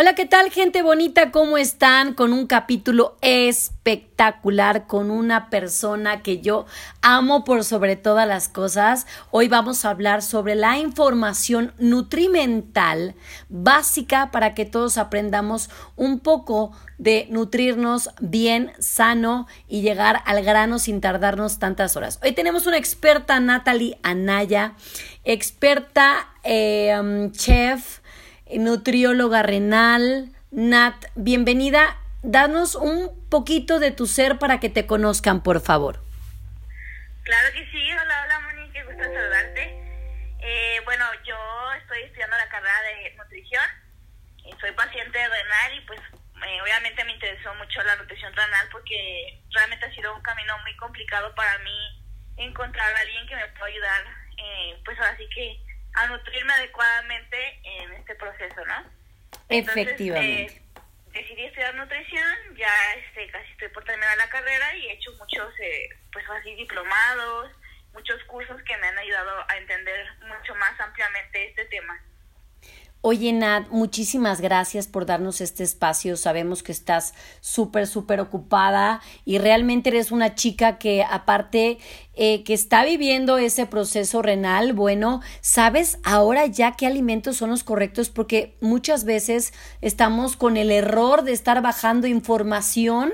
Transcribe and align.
Hola, 0.00 0.14
¿qué 0.14 0.24
tal 0.24 0.50
gente 0.50 0.80
bonita? 0.80 1.30
¿Cómo 1.30 1.58
están? 1.58 2.14
Con 2.14 2.32
un 2.32 2.46
capítulo 2.46 3.18
espectacular, 3.20 4.86
con 4.86 5.10
una 5.10 5.50
persona 5.50 6.22
que 6.22 6.40
yo 6.40 6.64
amo 7.02 7.44
por 7.44 7.64
sobre 7.64 7.96
todas 7.96 8.26
las 8.26 8.48
cosas. 8.48 9.06
Hoy 9.30 9.48
vamos 9.48 9.84
a 9.84 9.90
hablar 9.90 10.22
sobre 10.22 10.54
la 10.54 10.78
información 10.78 11.74
nutrimental 11.78 13.14
básica 13.50 14.30
para 14.30 14.54
que 14.54 14.64
todos 14.64 14.96
aprendamos 14.96 15.68
un 15.96 16.20
poco 16.20 16.72
de 16.96 17.26
nutrirnos 17.28 18.08
bien, 18.22 18.72
sano 18.78 19.46
y 19.68 19.82
llegar 19.82 20.22
al 20.24 20.42
grano 20.42 20.78
sin 20.78 21.02
tardarnos 21.02 21.58
tantas 21.58 21.94
horas. 21.94 22.18
Hoy 22.22 22.32
tenemos 22.32 22.66
una 22.66 22.78
experta, 22.78 23.38
Natalie 23.38 23.98
Anaya, 24.02 24.72
experta 25.24 26.26
eh, 26.42 26.96
um, 26.98 27.32
chef 27.32 27.99
nutrióloga 28.58 29.42
renal. 29.42 30.30
Nat, 30.50 30.94
bienvenida. 31.14 31.96
Danos 32.22 32.74
un 32.74 33.28
poquito 33.30 33.78
de 33.78 33.90
tu 33.90 34.06
ser 34.06 34.38
para 34.38 34.60
que 34.60 34.68
te 34.68 34.86
conozcan, 34.86 35.42
por 35.42 35.60
favor. 35.60 36.02
Claro 37.22 37.48
que 37.52 37.64
sí. 37.70 37.92
Hola, 37.92 38.24
hola, 38.24 38.40
Moni. 38.40 38.70
Qué 38.72 38.82
gusto 38.84 39.02
saludarte. 39.02 39.62
Eh, 40.40 40.80
bueno, 40.84 41.04
yo 41.24 41.36
estoy 41.80 42.02
estudiando 42.02 42.36
la 42.36 42.48
carrera 42.48 42.80
de 42.82 43.14
nutrición. 43.16 43.64
Y 44.44 44.52
soy 44.60 44.72
paciente 44.72 45.18
renal 45.18 45.78
y 45.78 45.80
pues 45.86 46.00
eh, 46.46 46.62
obviamente 46.62 47.04
me 47.04 47.12
interesó 47.12 47.54
mucho 47.54 47.82
la 47.82 47.96
nutrición 47.96 48.32
renal 48.34 48.68
porque 48.72 49.42
realmente 49.52 49.86
ha 49.86 49.94
sido 49.94 50.14
un 50.14 50.22
camino 50.22 50.56
muy 50.62 50.74
complicado 50.76 51.34
para 51.34 51.58
mí 51.58 52.02
encontrar 52.38 52.94
a 52.94 53.00
alguien 53.00 53.26
que 53.26 53.36
me 53.36 53.46
pueda 53.48 53.66
ayudar, 53.66 54.04
eh, 54.38 54.80
pues 54.84 54.98
así 55.00 55.28
que 55.28 55.60
a 55.94 56.06
nutrirme 56.06 56.52
adecuadamente 56.52 57.60
en 57.64 57.92
este 57.94 58.14
proceso, 58.14 58.64
¿no? 58.66 58.84
Efectivamente. 59.48 60.52
Eh, 60.54 60.62
decidí 61.12 61.44
estudiar 61.44 61.74
nutrición, 61.74 62.56
ya 62.56 62.72
este, 62.94 63.28
casi 63.30 63.50
estoy 63.52 63.68
por 63.68 63.84
terminar 63.84 64.16
la 64.16 64.28
carrera 64.28 64.76
y 64.76 64.86
he 64.86 64.92
hecho 64.92 65.12
muchos, 65.18 65.52
eh, 65.60 65.88
pues 66.12 66.24
así, 66.30 66.54
diplomados, 66.54 67.50
muchos 67.92 68.22
cursos 68.24 68.62
que 68.62 68.76
me 68.78 68.86
han 68.86 68.98
ayudado 68.98 69.44
a 69.48 69.56
entender 69.56 70.06
mucho 70.20 70.54
más 70.54 70.78
ampliamente 70.78 71.48
este 71.48 71.64
tema. 71.66 72.00
Oye, 73.02 73.32
Nat, 73.32 73.66
muchísimas 73.70 74.42
gracias 74.42 74.86
por 74.86 75.06
darnos 75.06 75.40
este 75.40 75.62
espacio. 75.64 76.18
Sabemos 76.18 76.62
que 76.62 76.70
estás 76.70 77.14
súper, 77.40 77.86
súper 77.86 78.20
ocupada 78.20 79.00
y 79.24 79.38
realmente 79.38 79.88
eres 79.88 80.12
una 80.12 80.34
chica 80.34 80.76
que 80.76 81.02
aparte 81.02 81.78
eh, 82.12 82.44
que 82.44 82.52
está 82.52 82.84
viviendo 82.84 83.38
ese 83.38 83.64
proceso 83.64 84.20
renal, 84.20 84.74
bueno, 84.74 85.22
sabes 85.40 85.98
ahora 86.04 86.44
ya 86.44 86.72
qué 86.72 86.86
alimentos 86.86 87.38
son 87.38 87.48
los 87.48 87.64
correctos 87.64 88.10
porque 88.10 88.58
muchas 88.60 89.04
veces 89.04 89.54
estamos 89.80 90.36
con 90.36 90.58
el 90.58 90.70
error 90.70 91.22
de 91.22 91.32
estar 91.32 91.62
bajando 91.62 92.06
información 92.06 93.12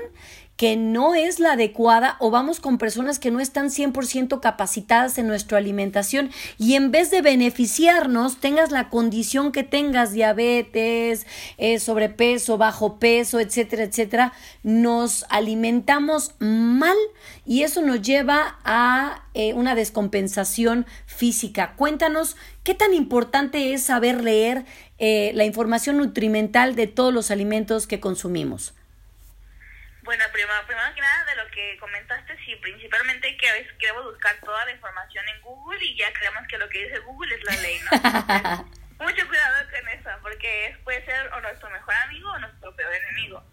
que 0.57 0.75
no 0.75 1.13
es 1.13 1.39
la 1.39 1.53
adecuada 1.53 2.17
o 2.19 2.31
vamos 2.31 2.59
con 2.59 2.79
personas 2.79 3.19
que 3.19 3.29
no 3.29 3.39
están 3.39 3.67
100% 3.69 4.41
capacitadas 4.41 5.19
en 5.19 5.27
nuestra 5.27 5.59
alimentación 5.59 6.31
y 6.57 6.73
en 6.73 6.89
vez 6.91 7.11
de 7.11 7.21
beneficiarnos, 7.21 8.39
tengas 8.39 8.71
la 8.71 8.89
condición 8.89 9.51
que 9.51 9.63
tengas, 9.63 10.11
diabetes, 10.11 11.27
eh, 11.57 11.79
sobrepeso, 11.79 12.57
bajo 12.57 12.97
peso, 12.97 13.39
etcétera, 13.39 13.83
etcétera, 13.83 14.33
nos 14.63 15.25
alimentamos 15.29 16.33
mal 16.39 16.97
y 17.45 17.61
eso 17.61 17.83
nos 17.83 18.01
lleva 18.01 18.57
a 18.65 19.25
eh, 19.35 19.53
una 19.53 19.75
descompensación 19.75 20.87
física. 21.05 21.75
Cuéntanos 21.75 22.35
qué 22.63 22.73
tan 22.73 22.95
importante 22.95 23.73
es 23.73 23.83
saber 23.83 24.23
leer 24.23 24.65
eh, 24.97 25.31
la 25.35 25.45
información 25.45 25.97
nutrimental 25.97 26.75
de 26.75 26.87
todos 26.87 27.13
los 27.13 27.29
alimentos 27.29 27.85
que 27.85 27.99
consumimos. 27.99 28.73
Bueno, 30.07 30.23
primero, 30.31 30.65
primero 30.65 30.95
que 30.95 31.01
nada, 31.01 31.25
de 31.25 31.35
lo 31.35 31.51
que 31.51 31.77
comentaste, 31.81 32.37
sí, 32.45 32.55
principalmente 32.61 33.35
que 33.35 33.49
a 33.49 33.53
veces 33.55 33.73
queremos 33.77 34.05
buscar 34.05 34.39
toda 34.39 34.63
la 34.63 34.71
información 34.71 35.27
en 35.27 35.41
Google 35.41 35.83
y 35.83 35.97
ya 35.97 36.13
creemos 36.13 36.47
que 36.47 36.57
lo 36.57 36.69
que 36.69 36.85
dice 36.85 36.99
Google 36.99 37.35
es 37.35 37.43
la 37.43 37.61
ley, 37.61 37.77
¿no? 37.81 38.71
mucho 39.05 39.27
cuidado 39.27 39.69
con 39.69 39.89
eso, 39.89 40.09
porque 40.21 40.77
puede 40.85 41.03
ser 41.03 41.27
o 41.33 41.41
nuestro 41.41 41.69
mejor 41.71 41.93
amigo 42.05 42.31
o 42.31 42.39
nuestro 42.39 42.73
peor 42.77 42.93
enemigo. 42.93 43.43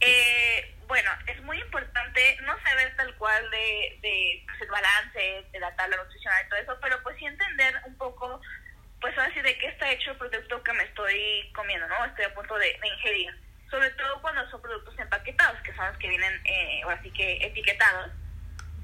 Eh, 0.00 0.74
bueno, 0.86 1.10
es 1.26 1.38
muy 1.42 1.60
importante 1.60 2.38
no 2.44 2.58
saber 2.62 2.96
tal 2.96 3.14
cual 3.16 3.50
de, 3.50 3.98
de 4.00 4.42
pues, 4.46 4.62
el 4.62 4.70
balance, 4.70 5.44
de 5.52 5.60
la 5.60 5.76
tabla 5.76 5.98
nutricional 5.98 6.46
y 6.46 6.48
todo 6.48 6.60
eso, 6.60 6.78
pero 6.80 7.02
pues 7.02 7.18
sí 7.18 7.26
entender 7.26 7.74
un 7.84 7.94
poco, 7.98 8.40
pues 9.02 9.18
así 9.18 9.38
de 9.42 9.58
qué 9.58 9.66
está 9.66 9.90
hecho 9.90 10.12
el 10.12 10.16
producto 10.16 10.62
que 10.62 10.72
me 10.72 10.84
estoy 10.84 11.52
comiendo, 11.54 11.86
¿no? 11.88 12.06
Estoy 12.06 12.24
a 12.24 12.34
punto 12.34 12.56
de 12.56 12.74
ingerir 12.82 13.44
sobre 13.74 13.90
todo 13.90 14.22
cuando 14.22 14.48
son 14.50 14.62
productos 14.62 14.96
empaquetados, 15.00 15.60
que 15.62 15.74
son 15.74 15.88
los 15.88 15.98
que 15.98 16.08
vienen, 16.08 16.40
eh, 16.44 16.82
o 16.84 16.90
así 16.90 17.10
que 17.10 17.44
etiquetados. 17.44 18.12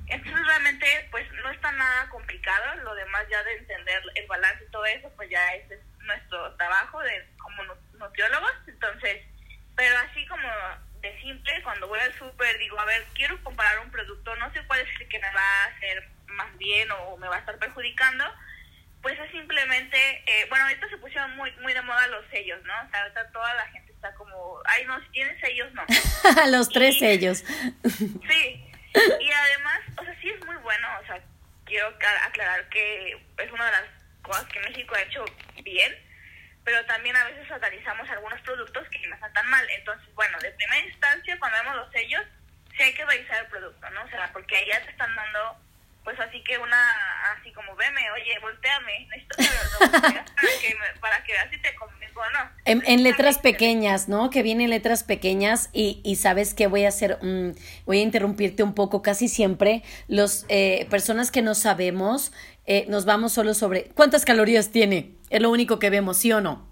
Entonces 0.09 0.45
realmente 0.45 1.09
pues 1.13 1.31
no 1.45 1.51
está 1.51 1.71
nada 1.71 2.09
complicado, 2.09 2.75
lo 2.83 2.93
demás 2.97 3.25
ya 3.31 3.41
de 3.45 3.55
entender 3.59 4.03
el 4.17 4.27
balance 4.27 4.65
y 4.65 4.71
todo 4.73 4.85
eso, 4.87 5.09
pues 5.15 5.31
ya 5.31 5.55
ese 5.55 5.75
es 5.75 5.81
nuestro 6.01 6.57
trabajo 6.57 6.99
de 7.03 7.25
como 7.39 7.63
nutriólogos, 8.01 8.53
entonces, 8.67 9.25
pero 9.77 9.97
así 9.99 10.27
como 10.27 10.49
de 11.03 11.21
simple, 11.21 11.63
cuando 11.63 11.87
voy 11.87 12.01
al 12.01 12.13
súper 12.19 12.59
digo, 12.59 12.81
a 12.81 12.85
ver, 12.85 13.07
quiero 13.15 13.41
comparar 13.45 13.79
un 13.79 13.93
producto, 13.93 14.35
no 14.37 14.53
sé 14.53 14.61
cuál 14.67 14.81
es 14.81 15.01
el 15.01 15.09
que 15.09 15.21
me 15.21 15.33
va 15.33 15.41
a 15.41 15.67
hacer 15.67 16.09
más 16.27 16.59
bien 16.59 16.91
o 16.91 17.17
me 17.17 17.29
va 17.29 17.37
a 17.37 17.41
estar 17.41 17.57
perjudicando, 17.59 18.25
pues 19.03 19.17
es 19.21 19.31
simplemente, 19.31 20.25
eh, 20.27 20.47
bueno, 20.49 20.65
ahorita 20.65 20.89
se 20.89 20.99
pusieron 20.99 21.37
muy 21.37 21.53
muy 21.63 21.75
de 21.75 21.83
moda 21.83 22.09
los 22.09 22.27
sellos, 22.31 22.61
¿no? 22.65 22.75
O 22.75 22.91
sea, 22.91 23.03
ahorita 23.03 23.31
toda 23.31 23.55
la 23.55 23.67
gente 23.69 23.80
ay, 24.71 24.85
no, 24.87 25.01
si 25.03 25.09
tienes 25.11 25.41
sellos, 25.41 25.73
no. 25.73 25.85
los 26.51 26.69
tres 26.69 26.99
sellos. 26.99 27.45
sí, 27.85 28.65
y 28.95 29.33
además, 29.33 29.81
o 29.99 30.05
sea, 30.05 30.17
sí 30.21 30.31
es 30.31 30.45
muy 30.47 30.57
bueno, 30.57 30.89
o 31.03 31.07
sea, 31.07 31.21
quiero 31.65 31.89
aclarar 31.89 32.69
que 32.69 33.13
es 33.39 33.53
una 33.53 33.67
de 33.67 33.73
las 33.73 33.85
cosas 34.23 34.45
que 34.47 34.61
México 34.61 34.95
ha 34.95 35.03
hecho 35.03 35.25
bien, 35.63 35.95
pero 36.65 36.85
también 36.87 37.17
a 37.17 37.25
veces 37.25 37.49
satanizamos 37.49 38.09
algunos 38.11 38.41
productos 38.43 38.89
que 38.91 39.07
no 39.09 39.15
están 39.15 39.33
tan 39.33 39.49
mal. 39.49 39.67
Entonces, 39.71 40.13
bueno, 40.15 40.39
de 40.41 40.51
primera 40.53 40.87
instancia, 40.87 41.39
cuando 41.39 41.59
vemos 41.59 41.77
los 41.77 41.93
sellos, 41.93 42.23
sí 42.77 42.83
hay 42.83 42.95
que 42.95 43.05
revisar 43.05 43.45
el 43.45 43.51
producto, 43.51 43.91
¿no? 43.91 44.03
O 44.03 44.09
sea, 44.09 44.31
porque 44.33 44.57
allá 44.57 44.85
te 44.85 44.91
están 44.91 45.15
dando 45.15 45.57
pues 46.05 46.19
así 46.19 46.43
que 46.43 46.59
una, 46.59 47.33
así 47.33 47.53
como 47.53 47.75
veme, 47.77 48.11
oye, 48.13 48.39
volteame, 48.41 49.07
necesito 49.11 49.37
para 49.91 50.11
que, 50.61 50.77
para 51.01 51.25
que 51.25 51.33
veas 51.33 51.51
si 51.51 51.59
te 51.59 51.75
convengo 51.75 52.23
no. 52.33 52.51
En, 52.65 52.83
en, 52.87 53.03
letras 53.03 53.39
pequeñas, 53.39 54.09
¿no? 54.09 54.31
Que 54.31 54.43
vienen 54.43 54.71
letras 54.71 55.05
pequeñas 55.05 55.71
y, 55.73 56.01
y 56.05 56.17
sabes 56.17 56.55
que 56.55 56.67
voy 56.67 56.85
a 56.85 56.89
hacer, 56.89 57.19
um, 57.23 57.55
voy 57.85 57.99
a 57.99 58.03
interrumpirte 58.03 58.63
un 58.63 58.75
poco, 58.75 59.03
casi 59.03 59.29
siempre 59.29 59.83
los 60.09 60.47
eh, 60.49 60.87
personas 60.91 61.31
que 61.31 61.43
no 61.43 61.55
sabemos, 61.55 62.33
eh, 62.67 62.87
nos 62.89 63.05
vamos 63.05 63.33
solo 63.33 63.55
sobre 63.55 63.85
cuántas 63.95 64.25
calorías 64.25 64.71
tiene, 64.71 65.13
es 65.29 65.41
lo 65.41 65.51
único 65.51 65.79
que 65.79 65.91
vemos, 65.91 66.19
¿sí 66.19 66.33
o 66.33 66.41
no? 66.41 66.69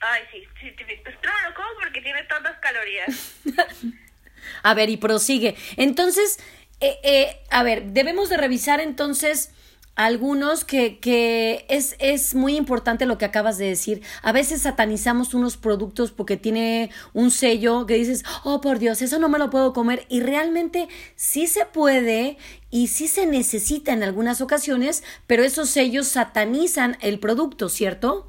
Ay, 0.00 0.22
sí, 0.32 0.44
sí, 0.60 0.74
pues 1.04 1.14
no 1.24 1.32
me 1.32 1.48
lo 1.48 1.54
como 1.54 1.68
porque 1.80 2.00
tiene 2.00 2.22
tantas 2.24 2.58
calorías. 2.58 3.36
a 4.62 4.74
ver, 4.74 4.90
y 4.90 4.96
prosigue. 4.96 5.56
Entonces, 5.76 6.38
eh, 6.82 6.98
eh, 7.04 7.40
a 7.50 7.62
ver, 7.62 7.84
debemos 7.84 8.28
de 8.28 8.36
revisar 8.36 8.80
entonces 8.80 9.54
algunos 9.94 10.64
que, 10.64 10.98
que 10.98 11.64
es, 11.68 11.94
es, 12.00 12.34
muy 12.34 12.56
importante 12.56 13.06
lo 13.06 13.18
que 13.18 13.24
acabas 13.24 13.56
de 13.56 13.66
decir. 13.66 14.02
A 14.22 14.32
veces 14.32 14.62
satanizamos 14.62 15.32
unos 15.32 15.56
productos 15.56 16.10
porque 16.10 16.36
tiene 16.36 16.90
un 17.12 17.30
sello 17.30 17.86
que 17.86 17.94
dices, 17.94 18.24
oh 18.42 18.60
por 18.60 18.80
Dios, 18.80 19.00
eso 19.00 19.20
no 19.20 19.28
me 19.28 19.38
lo 19.38 19.48
puedo 19.48 19.72
comer. 19.72 20.06
Y 20.08 20.22
realmente 20.22 20.88
sí 21.14 21.46
se 21.46 21.66
puede 21.66 22.36
y 22.68 22.88
sí 22.88 23.06
se 23.06 23.26
necesita 23.26 23.92
en 23.92 24.02
algunas 24.02 24.40
ocasiones, 24.40 25.04
pero 25.28 25.44
esos 25.44 25.70
sellos 25.70 26.08
satanizan 26.08 26.96
el 27.00 27.20
producto, 27.20 27.68
¿cierto? 27.68 28.28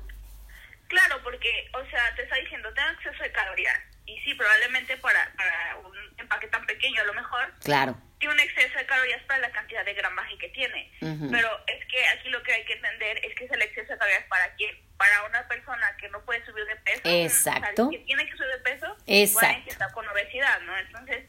Claro, 0.90 1.16
porque, 1.24 1.50
o 1.74 1.90
sea, 1.90 2.14
te 2.16 2.22
está 2.22 2.36
diciendo, 2.36 2.70
tengo 2.76 2.90
exceso 2.90 3.24
de 3.24 3.32
calorías. 3.32 3.80
Y 4.06 4.20
sí, 4.20 4.36
probablemente 4.36 4.96
para, 4.98 5.34
para 5.36 5.80
un 5.80 5.96
empaque 6.20 6.48
tan 6.50 6.64
pequeño 6.68 7.02
a 7.02 7.06
lo 7.06 7.14
mejor. 7.16 7.54
Claro 7.64 7.98
tiene 8.24 8.36
un 8.36 8.40
exceso 8.40 8.78
de 8.78 8.86
calorías 8.86 9.22
para 9.24 9.40
la 9.42 9.52
cantidad 9.52 9.84
de 9.84 9.94
gramaje 9.94 10.38
que 10.38 10.48
tiene. 10.50 10.90
Pero 11.00 11.50
es 11.68 11.86
que 11.88 12.08
aquí 12.08 12.30
lo 12.30 12.42
que 12.42 12.54
hay 12.54 12.64
que 12.64 12.74
entender 12.74 13.20
es 13.26 13.36
que 13.36 13.44
es 13.44 13.52
el 13.52 13.62
exceso 13.62 13.92
de 13.92 14.00
calorías 14.00 14.24
para 14.30 14.54
quién. 14.56 14.78
Para 14.96 15.24
una 15.24 15.46
persona 15.50 15.94
que 15.98 16.08
no 16.08 16.24
puede 16.24 16.46
subir 16.46 16.64
de 16.66 16.76
peso. 16.78 17.02
Exacto. 17.04 17.90
que 17.90 18.00
tiene 18.00 18.26
que 18.26 18.38
subir 18.38 18.50
de 18.52 18.60
peso. 18.60 18.96
Exacto. 19.08 19.66
Que 19.66 19.72
está 19.72 19.92
con 19.92 20.08
obesidad, 20.08 20.62
¿no? 20.62 20.78
Entonces, 20.78 21.26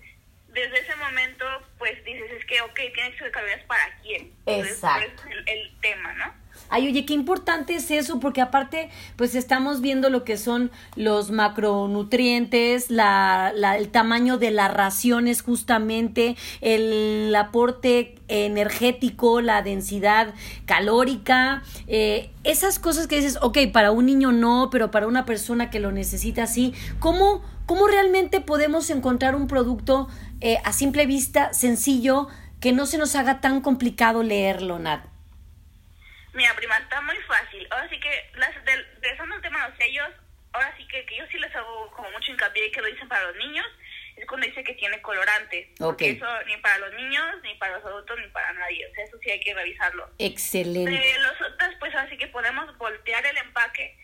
desde 0.48 0.78
ese 0.78 0.94
momento, 0.94 1.44
pues 1.78 2.04
dices, 2.04 2.30
es 2.30 2.44
que, 2.44 2.60
ok, 2.60 2.76
tiene 2.94 3.10
que 3.10 3.18
subir 3.18 3.32
calorías 3.32 3.64
para 3.64 3.92
quién. 4.02 4.32
Exacto. 4.46 5.24
es 5.26 5.32
el, 5.32 5.48
el 5.48 5.80
tema, 5.80 6.12
¿no? 6.12 6.43
Ay, 6.76 6.88
oye, 6.88 7.06
qué 7.06 7.14
importante 7.14 7.76
es 7.76 7.88
eso, 7.92 8.18
porque 8.18 8.40
aparte, 8.40 8.88
pues 9.14 9.36
estamos 9.36 9.80
viendo 9.80 10.10
lo 10.10 10.24
que 10.24 10.36
son 10.36 10.72
los 10.96 11.30
macronutrientes, 11.30 12.90
la, 12.90 13.52
la, 13.54 13.76
el 13.78 13.90
tamaño 13.90 14.38
de 14.38 14.50
las 14.50 14.74
raciones 14.74 15.40
justamente, 15.40 16.34
el 16.62 17.32
aporte 17.36 18.16
energético, 18.26 19.40
la 19.40 19.62
densidad 19.62 20.34
calórica, 20.66 21.62
eh, 21.86 22.32
esas 22.42 22.80
cosas 22.80 23.06
que 23.06 23.18
dices, 23.18 23.38
ok, 23.40 23.58
para 23.72 23.92
un 23.92 24.06
niño 24.06 24.32
no, 24.32 24.68
pero 24.72 24.90
para 24.90 25.06
una 25.06 25.24
persona 25.24 25.70
que 25.70 25.78
lo 25.78 25.92
necesita 25.92 26.48
sí, 26.48 26.74
¿cómo, 26.98 27.40
cómo 27.66 27.86
realmente 27.86 28.40
podemos 28.40 28.90
encontrar 28.90 29.36
un 29.36 29.46
producto 29.46 30.08
eh, 30.40 30.58
a 30.64 30.72
simple 30.72 31.06
vista 31.06 31.54
sencillo 31.54 32.26
que 32.58 32.72
no 32.72 32.86
se 32.86 32.98
nos 32.98 33.14
haga 33.14 33.40
tan 33.40 33.60
complicado 33.60 34.24
leerlo, 34.24 34.80
Nat? 34.80 35.13
Mira, 36.34 36.54
prima, 36.54 36.76
está 36.78 37.00
muy 37.00 37.16
fácil. 37.22 37.66
Ahora 37.70 37.88
sí 37.88 37.98
que, 38.00 38.30
las, 38.34 38.52
de, 38.64 38.72
el 38.72 39.42
tema 39.42 39.62
de 39.62 39.68
los 39.68 39.78
sellos, 39.78 40.10
ahora 40.52 40.74
sí 40.76 40.86
que, 40.88 41.06
que 41.06 41.16
yo 41.16 41.24
sí 41.30 41.38
les 41.38 41.54
hago 41.54 41.90
como 41.92 42.10
mucho 42.10 42.32
hincapié 42.32 42.70
que 42.70 42.80
lo 42.80 42.88
dicen 42.88 43.08
para 43.08 43.24
los 43.24 43.36
niños, 43.36 43.66
es 44.16 44.26
cuando 44.26 44.46
dice 44.46 44.62
que 44.64 44.74
tiene 44.74 45.00
colorante. 45.02 45.72
Porque 45.78 46.10
eso 46.10 46.26
ni 46.46 46.56
para 46.58 46.78
los 46.78 46.94
niños, 46.94 47.24
ni 47.42 47.54
para 47.54 47.76
los 47.76 47.84
adultos, 47.84 48.18
ni 48.20 48.28
para 48.28 48.52
nadie. 48.52 48.86
O 48.86 48.94
sea, 48.94 49.04
eso 49.04 49.18
sí 49.22 49.30
hay 49.30 49.40
que 49.40 49.54
revisarlo. 49.54 50.10
Excelente. 50.18 50.90
De 50.90 51.18
los 51.20 51.40
otros, 51.40 51.74
pues 51.78 51.94
así 51.94 52.16
que 52.16 52.28
podemos 52.28 52.76
voltear 52.78 53.24
el 53.26 53.36
empaque 53.38 53.96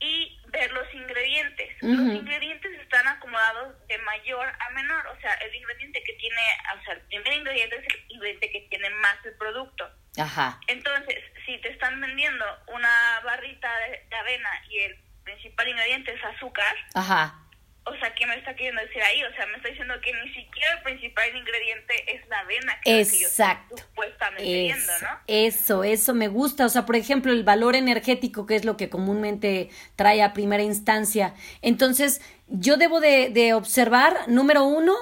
y 0.00 0.40
ver 0.48 0.70
los 0.72 0.92
ingredientes. 0.94 1.76
Los 1.80 2.00
ingredientes 2.00 2.72
están 2.80 3.06
acomodados 3.08 3.74
de 3.88 3.98
mayor 3.98 4.46
a 4.46 4.70
menor. 4.70 5.06
O 5.08 5.20
sea, 5.20 5.34
el 5.34 5.54
ingrediente 5.54 6.02
que 6.04 6.12
tiene, 6.14 6.40
o 6.80 6.84
sea, 6.84 6.94
el 6.94 7.00
primer 7.02 7.32
ingrediente 7.32 7.76
es 7.76 7.94
el 7.94 8.04
ingrediente 8.08 8.50
que 8.50 8.60
tiene 8.70 8.90
más 8.90 9.16
el 9.24 9.34
producto. 9.34 9.90
Ajá. 10.18 10.60
Entonces, 10.66 11.16
si 11.46 11.58
te 11.58 11.70
están 11.70 12.00
vendiendo 12.00 12.44
una 12.68 13.20
barrita 13.24 13.70
de 14.10 14.16
avena 14.16 14.50
y 14.68 14.78
el 14.80 14.96
principal 15.24 15.68
ingrediente 15.68 16.12
es 16.12 16.24
azúcar, 16.24 16.74
Ajá 16.94 17.48
o 17.90 17.98
sea, 17.98 18.14
¿qué 18.14 18.26
me 18.26 18.34
está 18.34 18.54
queriendo 18.54 18.80
decir 18.82 19.02
ahí? 19.02 19.22
O 19.24 19.34
sea, 19.34 19.46
me 19.46 19.56
está 19.56 19.68
diciendo 19.68 19.94
que 20.02 20.12
ni 20.12 20.28
siquiera 20.34 20.74
el 20.76 20.82
principal 20.82 21.36
ingrediente 21.36 22.14
es 22.14 22.28
la 22.28 22.40
avena 22.40 22.78
que, 22.82 23.00
Exacto. 23.00 23.76
que 23.76 23.80
yo 23.80 23.88
supuestamente 23.88 24.44
viendo, 24.44 24.92
¿no? 25.02 25.08
Eso, 25.26 25.84
eso 25.84 26.14
me 26.14 26.28
gusta. 26.28 26.66
O 26.66 26.68
sea, 26.68 26.84
por 26.86 26.96
ejemplo, 26.96 27.32
el 27.32 27.44
valor 27.44 27.76
energético, 27.76 28.46
que 28.46 28.56
es 28.56 28.64
lo 28.64 28.76
que 28.76 28.90
comúnmente 28.90 29.70
trae 29.96 30.22
a 30.22 30.32
primera 30.32 30.62
instancia. 30.62 31.34
Entonces, 31.62 32.20
yo 32.46 32.76
debo 32.76 33.00
de, 33.00 33.30
de 33.30 33.54
observar, 33.54 34.28
número 34.28 34.64
uno, 34.64 34.94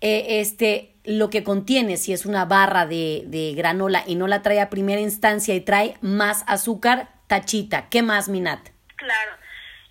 eh, 0.00 0.40
este, 0.40 0.94
lo 1.08 1.30
que 1.30 1.42
contiene, 1.42 1.96
si 1.96 2.12
es 2.12 2.26
una 2.26 2.44
barra 2.44 2.84
de, 2.84 3.22
de 3.26 3.54
granola 3.54 4.04
y 4.06 4.14
no 4.14 4.26
la 4.26 4.42
trae 4.42 4.60
a 4.60 4.68
primera 4.68 5.00
instancia 5.00 5.54
y 5.54 5.62
trae 5.62 5.96
más 6.02 6.44
azúcar, 6.46 7.08
tachita. 7.28 7.88
¿Qué 7.88 8.02
más, 8.02 8.28
Minat? 8.28 8.68
Claro. 8.96 9.32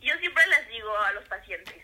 Yo 0.02 0.14
siempre 0.20 0.44
les 0.48 0.70
digo 0.70 0.96
a 1.00 1.12
los 1.14 1.26
pacientes, 1.26 1.76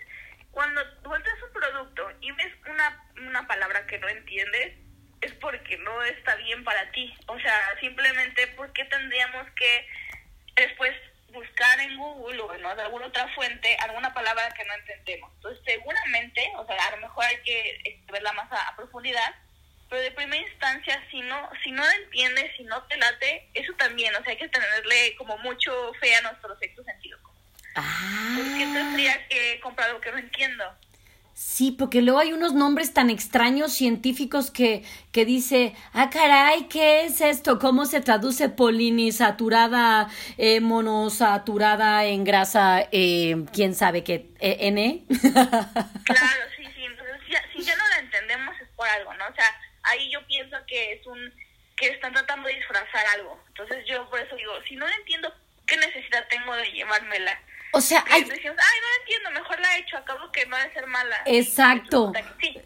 cuando 0.51 0.81
volteas 1.03 1.35
un 1.41 1.51
producto 1.51 2.12
y 2.21 2.31
ves 2.33 2.53
una, 2.69 3.03
una 3.27 3.47
palabra 3.47 3.88
que 3.88 3.97
no 3.97 4.07
entiendes, 4.07 4.77
es 5.21 5.33
porque 5.41 5.80
no 5.80 6.03
está 6.03 6.35
bien 6.35 6.63
para 6.63 6.91
ti. 6.91 7.12
O 7.25 7.39
sea, 7.39 7.59
simplemente 7.80 8.47
porque 8.56 8.85
tendríamos 8.85 9.47
que 9.56 9.88
después 10.56 10.94
buscar 11.33 11.80
en 11.80 11.97
Google 11.97 12.41
o 12.41 12.53
en 12.53 12.65
alguna 12.65 13.07
otra 13.07 13.27
fuente 13.35 13.75
alguna 13.77 14.13
palabra 14.13 14.50
que 14.51 14.63
no 14.65 14.74
entendemos. 14.75 15.31
Entonces, 15.35 15.62
seguramente, 15.65 16.51
o 16.57 16.65
sea, 16.65 16.77
a 16.88 16.91
lo 16.91 17.01
mejor 17.01 17.25
hay 17.25 17.38
que 17.44 17.81
este, 17.83 18.12
verla 18.12 18.31
más 18.33 18.51
a, 18.51 18.75
profundidad, 18.75 19.35
pero 19.89 20.01
de 20.01 20.12
primera 20.12 20.41
instancia, 20.41 21.03
si 21.12 21.21
no, 21.21 21.50
si 21.63 21.71
no 21.71 21.83
la 21.83 21.95
entiendes, 21.95 22.51
si 22.56 22.63
no 22.63 22.81
te 22.83 22.97
late, 22.97 23.50
eso 23.53 23.74
también, 23.74 24.15
o 24.15 24.24
sea, 24.24 24.31
hay 24.31 24.38
que 24.38 24.47
tenerle 24.47 25.15
como 25.18 25.38
mucho 25.39 25.94
fe 26.00 26.15
a 26.15 26.21
nuestro 26.21 26.57
sexto 26.59 26.83
sentido. 26.83 27.19
Ah. 27.75 28.35
¿Por 28.38 28.45
qué 28.57 28.65
tendría 28.65 29.27
que 29.27 29.59
comprar 29.59 29.89
algo 29.89 30.01
que 30.01 30.12
no 30.12 30.19
entiendo? 30.19 30.63
Sí, 31.33 31.71
porque 31.71 32.01
luego 32.01 32.19
hay 32.19 32.31
unos 32.31 32.53
nombres 32.53 32.94
tan 32.94 33.09
extraños 33.09 33.74
científicos 33.74 34.51
que, 34.51 34.83
que 35.12 35.25
dice, 35.25 35.75
ah, 35.91 36.09
caray, 36.12 36.68
¿qué 36.68 37.06
es 37.06 37.21
esto? 37.21 37.57
¿Cómo 37.57 37.85
se 37.85 38.01
traduce 38.01 38.50
polinisaturada, 38.50 40.09
eh, 40.38 40.59
monosaturada 40.59 42.06
en 42.06 42.24
grasa, 42.24 42.88
eh, 42.91 43.45
quién 43.51 43.74
sabe 43.74 44.03
qué, 44.03 44.27
eh, 44.39 44.57
N? 44.62 45.03
claro, 45.09 46.41
sí, 46.56 46.65
sí, 46.75 46.85
entonces 46.85 47.18
si 47.56 47.63
ya 47.63 47.75
no 47.77 47.88
la 47.88 48.00
entendemos 48.00 48.56
es 48.62 48.68
por 48.75 48.88
algo, 48.88 49.13
¿no? 49.15 49.25
O 49.27 49.33
sea, 49.33 49.45
ahí 49.83 50.12
yo 50.12 50.25
pienso 50.27 50.56
que 50.68 50.94
es 50.94 51.07
un, 51.07 51.33
que 51.75 51.88
están 51.89 52.13
tratando 52.13 52.47
de 52.47 52.56
disfrazar 52.56 53.06
algo. 53.15 53.39
Entonces 53.47 53.83
yo 53.88 54.07
por 54.09 54.19
eso 54.19 54.35
digo, 54.35 54.53
si 54.68 54.75
no 54.75 54.88
entiendo, 54.88 55.33
¿qué 55.65 55.77
necesidad 55.77 56.27
tengo 56.30 56.56
de 56.56 56.71
llevármela? 56.71 57.39
O 57.73 57.81
sea, 57.81 58.05
hay... 58.09 58.21
ay, 58.21 58.27
no 58.29 58.31
entiendo, 58.31 59.31
mejor 59.33 59.59
la 59.59 59.75
he 59.75 59.81
hecho, 59.81 59.97
acabo 59.97 60.31
que 60.31 60.45
no 60.45 60.55
debe 60.55 60.73
ser 60.73 60.85
mala. 60.85 61.15
Exacto. 61.25 62.11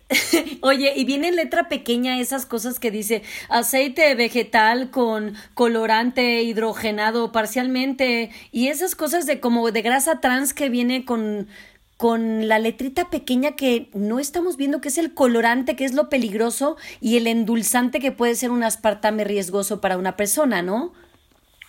Oye, 0.61 0.93
y 0.97 1.05
viene 1.05 1.29
en 1.29 1.37
letra 1.37 1.69
pequeña 1.69 2.19
esas 2.19 2.45
cosas 2.45 2.77
que 2.79 2.91
dice 2.91 3.23
aceite 3.49 4.13
vegetal 4.15 4.91
con 4.91 5.35
colorante 5.53 6.41
hidrogenado 6.41 7.31
parcialmente 7.31 8.31
y 8.51 8.67
esas 8.67 8.95
cosas 8.95 9.25
de 9.25 9.39
como 9.39 9.71
de 9.71 9.81
grasa 9.81 10.19
trans 10.19 10.53
que 10.53 10.67
viene 10.67 11.05
con 11.05 11.47
con 11.95 12.47
la 12.47 12.59
letrita 12.59 13.09
pequeña 13.09 13.55
que 13.55 13.89
no 13.93 14.19
estamos 14.19 14.55
viendo 14.55 14.81
que 14.81 14.89
es 14.89 14.99
el 14.99 15.15
colorante, 15.15 15.75
que 15.75 15.83
es 15.83 15.95
lo 15.95 16.09
peligroso, 16.09 16.77
y 17.01 17.17
el 17.17 17.25
endulzante 17.25 17.99
que 17.99 18.11
puede 18.11 18.35
ser 18.35 18.51
un 18.51 18.63
aspartame 18.63 19.23
riesgoso 19.23 19.81
para 19.81 19.97
una 19.97 20.15
persona, 20.15 20.61
¿no? 20.61 20.93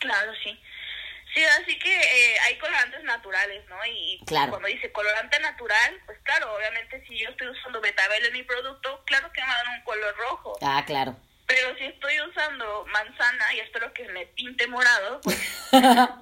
Claro, 0.01 0.33
sí. 0.45 0.51
Sí, 1.39 1.45
así 1.45 1.79
que 1.79 1.97
eh, 1.97 2.37
hay 2.47 2.59
colorantes 2.59 3.01
naturales, 3.05 3.65
¿no? 3.69 3.77
Y 3.87 4.21
cuando 4.27 4.67
dice 4.67 4.91
colorante 4.91 5.39
natural, 5.39 6.01
pues 6.05 6.19
claro, 6.25 6.53
obviamente 6.53 7.01
si 7.07 7.17
yo 7.17 7.29
estoy 7.29 7.47
usando 7.47 7.81
betabel 7.81 8.25
en 8.25 8.33
mi 8.33 8.43
producto, 8.43 9.05
claro 9.05 9.31
que 9.33 9.41
me 9.41 9.47
va 9.47 9.53
a 9.53 9.57
dar 9.59 9.69
un 9.69 9.85
color 9.85 10.17
rojo. 10.17 10.59
Ah, 10.63 10.83
claro. 10.85 11.15
Pero 11.47 11.77
si 11.77 11.85
estoy 11.85 12.21
usando 12.23 12.85
manzana 12.87 13.55
y 13.55 13.61
espero 13.61 13.93
que 13.93 14.09
me 14.09 14.27
pinte 14.27 14.67
morado, 14.67 15.21
pues 15.21 15.39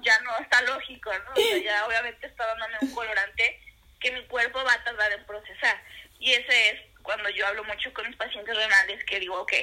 ya 0.03 0.19
no 0.19 0.37
está 0.39 0.61
lógico, 0.61 1.11
¿no? 1.11 1.31
O 1.31 1.35
sea, 1.35 1.57
ya 1.63 1.87
obviamente 1.87 2.27
está 2.27 2.45
dándome 2.45 2.77
un 2.81 2.91
colorante 2.91 3.59
que 3.99 4.11
mi 4.11 4.23
cuerpo 4.27 4.63
va 4.63 4.73
a 4.73 4.83
tardar 4.83 5.11
en 5.13 5.25
procesar. 5.25 5.81
Y 6.19 6.33
ese 6.33 6.69
es 6.69 6.81
cuando 7.01 7.27
yo 7.31 7.47
hablo 7.47 7.63
mucho 7.63 7.91
con 7.91 8.05
mis 8.05 8.17
pacientes 8.17 8.55
renales 8.55 9.03
que 9.05 9.19
digo, 9.19 9.41
ok, 9.41 9.53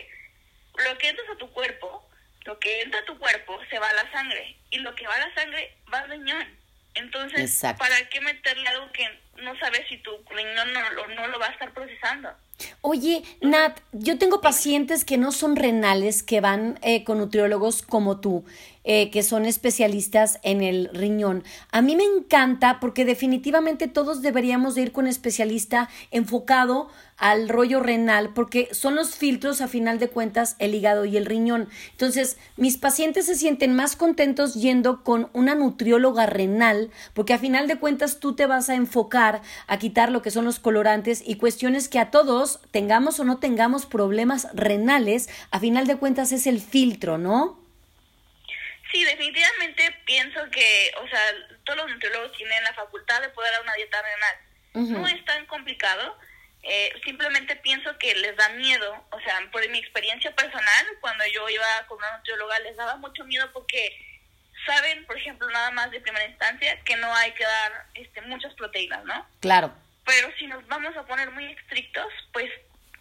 lo 0.84 0.98
que 0.98 1.10
entras 1.10 1.28
a 1.30 1.38
tu 1.38 1.48
cuerpo 1.52 2.10
lo 2.44 2.58
que 2.58 2.82
entra 2.82 3.00
a 3.00 3.04
tu 3.04 3.18
cuerpo 3.18 3.58
se 3.70 3.78
va 3.78 3.88
a 3.88 3.94
la 3.94 4.10
sangre 4.12 4.56
y 4.70 4.78
lo 4.78 4.94
que 4.94 5.06
va 5.06 5.14
a 5.14 5.28
la 5.28 5.34
sangre 5.34 5.76
va 5.92 6.00
al 6.00 6.10
riñón. 6.10 6.46
Entonces, 6.94 7.60
¿para 7.76 8.08
qué 8.08 8.20
meterle 8.20 8.68
algo 8.68 8.90
que 8.92 9.04
no 9.42 9.58
sabes 9.58 9.82
si 9.88 9.98
tu 9.98 10.12
riñón 10.30 10.72
no, 10.72 11.06
no 11.08 11.26
lo 11.26 11.38
va 11.38 11.46
a 11.46 11.50
estar 11.50 11.72
procesando? 11.72 12.30
Oye, 12.82 13.24
Nat, 13.40 13.80
yo 13.92 14.16
tengo 14.18 14.40
pacientes 14.40 15.04
que 15.04 15.18
no 15.18 15.32
son 15.32 15.56
renales, 15.56 16.22
que 16.22 16.40
van 16.40 16.78
eh, 16.82 17.02
con 17.02 17.18
nutriólogos 17.18 17.82
como 17.82 18.20
tú, 18.20 18.44
eh, 18.84 19.10
que 19.10 19.22
son 19.22 19.46
especialistas 19.46 20.38
en 20.42 20.62
el 20.62 20.90
riñón. 20.92 21.42
A 21.72 21.82
mí 21.82 21.96
me 21.96 22.04
encanta 22.04 22.80
porque 22.80 23.04
definitivamente 23.04 23.88
todos 23.88 24.22
deberíamos 24.22 24.74
de 24.74 24.82
ir 24.82 24.92
con 24.92 25.06
especialista 25.06 25.88
enfocado 26.10 26.88
al 27.16 27.48
rollo 27.48 27.80
renal, 27.80 28.30
porque 28.34 28.68
son 28.72 28.94
los 28.96 29.14
filtros 29.14 29.60
a 29.60 29.68
final 29.68 29.98
de 29.98 30.08
cuentas 30.08 30.56
el 30.58 30.74
hígado 30.74 31.04
y 31.04 31.16
el 31.16 31.26
riñón. 31.26 31.68
Entonces, 31.92 32.36
mis 32.56 32.76
pacientes 32.76 33.26
se 33.26 33.36
sienten 33.36 33.74
más 33.74 33.96
contentos 33.96 34.54
yendo 34.54 35.02
con 35.02 35.30
una 35.32 35.54
nutrióloga 35.54 36.26
renal, 36.26 36.90
porque 37.14 37.34
a 37.34 37.38
final 37.38 37.68
de 37.68 37.78
cuentas 37.78 38.18
tú 38.18 38.34
te 38.34 38.46
vas 38.46 38.68
a 38.68 38.74
enfocar 38.74 39.42
a 39.66 39.78
quitar 39.78 40.10
lo 40.10 40.22
que 40.22 40.30
son 40.30 40.44
los 40.44 40.58
colorantes 40.58 41.22
y 41.24 41.36
cuestiones 41.36 41.88
que 41.88 41.98
a 41.98 42.10
todos, 42.10 42.60
tengamos 42.70 43.20
o 43.20 43.24
no 43.24 43.38
tengamos 43.38 43.86
problemas 43.86 44.48
renales, 44.52 45.28
a 45.50 45.60
final 45.60 45.86
de 45.86 45.96
cuentas 45.96 46.32
es 46.32 46.46
el 46.46 46.60
filtro, 46.60 47.16
¿no? 47.16 47.63
Sí, 48.94 49.04
definitivamente 49.04 49.94
pienso 50.06 50.40
que, 50.50 50.94
o 51.02 51.08
sea, 51.08 51.20
todos 51.64 51.80
los 51.80 51.90
nutriólogos 51.90 52.32
tienen 52.36 52.62
la 52.62 52.72
facultad 52.72 53.20
de 53.20 53.28
poder 53.30 53.52
dar 53.52 53.62
una 53.62 53.74
dieta 53.74 54.00
renal. 54.00 55.00
No 55.02 55.06
es 55.06 55.24
tan 55.24 55.44
complicado 55.46 56.16
eh, 56.66 56.98
simplemente 57.04 57.56
pienso 57.56 57.96
que 57.98 58.14
les 58.14 58.34
da 58.36 58.48
miedo, 58.50 59.06
o 59.10 59.20
sea, 59.20 59.38
por 59.52 59.68
mi 59.68 59.78
experiencia 59.78 60.34
personal, 60.34 60.86
cuando 61.02 61.22
yo 61.26 61.46
iba 61.50 61.86
con 61.86 61.98
una 61.98 62.16
nutrióloga 62.16 62.58
les 62.60 62.74
daba 62.74 62.96
mucho 62.96 63.22
miedo 63.26 63.50
porque 63.52 63.94
saben, 64.64 65.04
por 65.04 65.18
ejemplo, 65.18 65.48
nada 65.50 65.70
más 65.72 65.90
de 65.90 66.00
primera 66.00 66.26
instancia, 66.26 66.80
que 66.80 66.96
no 66.96 67.14
hay 67.14 67.32
que 67.32 67.44
dar 67.44 67.86
este, 67.92 68.22
muchas 68.22 68.54
proteínas, 68.54 69.04
¿no? 69.04 69.26
Claro. 69.40 69.74
Pero 70.06 70.30
si 70.38 70.46
nos 70.46 70.66
vamos 70.66 70.96
a 70.96 71.04
poner 71.04 71.30
muy 71.32 71.44
estrictos, 71.52 72.10
pues 72.32 72.50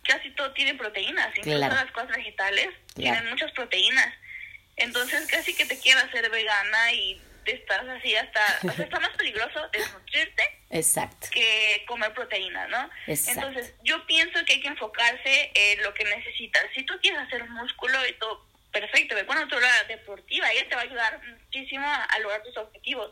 casi 0.04 0.30
todo 0.32 0.52
tiene 0.52 0.76
proteínas, 0.76 1.30
incluso 1.38 1.60
las 1.60 1.92
cosas 1.92 2.18
vegetales 2.18 2.68
tienen 2.96 3.30
muchas 3.30 3.52
proteínas. 3.54 4.14
Entonces 4.76 5.28
casi 5.28 5.54
que 5.54 5.66
te 5.66 5.80
quieras 5.80 6.06
hacer 6.06 6.30
vegana 6.30 6.94
y 6.94 7.22
estás 7.52 7.88
así 7.88 8.16
hasta, 8.16 8.42
o 8.64 8.72
sea, 8.72 8.86
está 8.86 9.00
más 9.00 9.16
peligroso 9.18 9.68
desnutrirte 9.72 10.44
Exacto. 10.70 11.28
que 11.32 11.84
comer 11.88 12.14
proteína, 12.14 12.68
¿no? 12.68 12.90
Entonces, 13.08 13.74
yo 13.84 14.06
pienso 14.06 14.44
que 14.46 14.54
hay 14.54 14.62
que 14.62 14.68
enfocarse 14.70 15.52
en 15.54 15.84
lo 15.84 15.94
que 15.94 16.06
necesitas. 16.06 16.64
Si 16.74 16.84
tú 16.84 16.94
quieres 17.02 17.20
hacer 17.22 17.48
músculo 17.50 17.98
y 18.08 18.14
todo, 18.14 18.46
perfecto, 18.72 19.16
ve 19.16 19.26
con 19.26 19.36
una 19.36 19.46
nutrióloga 19.46 19.84
deportiva, 19.86 20.52
ella 20.52 20.68
te 20.70 20.76
va 20.76 20.82
a 20.82 20.86
ayudar 20.86 21.22
muchísimo 21.26 21.86
a, 21.86 22.20
lograr 22.20 22.44
tus 22.44 22.58
objetivos. 22.58 23.12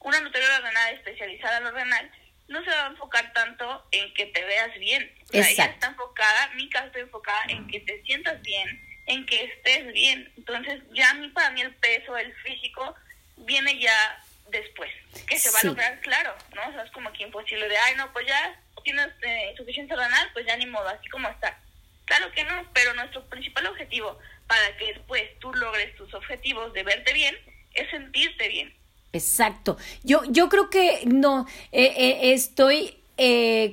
Una 0.00 0.20
nutrióloga 0.20 0.60
renal 0.60 0.94
especializada 0.94 1.58
en 1.58 1.64
lo 1.64 1.70
renal 1.72 2.10
no 2.46 2.64
se 2.64 2.70
va 2.70 2.86
a 2.86 2.90
enfocar 2.90 3.32
tanto 3.34 3.86
en 3.90 4.14
que 4.14 4.26
te 4.26 4.44
veas 4.44 4.78
bien. 4.78 5.12
O 5.24 5.32
sea, 5.32 5.50
ella 5.50 5.64
está 5.66 5.88
enfocada, 5.88 6.50
mi 6.54 6.70
caso 6.70 6.86
está 6.86 7.00
enfocada 7.00 7.42
en 7.48 7.66
que 7.68 7.80
te 7.80 8.02
sientas 8.04 8.40
bien, 8.40 8.87
en 9.08 9.24
que 9.26 9.42
estés 9.42 9.92
bien. 9.92 10.30
Entonces, 10.36 10.82
ya 10.92 11.10
a 11.10 11.14
mí, 11.14 11.28
para 11.28 11.50
mí 11.50 11.62
el 11.62 11.74
peso, 11.74 12.16
el 12.16 12.32
físico, 12.34 12.94
viene 13.38 13.78
ya 13.80 14.22
después, 14.50 14.90
que 15.26 15.38
se 15.38 15.50
va 15.50 15.60
a 15.60 15.66
lograr, 15.66 16.00
claro, 16.00 16.34
¿no? 16.54 16.68
O 16.68 16.72
sea, 16.72 16.82
es 16.84 16.90
como 16.92 17.12
que 17.12 17.24
imposible 17.24 17.68
de, 17.68 17.76
ay, 17.76 17.94
no, 17.96 18.12
pues 18.12 18.26
ya 18.26 18.60
tienes 18.84 19.08
eh, 19.22 19.54
suficiente 19.56 19.96
renal, 19.96 20.30
pues 20.32 20.46
ya 20.46 20.56
ni 20.56 20.66
modo, 20.66 20.88
así 20.88 21.08
como 21.08 21.28
está. 21.28 21.58
Claro 22.04 22.30
que 22.32 22.44
no, 22.44 22.66
pero 22.72 22.94
nuestro 22.94 23.24
principal 23.28 23.66
objetivo 23.66 24.18
para 24.46 24.76
que 24.76 24.94
después 24.94 25.22
tú 25.40 25.52
logres 25.52 25.94
tus 25.96 26.12
objetivos 26.14 26.72
de 26.72 26.82
verte 26.82 27.12
bien 27.12 27.34
es 27.74 27.90
sentirte 27.90 28.48
bien. 28.48 28.74
Exacto. 29.12 29.76
Yo, 30.04 30.22
yo 30.28 30.48
creo 30.48 30.70
que 30.70 31.00
no, 31.06 31.46
eh, 31.72 31.94
eh, 31.96 32.32
estoy 32.32 32.94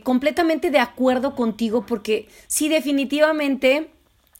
completamente 0.03 0.71
de 0.71 0.79
acuerdo 0.79 1.35
contigo 1.35 1.85
porque 1.85 2.27
sí, 2.47 2.67
definitivamente 2.67 3.91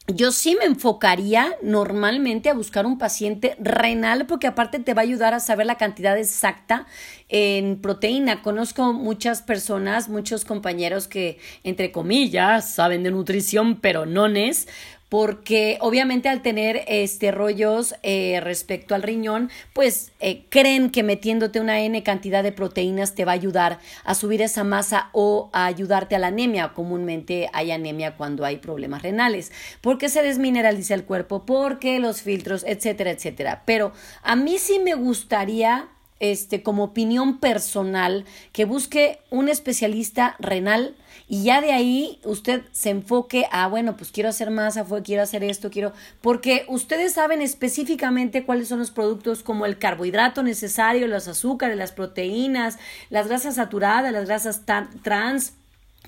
yo 0.08 0.30
sí 0.30 0.56
me 0.56 0.66
enfocaría 0.66 1.56
normalmente 1.62 2.48
a 2.48 2.54
buscar 2.54 2.86
un 2.86 2.96
paciente 2.96 3.56
renal 3.58 4.26
porque 4.26 4.46
aparte 4.46 4.78
te 4.78 4.94
va 4.94 5.02
a 5.02 5.04
ayudar 5.04 5.34
a 5.34 5.40
saber 5.40 5.66
la 5.66 5.76
cantidad 5.76 6.16
exacta 6.16 6.86
en 7.28 7.80
proteína. 7.80 8.42
Conozco 8.42 8.92
muchas 8.92 9.42
personas, 9.42 10.08
muchos 10.08 10.44
compañeros 10.44 11.08
que, 11.08 11.38
entre 11.64 11.90
comillas, 11.90 12.70
saben 12.72 13.02
de 13.02 13.10
nutrición, 13.10 13.80
pero 13.80 14.06
no 14.06 14.26
es 14.26 14.68
porque 15.08 15.78
obviamente 15.80 16.28
al 16.28 16.42
tener 16.42 16.82
este 16.88 17.30
rollos 17.30 17.94
eh, 18.02 18.40
respecto 18.42 18.94
al 18.94 19.02
riñón, 19.02 19.50
pues 19.72 20.12
eh, 20.20 20.44
creen 20.48 20.90
que 20.90 21.02
metiéndote 21.02 21.60
una 21.60 21.80
N 21.80 22.02
cantidad 22.02 22.42
de 22.42 22.52
proteínas 22.52 23.14
te 23.14 23.24
va 23.24 23.32
a 23.32 23.34
ayudar 23.34 23.78
a 24.04 24.14
subir 24.14 24.42
esa 24.42 24.64
masa 24.64 25.10
o 25.12 25.48
a 25.52 25.66
ayudarte 25.66 26.16
a 26.16 26.18
la 26.18 26.28
anemia. 26.28 26.72
Comúnmente 26.74 27.48
hay 27.52 27.70
anemia 27.70 28.16
cuando 28.16 28.44
hay 28.44 28.56
problemas 28.56 29.02
renales, 29.02 29.52
porque 29.80 30.08
se 30.08 30.22
desmineraliza 30.22 30.94
el 30.94 31.04
cuerpo, 31.04 31.46
porque 31.46 32.00
los 32.00 32.22
filtros, 32.22 32.64
etcétera, 32.66 33.10
etcétera. 33.10 33.62
Pero 33.64 33.92
a 34.22 34.34
mí 34.34 34.58
sí 34.58 34.80
me 34.80 34.94
gustaría 34.94 35.88
este, 36.20 36.62
como 36.62 36.84
opinión 36.84 37.38
personal, 37.38 38.24
que 38.52 38.64
busque 38.64 39.20
un 39.30 39.48
especialista 39.48 40.36
renal 40.38 40.94
y 41.28 41.42
ya 41.42 41.60
de 41.60 41.72
ahí 41.72 42.20
usted 42.24 42.62
se 42.72 42.90
enfoque 42.90 43.46
a, 43.50 43.66
bueno, 43.66 43.96
pues 43.96 44.12
quiero 44.12 44.28
hacer 44.28 44.50
masa, 44.50 44.86
quiero 45.02 45.22
hacer 45.22 45.42
esto, 45.42 45.70
quiero, 45.70 45.92
porque 46.20 46.64
ustedes 46.68 47.14
saben 47.14 47.42
específicamente 47.42 48.44
cuáles 48.44 48.68
son 48.68 48.78
los 48.78 48.90
productos 48.90 49.42
como 49.42 49.66
el 49.66 49.78
carbohidrato 49.78 50.42
necesario, 50.42 51.08
los 51.08 51.28
azúcares, 51.28 51.76
las 51.76 51.92
proteínas, 51.92 52.78
las 53.10 53.26
grasas 53.26 53.56
saturadas, 53.56 54.12
las 54.12 54.26
grasas 54.26 54.62
trans, 55.02 55.54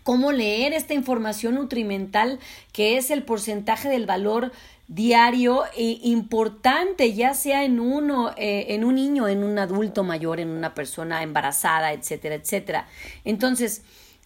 cómo 0.04 0.32
leer 0.32 0.72
esta 0.72 0.94
información 0.94 1.56
nutrimental 1.56 2.38
que 2.72 2.96
es 2.96 3.10
el 3.10 3.24
porcentaje 3.24 3.88
del 3.88 4.06
valor 4.06 4.52
diario 4.88 5.66
e 5.76 6.00
importante, 6.02 7.12
ya 7.12 7.34
sea 7.34 7.64
en 7.64 7.78
uno, 7.78 8.34
eh, 8.36 8.66
en 8.70 8.84
un 8.84 8.94
niño, 8.94 9.28
en 9.28 9.44
un 9.44 9.58
adulto 9.58 10.02
mayor, 10.02 10.40
en 10.40 10.48
una 10.48 10.74
persona 10.74 11.22
embarazada, 11.22 11.92
etcétera, 11.92 12.34
etcétera. 12.36 12.88
Entonces, 13.24 13.82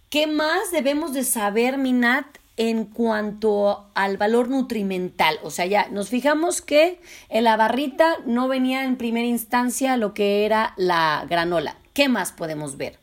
¿qué 0.08 0.28
más 0.28 0.70
debemos 0.70 1.12
de 1.12 1.24
saber, 1.24 1.78
Minat, 1.78 2.26
en 2.56 2.84
cuanto 2.84 3.90
al 3.94 4.16
valor 4.18 4.48
nutrimental? 4.48 5.40
O 5.42 5.50
sea, 5.50 5.66
ya 5.66 5.88
nos 5.88 6.10
fijamos 6.10 6.62
que 6.62 7.00
en 7.28 7.42
la 7.42 7.56
barrita 7.56 8.18
no 8.24 8.46
venía 8.46 8.84
en 8.84 8.96
primera 8.96 9.26
instancia 9.26 9.96
lo 9.96 10.14
que 10.14 10.44
era 10.46 10.74
la 10.76 11.26
granola. 11.28 11.76
¿Qué 11.92 12.08
más 12.08 12.30
podemos 12.30 12.76
ver? 12.76 13.00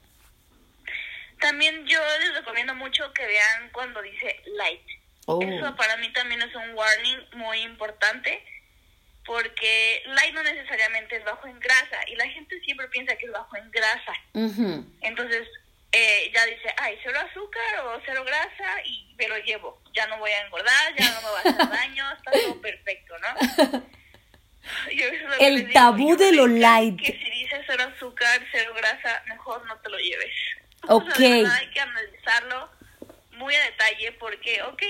También 1.42 1.86
yo 1.86 2.00
les 2.22 2.36
recomiendo 2.36 2.74
mucho 2.76 3.04
que 3.14 3.26
vean 3.26 3.70
cuando 3.74 4.02
dice 4.02 4.36
light 4.58 4.99
Oh. 5.32 5.40
Eso 5.44 5.76
para 5.76 5.96
mí 5.98 6.12
también 6.12 6.42
es 6.42 6.56
un 6.56 6.74
warning 6.74 7.20
muy 7.34 7.60
importante 7.60 8.44
porque 9.28 10.02
light 10.08 10.34
no 10.34 10.42
necesariamente 10.42 11.18
es 11.18 11.24
bajo 11.24 11.46
en 11.46 11.60
grasa 11.60 12.00
y 12.08 12.16
la 12.16 12.28
gente 12.30 12.60
siempre 12.62 12.88
piensa 12.88 13.16
que 13.16 13.28
es 13.28 13.32
bajo 13.32 13.56
en 13.58 13.70
grasa. 13.70 14.14
Entonces 15.02 15.48
eh, 15.92 16.32
ya 16.34 16.44
dice, 16.48 16.74
ay, 16.78 16.98
cero 17.04 17.20
azúcar 17.30 17.86
o 17.86 18.02
cero 18.08 18.24
grasa 18.26 18.84
y 18.86 19.14
me 19.20 19.28
lo 19.28 19.38
llevo. 19.38 19.80
Ya 19.94 20.08
no 20.08 20.18
voy 20.18 20.32
a 20.32 20.42
engordar, 20.46 20.96
ya 20.98 21.12
no 21.12 21.22
me 21.22 21.30
va 21.30 21.38
a 21.38 21.42
hacer 21.42 21.70
daño, 21.80 22.12
está 22.12 22.32
todo 22.32 22.60
perfecto, 22.60 23.14
¿no? 23.20 23.84
El 25.40 25.72
tabú 25.74 26.16
de 26.16 26.32
lo 26.32 26.48
light. 26.48 27.00
Que 27.00 27.14
si 27.14 27.30
dice 27.30 27.62
cero 27.68 27.84
azúcar, 27.96 28.42
cero 28.52 28.74
grasa, 28.76 29.24
mejor 29.28 29.64
no 29.68 29.78
te 29.78 29.90
lo 29.90 30.00
lleves. 30.00 30.34
Ok. 30.88 31.20
hay 31.20 31.70
que 31.72 31.82
analizarlo 31.82 32.72
muy 33.40 33.54
a 33.54 33.64
detalle 33.66 34.12
porque, 34.14 34.62
ok, 34.64 34.82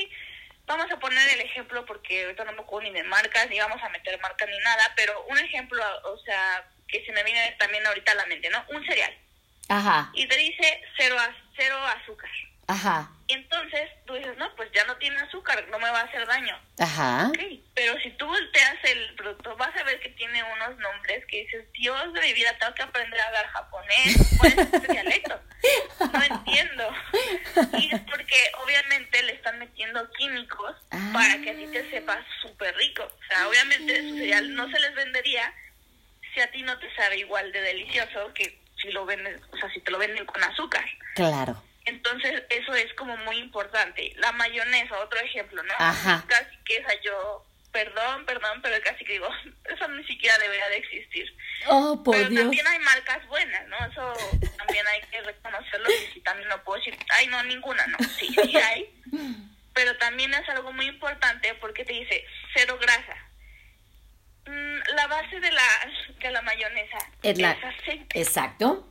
Vamos 0.69 0.91
a 0.91 0.99
poner 0.99 1.27
el 1.33 1.41
ejemplo 1.41 1.83
porque 1.83 2.25
ahorita 2.25 2.45
no 2.45 2.51
me 2.51 2.61
acuerdo 2.61 2.87
ni 2.87 2.95
de 2.95 3.03
marcas, 3.03 3.49
ni 3.49 3.59
vamos 3.59 3.81
a 3.81 3.89
meter 3.89 4.19
marcas 4.21 4.47
ni 4.47 4.59
nada, 4.59 4.93
pero 4.95 5.25
un 5.27 5.39
ejemplo, 5.39 5.83
o 6.03 6.17
sea, 6.19 6.63
que 6.87 7.03
se 7.03 7.11
me 7.11 7.23
viene 7.23 7.55
también 7.57 7.83
ahorita 7.87 8.11
a 8.11 8.15
la 8.15 8.27
mente, 8.27 8.51
¿no? 8.51 8.63
Un 8.69 8.85
cereal. 8.85 9.11
Ajá. 9.67 10.11
Y 10.13 10.27
te 10.27 10.37
dice 10.37 10.81
cero, 10.95 11.15
cero 11.57 11.75
azúcar. 11.87 12.29
Ajá. 12.69 13.09
Entonces 13.27 13.89
tú 14.05 14.13
dices, 14.13 14.37
no, 14.37 14.55
pues 14.55 14.69
ya 14.73 14.85
no 14.85 14.95
tiene 14.97 15.17
azúcar, 15.17 15.67
no 15.71 15.79
me 15.79 15.89
va 15.89 16.01
a 16.01 16.03
hacer 16.03 16.25
daño. 16.27 16.55
Ajá. 16.77 17.29
Okay. 17.29 17.65
Pero 17.73 17.99
si 17.99 18.11
tú 18.11 18.27
volteas 18.27 18.75
el 18.83 19.15
producto, 19.15 19.57
vas 19.57 19.75
a 19.75 19.83
ver 19.83 19.99
que 19.99 20.09
tiene 20.09 20.43
unos 20.43 20.77
nombres 20.77 21.25
que 21.25 21.45
dices, 21.45 21.65
Dios 21.73 22.13
de 22.13 22.21
mi 22.21 22.33
vida, 22.33 22.55
tengo 22.59 22.75
que 22.75 22.83
aprender 22.83 23.19
a 23.19 23.27
hablar 23.27 23.47
japonés. 23.47 24.37
¿Cuál 24.37 24.51
es 24.51 24.73
este 24.73 24.93
dialecto? 24.93 25.39
No 25.99 26.23
entiendo. 26.23 26.89
Y 27.77 27.93
es 27.93 27.99
porque 28.01 28.37
obviamente 28.63 29.21
le 29.23 29.33
están 29.33 29.59
metiendo 29.59 30.09
químicos 30.11 30.73
para 31.11 31.37
que 31.41 31.49
a 31.49 31.55
ti 31.55 31.67
te 31.67 31.89
sepa 31.89 32.23
súper 32.41 32.73
rico. 32.77 33.03
O 33.03 33.27
sea, 33.27 33.47
obviamente 33.49 34.01
su 34.09 34.15
cereal 34.15 34.55
no 34.55 34.69
se 34.69 34.79
les 34.79 34.95
vendería 34.95 35.53
si 36.33 36.39
a 36.39 36.49
ti 36.49 36.63
no 36.63 36.79
te 36.79 36.93
sabe 36.95 37.17
igual 37.17 37.51
de 37.51 37.61
delicioso 37.61 38.33
que 38.33 38.57
si 38.81 38.91
lo 38.91 39.05
venden, 39.05 39.39
o 39.51 39.57
sea, 39.57 39.69
si 39.71 39.81
te 39.81 39.91
lo 39.91 39.97
venden 39.97 40.25
con 40.25 40.41
azúcar. 40.43 40.85
Claro. 41.15 41.61
Entonces, 41.89 42.43
eso 42.49 42.73
es 42.75 42.93
como 42.93 43.17
muy 43.17 43.37
importante. 43.37 44.13
La 44.17 44.31
mayonesa, 44.31 44.99
otro 44.99 45.19
ejemplo, 45.19 45.61
¿no? 45.63 45.73
Ajá. 45.77 46.23
Casi 46.27 46.55
que 46.65 46.77
esa 46.77 46.93
yo, 47.03 47.45
perdón, 47.71 48.25
perdón, 48.25 48.61
pero 48.61 48.75
casi 48.83 49.03
que 49.03 49.13
digo, 49.13 49.27
eso 49.65 49.87
ni 49.89 50.03
siquiera 50.05 50.37
debería 50.37 50.69
de 50.69 50.77
existir. 50.77 51.35
Oh, 51.67 52.01
por 52.03 52.15
pero 52.15 52.29
Dios. 52.29 52.41
también 52.43 52.67
hay 52.67 52.79
marcas 52.79 53.25
buenas, 53.27 53.67
¿no? 53.67 53.77
Eso 53.85 54.13
también 54.57 54.87
hay 54.87 55.01
que 55.09 55.21
reconocerlo 55.21 55.89
y 55.89 56.13
si 56.13 56.21
también 56.21 56.47
no 56.47 56.63
puedo 56.63 56.77
decir, 56.79 56.97
ay, 57.17 57.27
no, 57.27 57.43
ninguna, 57.43 57.85
no. 57.87 57.97
Sí, 58.17 58.33
sí 58.43 58.55
hay. 58.57 58.93
Pero 59.73 59.95
también 59.97 60.33
es 60.33 60.47
algo 60.49 60.73
muy 60.73 60.87
importante 60.87 61.53
porque 61.55 61.85
te 61.85 61.93
dice 61.93 62.25
cero 62.53 62.77
grasa. 62.81 63.15
Mm, 64.45 64.95
la 64.95 65.07
base 65.07 65.39
de 65.39 65.51
la, 65.51 65.63
de 66.19 66.31
la 66.31 66.41
mayonesa 66.41 66.97
es, 67.23 67.39
aceite. 67.39 68.19
Exacto. 68.19 68.89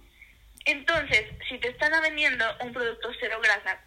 Entonces, 0.68 1.24
si 1.48 1.56
te 1.56 1.68
están 1.68 1.90
vendiendo 2.02 2.44
un 2.60 2.74
producto 2.74 3.10
cero 3.18 3.40
grasa, 3.42 3.80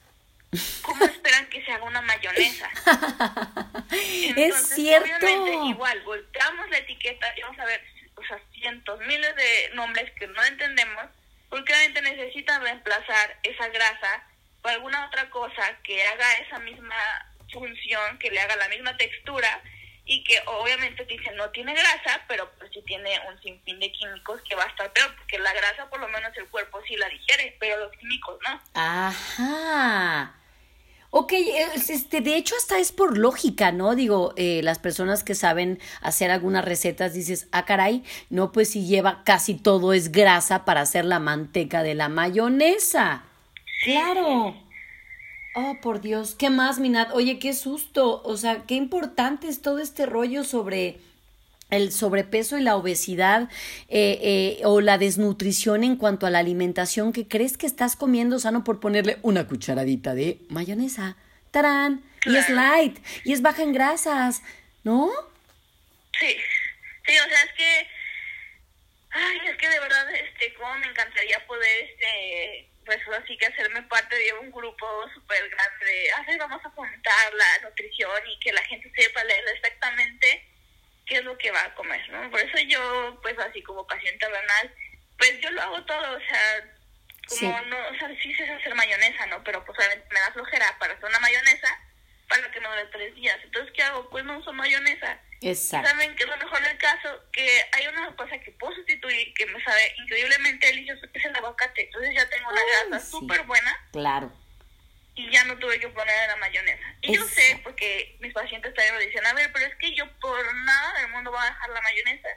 ¿cómo 0.82 1.06
esperan 1.06 1.48
que 1.48 1.64
se 1.64 1.72
haga 1.72 1.84
una 1.84 2.02
mayonesa? 2.02 2.72
es 3.92 4.70
cierto. 4.70 5.06
Obviamente, 5.06 5.70
igual, 5.70 6.02
volteamos 6.02 6.68
la 6.72 6.80
etiqueta 6.80 7.32
y 7.38 7.42
vamos 7.44 7.60
a 7.60 7.66
ver, 7.66 7.84
o 8.16 8.24
sea, 8.24 8.40
cientos, 8.54 9.00
miles 9.02 9.36
de 9.36 9.70
nombres 9.76 10.12
que 10.14 10.26
no 10.26 10.44
entendemos, 10.44 11.06
porque 11.52 11.72
obviamente 11.72 12.02
necesitan 12.02 12.64
reemplazar 12.64 13.38
esa 13.44 13.68
grasa 13.68 14.24
por 14.64 14.72
alguna 14.72 15.06
otra 15.06 15.30
cosa 15.30 15.78
que 15.84 16.02
haga 16.08 16.34
esa 16.48 16.58
misma 16.58 16.96
función, 17.54 18.18
que 18.18 18.32
le 18.32 18.40
haga 18.40 18.56
la 18.56 18.70
misma 18.70 18.98
textura 18.98 19.62
y 20.06 20.24
que 20.24 20.38
obviamente 20.46 21.06
te 21.06 21.14
dicen 21.18 21.36
no 21.36 21.50
tiene 21.52 21.74
grasa, 21.74 22.22
pero 22.28 22.50
pues 22.58 22.72
sí 22.74 22.82
tiene 22.86 23.12
un 23.30 23.42
sinfín 23.42 23.80
de 23.80 23.92
químicos 23.92 24.42
que 24.48 24.56
va 24.56 24.64
a 24.64 24.68
estar 24.68 24.92
peor, 24.92 25.16
porque 25.16 25.40
la 25.40 25.54
grasa 25.54 25.90
por 25.90 26.00
lo 26.00 26.08
menos 26.08 26.36
el 26.38 26.48
cuerpo 26.48 26.80
sí 26.88 26.96
la 26.96 27.08
digiere, 27.10 27.56
pero 27.60 27.80
los 27.80 27.92
químicos 27.94 28.38
no. 28.48 28.62
Ajá. 28.74 30.36
Ok, 31.14 31.34
este, 31.90 32.22
de 32.22 32.38
hecho 32.38 32.56
hasta 32.56 32.80
es 32.80 32.94
por 32.94 33.18
lógica, 33.18 33.74
¿no? 33.74 33.96
Digo, 33.96 34.34
eh, 34.38 34.62
las 34.64 34.80
personas 34.80 35.26
que 35.26 35.36
saben 35.36 35.78
hacer 36.02 36.32
algunas 36.32 36.64
recetas 36.64 37.14
dices, 37.14 37.50
ah, 37.52 37.66
caray, 37.66 38.04
no, 38.30 38.54
pues 38.54 38.72
si 38.72 38.88
lleva 38.88 39.22
casi 39.26 39.56
todo 39.56 39.92
es 39.92 40.14
grasa 40.14 40.64
para 40.64 40.80
hacer 40.80 41.04
la 41.04 41.20
manteca 41.20 41.84
de 41.84 41.96
la 41.96 42.08
mayonesa. 42.08 43.24
Claro. 43.84 44.56
Oh, 45.54 45.78
por 45.82 46.00
Dios, 46.00 46.36
¿qué 46.36 46.50
más, 46.50 46.80
Minat? 46.80 47.12
Oye, 47.12 47.38
qué 47.38 47.54
susto. 47.54 48.22
O 48.24 48.38
sea, 48.38 48.64
qué 48.68 48.76
importante 48.76 49.48
es 49.48 49.62
todo 49.62 49.80
este 49.80 50.06
rollo 50.06 50.44
sobre 50.44 51.00
el 51.70 51.92
sobrepeso 51.92 52.58
y 52.58 52.62
la 52.62 52.76
obesidad 52.76 53.50
eh, 53.88 54.20
eh, 54.22 54.62
o 54.66 54.82
la 54.82 54.98
desnutrición 54.98 55.84
en 55.84 55.96
cuanto 55.96 56.26
a 56.26 56.30
la 56.30 56.40
alimentación 56.40 57.14
que 57.14 57.28
crees 57.28 57.58
que 57.58 57.66
estás 57.66 57.96
comiendo 57.96 58.40
sano 58.40 58.64
por 58.64 58.80
ponerle 58.80 59.18
una 59.24 59.48
cucharadita 59.48 60.14
de 60.14 60.40
mayonesa. 60.50 61.16
¡Tarán! 61.52 62.04
Y 62.26 62.36
es 62.36 62.50
light, 62.50 63.00
y 63.24 63.34
es 63.34 63.42
baja 63.42 63.64
en 63.64 63.74
grasas, 63.74 64.44
¿no? 64.84 65.10
Sí, 66.20 66.36
sí, 67.08 67.14
o 67.18 67.30
sea, 67.30 67.44
es 67.44 67.54
que, 67.58 67.88
ay, 69.10 69.38
es 69.50 69.58
que 69.58 69.68
de 69.68 69.80
verdad, 69.80 70.06
este, 70.14 70.54
como 70.54 70.78
me 70.78 70.88
encantaría 70.88 71.46
poder, 71.48 71.90
este, 71.90 72.71
pues 72.86 73.00
así 73.20 73.38
que 73.38 73.46
hacerme 73.46 73.82
parte 73.84 74.16
de 74.16 74.34
un 74.34 74.52
grupo 74.52 75.10
súper 75.14 75.50
grande, 75.50 76.12
así 76.18 76.38
vamos 76.38 76.64
a 76.64 76.72
fomentar 76.72 77.34
la 77.34 77.70
nutrición 77.70 78.12
y 78.28 78.40
que 78.40 78.54
la 78.54 78.64
gente 78.64 78.92
sepa 78.96 79.24
leer 79.24 79.44
exactamente 79.50 80.48
qué 81.06 81.18
es 81.18 81.24
lo 81.24 81.38
que 81.38 81.52
va 81.52 81.64
a 81.66 81.76
comer, 81.76 82.10
¿no? 82.10 82.30
Por 82.32 82.40
eso 82.40 82.58
yo, 82.68 83.20
pues 83.22 83.38
así 83.40 83.62
como 83.64 83.86
paciente 83.86 84.28
renal, 84.28 84.76
pues 85.18 85.40
yo 85.42 85.52
lo 85.52 85.62
hago 85.62 85.84
todo, 85.86 86.18
o 86.18 86.20
sea, 86.20 86.76
como 87.28 87.62
no, 87.62 87.78
o 87.90 87.96
sea, 87.96 88.10
sí 88.22 88.34
sé 88.34 88.50
hacer 88.50 88.76
mayonesa, 88.76 89.26
¿no? 89.28 89.44
Pero 89.44 89.64
pues 89.66 89.78
me 90.12 90.20
da 90.20 90.32
flojera 90.32 90.78
para 90.80 90.94
hacer 90.94 91.06
una 91.06 91.20
mayonesa 91.20 91.80
para 92.28 92.50
que 92.50 92.60
me 92.62 92.68
dure 92.68 92.86
tres 92.86 93.14
días. 93.16 93.38
Entonces, 93.44 93.74
¿qué 93.74 93.84
hago? 93.84 94.10
Pues 94.10 94.24
no 94.24 94.38
uso 94.38 94.54
mayonesa. 94.54 95.20
Exacto. 95.42 95.90
Saben 95.90 96.16
que 96.16 96.24
es 96.24 96.30
lo 96.30 96.38
mejor 96.38 96.62
del 96.62 96.78
caso, 96.78 97.10
que 97.32 97.62
hay 97.72 97.88
una 97.88 98.16
cosa 98.16 98.38
que 98.40 98.52
puedo 98.52 98.76
sustituir 98.76 99.34
que 99.34 99.48
me 99.48 99.64
sabe 99.64 99.94
increíblemente 99.98 100.68
delicioso, 100.68 101.12
que 101.12 101.18
es 101.18 101.26
el 101.26 101.36
aguacate. 101.36 101.86
Entonces 101.86 102.14
ya 102.16 102.30
tengo 102.30 102.50
una 102.50 102.62
grasa 102.90 103.06
súper 103.06 103.44
buena. 103.44 103.90
Claro. 103.92 104.32
Y 105.16 105.30
ya 105.32 105.44
no 105.46 105.58
tuve 105.58 105.80
que 105.80 105.90
poner 105.90 106.28
la 106.28 106.36
mayonesa. 106.38 106.96
Y 107.02 107.16
yo 107.16 107.26
sé, 107.26 107.60
porque 107.64 108.16
mis 108.20 108.34
pacientes 108.34 108.74
también 108.76 108.96
me 108.96 109.06
dicen, 109.06 109.26
a 109.26 109.34
ver, 109.34 109.52
pero 109.52 109.66
es 109.66 109.76
que 109.76 109.94
yo 109.96 110.10
por 110.20 110.56
nada 110.56 111.02
del 111.02 111.10
mundo 111.10 111.32
voy 111.32 111.42
a 111.42 111.46
dejar 111.46 111.70
la 111.72 111.82
mayonesa. 111.82 112.30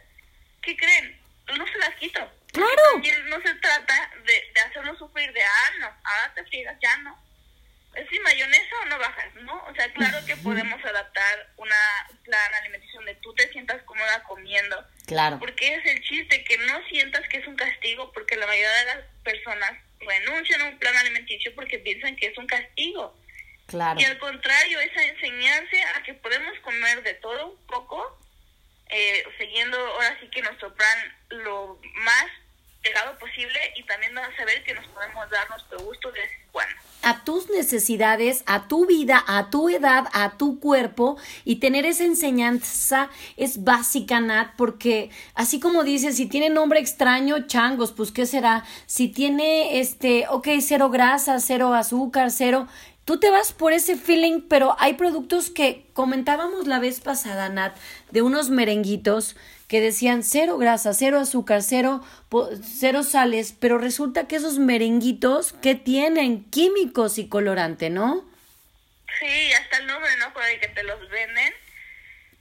¿Qué 0.63 0.77
creen? 0.77 1.21
No 1.59 1.67
se 1.67 1.79
las 1.79 1.95
quito. 1.97 2.21
Claro. 2.53 2.83
no 3.27 3.43
se 3.43 3.55
trata 3.57 4.11
de, 4.25 4.53
de 4.55 4.61
hacerlo 4.61 4.97
sufrir 4.97 5.31
de, 5.33 5.43
ah, 5.43 5.71
no, 5.81 5.87
ahora 5.87 6.35
te 6.35 6.45
friegas, 6.45 6.79
ya 6.81 6.97
no 6.99 7.24
¿Es 7.24 7.24
sin 8.11 8.23
mayonesa 8.23 8.77
o 8.83 8.85
no 8.87 8.99
bajas? 8.99 9.35
¿No? 9.43 9.65
O 9.65 9.75
sea, 9.75 9.93
claro 9.93 10.25
que 10.27 10.37
podemos 10.37 10.83
adaptar 10.85 11.53
una 11.57 11.77
plan 12.25 12.55
alimenticio 12.55 13.01
donde 13.01 13.15
tú 13.17 13.35
te 13.35 13.51
sientas 13.53 13.83
cómoda 13.83 14.23
comiendo. 14.25 14.85
Claro. 15.07 15.39
Porque 15.39 15.75
es 15.75 15.87
el 15.87 16.03
chiste, 16.03 16.45
que 16.45 16.59
no 16.59 16.85
sientas 16.89 17.29
que 17.29 17.39
es 17.39 17.47
un 17.47 17.57
castigo, 17.57 18.13
porque 18.13 18.37
la 18.37 18.47
mayoría 18.47 18.71
de 18.71 18.85
las 18.87 18.99
personas 19.23 19.73
renuncian 20.01 20.61
a 20.63 20.67
un 20.67 20.79
plan 20.79 20.97
alimenticio 20.97 21.55
porque 21.55 21.79
piensan 21.79 22.17
que 22.17 22.27
es 22.27 22.39
un 22.39 22.47
castigo. 22.47 23.17
Claro. 23.67 23.99
Y 23.99 24.05
al 24.05 24.19
contrario, 24.19 24.81
es 24.81 24.97
a 24.97 25.05
enseñarse 25.05 25.83
a 25.95 26.03
que 26.03 26.15
podemos 26.15 26.59
comer 26.61 27.03
de 27.03 27.15
todo 27.15 27.49
un 27.53 27.67
poco, 27.67 28.19
eh, 28.91 29.25
siguiendo 29.39 29.79
ahora 29.79 30.19
sí 30.21 30.29
que 30.29 30.43
nuestro 30.43 30.75
plan 30.75 30.99
lo 31.31 31.81
más 31.97 32.27
y 33.77 33.83
también 33.85 34.17
a 34.19 34.29
que 34.65 34.75
nos 34.75 34.87
podemos 34.89 35.31
dar 35.31 35.49
nuestro 35.51 35.79
gusto 35.81 36.13
a 37.05 37.23
tus 37.23 37.51
necesidades, 37.51 38.43
a 38.47 38.67
tu 38.67 38.87
vida, 38.87 39.23
a 39.27 39.51
tu 39.51 39.69
edad, 39.69 40.07
a 40.13 40.39
tu 40.39 40.59
cuerpo 40.59 41.19
y 41.45 41.57
tener 41.57 41.85
esa 41.85 42.05
enseñanza 42.05 43.11
es 43.37 43.63
básica, 43.63 44.21
Nat, 44.21 44.55
porque 44.57 45.11
así 45.35 45.61
como 45.61 45.85
dices, 45.85 46.17
si 46.17 46.27
tiene 46.27 46.49
nombre 46.49 46.81
extraño, 46.81 47.47
changos, 47.47 47.93
pues 47.93 48.11
qué 48.11 48.25
será, 48.25 48.65
si 48.87 49.09
tiene 49.09 49.81
este, 49.81 50.27
ok, 50.31 50.49
cero 50.61 50.89
grasa, 50.89 51.41
cero 51.41 51.75
azúcar, 51.75 52.31
cero, 52.31 52.69
tú 53.05 53.21
te 53.21 53.29
vas 53.29 53.53
por 53.53 53.75
ese 53.75 53.97
feeling, 53.97 54.41
pero 54.49 54.75
hay 54.79 54.95
productos 54.95 55.51
que 55.51 55.87
comentábamos 55.93 56.67
la 56.67 56.79
vez 56.79 57.01
pasada, 57.01 57.51
Nat, 57.51 57.77
de 58.13 58.23
unos 58.23 58.49
merenguitos 58.49 59.37
que 59.69 59.81
decían 59.81 60.23
cero 60.23 60.59
grasa, 60.59 60.93
cero 60.95 61.19
azúcar, 61.19 61.63
cero, 61.63 62.05
cero 62.63 63.03
sales, 63.03 63.55
pero 63.59 63.79
resulta 63.79 64.29
que 64.29 64.37
esos 64.37 64.59
merenguitos 64.59 65.53
que 65.55 65.75
tienen 65.75 66.45
químicos 66.51 67.19
y 67.19 67.29
colorante, 67.29 67.91
¿no? 67.91 68.25
Sí, 69.19 69.53
hasta 69.53 69.79
el 69.79 69.87
nombre, 69.87 70.11
¿no? 70.19 70.33
Por 70.33 70.43
que 70.61 70.69
te 70.69 70.83
los 70.83 71.09
venden. 71.09 71.55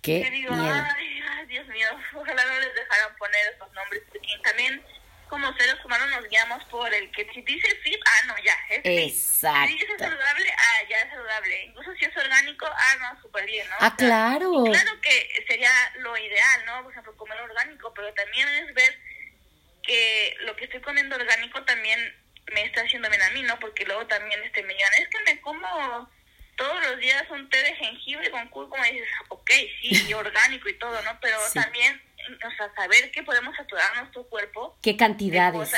¿Qué? 0.01 0.30
digo, 0.32 0.53
ay, 0.53 1.46
Dios 1.48 1.65
mío, 1.68 1.88
ojalá 2.13 2.46
no 2.46 2.60
les 2.60 2.75
dejaran 2.75 3.15
poner 3.18 3.39
esos 3.56 3.72
nombres, 3.74 4.03
porque 4.10 4.27
también 4.44 4.82
como 5.34 5.52
seres 5.58 5.84
humanos 5.84 6.12
nos 6.12 6.30
guiamos 6.30 6.63
por 6.66 6.94
el 6.94 7.10
que 7.10 7.28
si 7.34 7.42
dice 7.42 7.68
fit, 7.78 8.00
ah, 8.06 8.28
no, 8.28 8.36
ya, 8.44 8.56
es 8.70 8.82
Exacto. 8.84 9.68
Si 9.68 9.74
dice 9.80 9.98
saludable, 9.98 10.54
ah, 10.56 10.84
ya 10.88 11.00
es 11.00 11.10
saludable. 11.10 11.63
Incluso 11.63 11.92
si 11.96 12.06
es 12.06 12.16
orgánico, 12.16 12.68
ah, 12.68 12.96
no, 13.00 13.20
súper 13.20 13.44
bien, 13.48 13.68
¿no? 13.68 13.75
Ah, 13.80 13.96
claro. 13.98 14.63
claro 14.63 15.02
que 15.02 15.44
sería 15.48 15.72
lo 16.02 16.16
ideal, 16.16 16.66
¿no? 16.68 16.84
Por 16.84 16.92
ejemplo, 16.92 17.18
comer 17.18 17.42
orgánico, 17.42 17.92
pero 17.96 18.13
también 18.13 18.48
es 18.48 18.75
ver 18.75 19.00
que 19.82 20.38
lo 20.42 20.56
que 20.56 20.66
estoy 20.66 20.82
comiendo 20.82 21.16
orgánico 21.16 21.63
también 21.63 22.16
me 22.54 22.66
está 22.66 22.82
haciendo 22.82 23.10
bien 23.10 23.24
a 23.24 23.32
mí, 23.32 23.42
¿no? 23.42 23.60
Porque 23.60 23.86
luego 23.86 24.06
también 24.06 24.40
este 24.44 24.62
me 24.62 24.75
digan, 24.75 24.94
es 25.00 25.08
que 25.08 25.20
me 25.24 25.42
como 25.42 26.12
todos 26.58 26.86
los 26.86 27.00
días 27.00 27.25
un 27.32 27.50
té 27.50 27.58
de 27.58 27.76
jengibre 27.76 28.30
con 28.30 28.48
cúrcuma 28.50 28.88
y 28.88 29.00
dices, 29.00 29.10
ok, 29.30 29.50
sí, 29.82 30.13
orgánico 30.13 30.69
y 30.69 30.78
todo, 30.78 31.02
¿no? 31.02 31.19
Pero 31.22 31.39
también 31.56 32.00
o 32.46 32.52
sea, 32.58 32.74
saber 32.76 33.12
que 33.12 33.24
podemos 33.24 33.56
saturar 33.56 33.96
nuestro 33.98 34.24
cuerpo. 34.26 34.78
¿Qué 34.82 34.98
cantidades? 34.98 35.72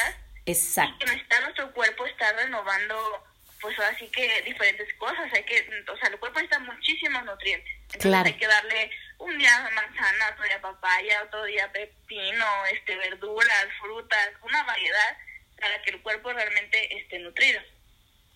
Exacto. 0.45 0.99
que 0.99 1.05
necesita 1.05 1.41
nuestro 1.41 1.71
cuerpo 1.73 2.05
estar 2.05 2.35
renovando, 2.35 3.23
pues 3.61 3.77
así 3.79 4.07
que 4.09 4.43
diferentes 4.43 4.93
cosas. 4.95 5.31
Hay 5.33 5.43
que, 5.43 5.67
o 5.91 5.97
sea, 5.97 6.09
el 6.09 6.19
cuerpo 6.19 6.39
necesita 6.39 6.59
muchísimos 6.59 7.23
nutrientes. 7.25 7.71
Entonces 7.81 8.01
claro. 8.01 8.27
hay 8.27 8.33
que 8.33 8.47
darle 8.47 8.91
un 9.17 9.37
día 9.37 9.69
manzana, 9.73 10.29
otro 10.33 10.43
día 10.43 10.61
papaya, 10.61 11.23
otro 11.23 11.43
día 11.45 11.71
pepino, 11.71 12.45
este, 12.71 12.95
verduras, 12.97 13.67
frutas, 13.81 14.29
una 14.43 14.63
variedad 14.63 15.17
para 15.59 15.81
que 15.81 15.91
el 15.91 16.01
cuerpo 16.01 16.31
realmente 16.31 16.97
esté 16.97 17.19
nutrido. 17.19 17.61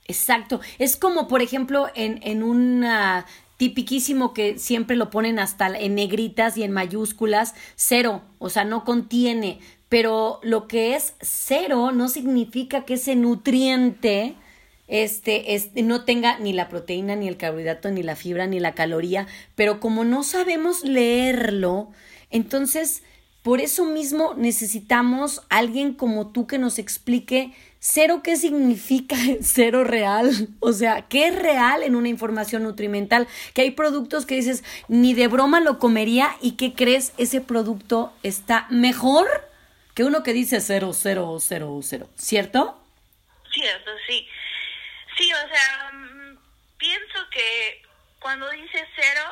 Exacto. 0.05 0.61
Es 0.79 0.95
como, 0.97 1.27
por 1.27 1.41
ejemplo, 1.41 1.91
en, 1.93 2.21
en 2.23 2.41
una 2.41 3.27
tipiquísimo 3.59 4.33
que 4.33 4.57
siempre 4.57 4.95
lo 4.95 5.09
ponen 5.09 5.37
hasta 5.37 5.67
en 5.67 5.93
negritas 5.93 6.55
y 6.55 6.63
en 6.63 6.71
mayúsculas, 6.71 7.55
cero, 7.75 8.21
o 8.37 8.49
sea, 8.49 8.63
no 8.63 8.85
contiene, 8.85 9.59
pero 9.89 10.39
lo 10.43 10.69
que 10.69 10.95
es 10.95 11.13
cero 11.19 11.91
no 11.91 12.07
significa 12.07 12.85
que 12.85 12.93
ese 12.93 13.17
nutriente 13.17 14.35
este, 14.87 15.55
este, 15.55 15.83
no 15.83 16.05
tenga 16.05 16.39
ni 16.39 16.53
la 16.53 16.69
proteína, 16.69 17.17
ni 17.17 17.27
el 17.27 17.35
carbohidrato, 17.35 17.91
ni 17.91 18.01
la 18.01 18.15
fibra, 18.15 18.47
ni 18.47 18.61
la 18.61 18.75
caloría, 18.75 19.27
pero 19.55 19.81
como 19.81 20.05
no 20.05 20.23
sabemos 20.23 20.85
leerlo, 20.85 21.89
entonces 22.31 23.03
por 23.41 23.59
eso 23.59 23.83
mismo 23.83 24.35
necesitamos 24.35 25.41
alguien 25.49 25.95
como 25.95 26.27
tú 26.27 26.47
que 26.47 26.59
nos 26.59 26.79
explique 26.79 27.51
Cero, 27.81 28.19
¿qué 28.23 28.35
significa 28.35 29.15
cero 29.41 29.83
real? 29.83 30.49
O 30.59 30.73
sea, 30.73 31.07
¿qué 31.07 31.27
es 31.27 31.35
real 31.35 31.81
en 31.83 31.95
una 31.95 32.09
información 32.09 32.63
nutrimental? 32.63 33.27
Que 33.53 33.61
hay 33.61 33.71
productos 33.71 34.25
que 34.25 34.35
dices, 34.35 34.63
ni 34.89 35.13
de 35.13 35.27
broma 35.27 35.61
lo 35.61 35.79
comería 35.79 36.35
y 36.41 36.57
¿qué 36.57 36.73
crees? 36.73 37.13
Ese 37.17 37.39
producto 37.39 38.13
está 38.21 38.67
mejor 38.69 39.27
que 39.95 40.03
uno 40.03 40.23
que 40.23 40.33
dice 40.33 40.59
cero, 40.61 40.91
cero, 40.93 41.37
cero, 41.39 41.79
cero. 41.81 42.09
¿Cierto? 42.15 42.81
Cierto, 43.51 43.91
sí. 44.07 44.27
Sí, 45.17 45.31
o 45.33 45.47
sea, 45.47 45.91
mm, 45.93 46.37
pienso 46.77 47.29
que 47.31 47.81
cuando 48.19 48.49
dice 48.51 48.85
cero, 48.95 49.23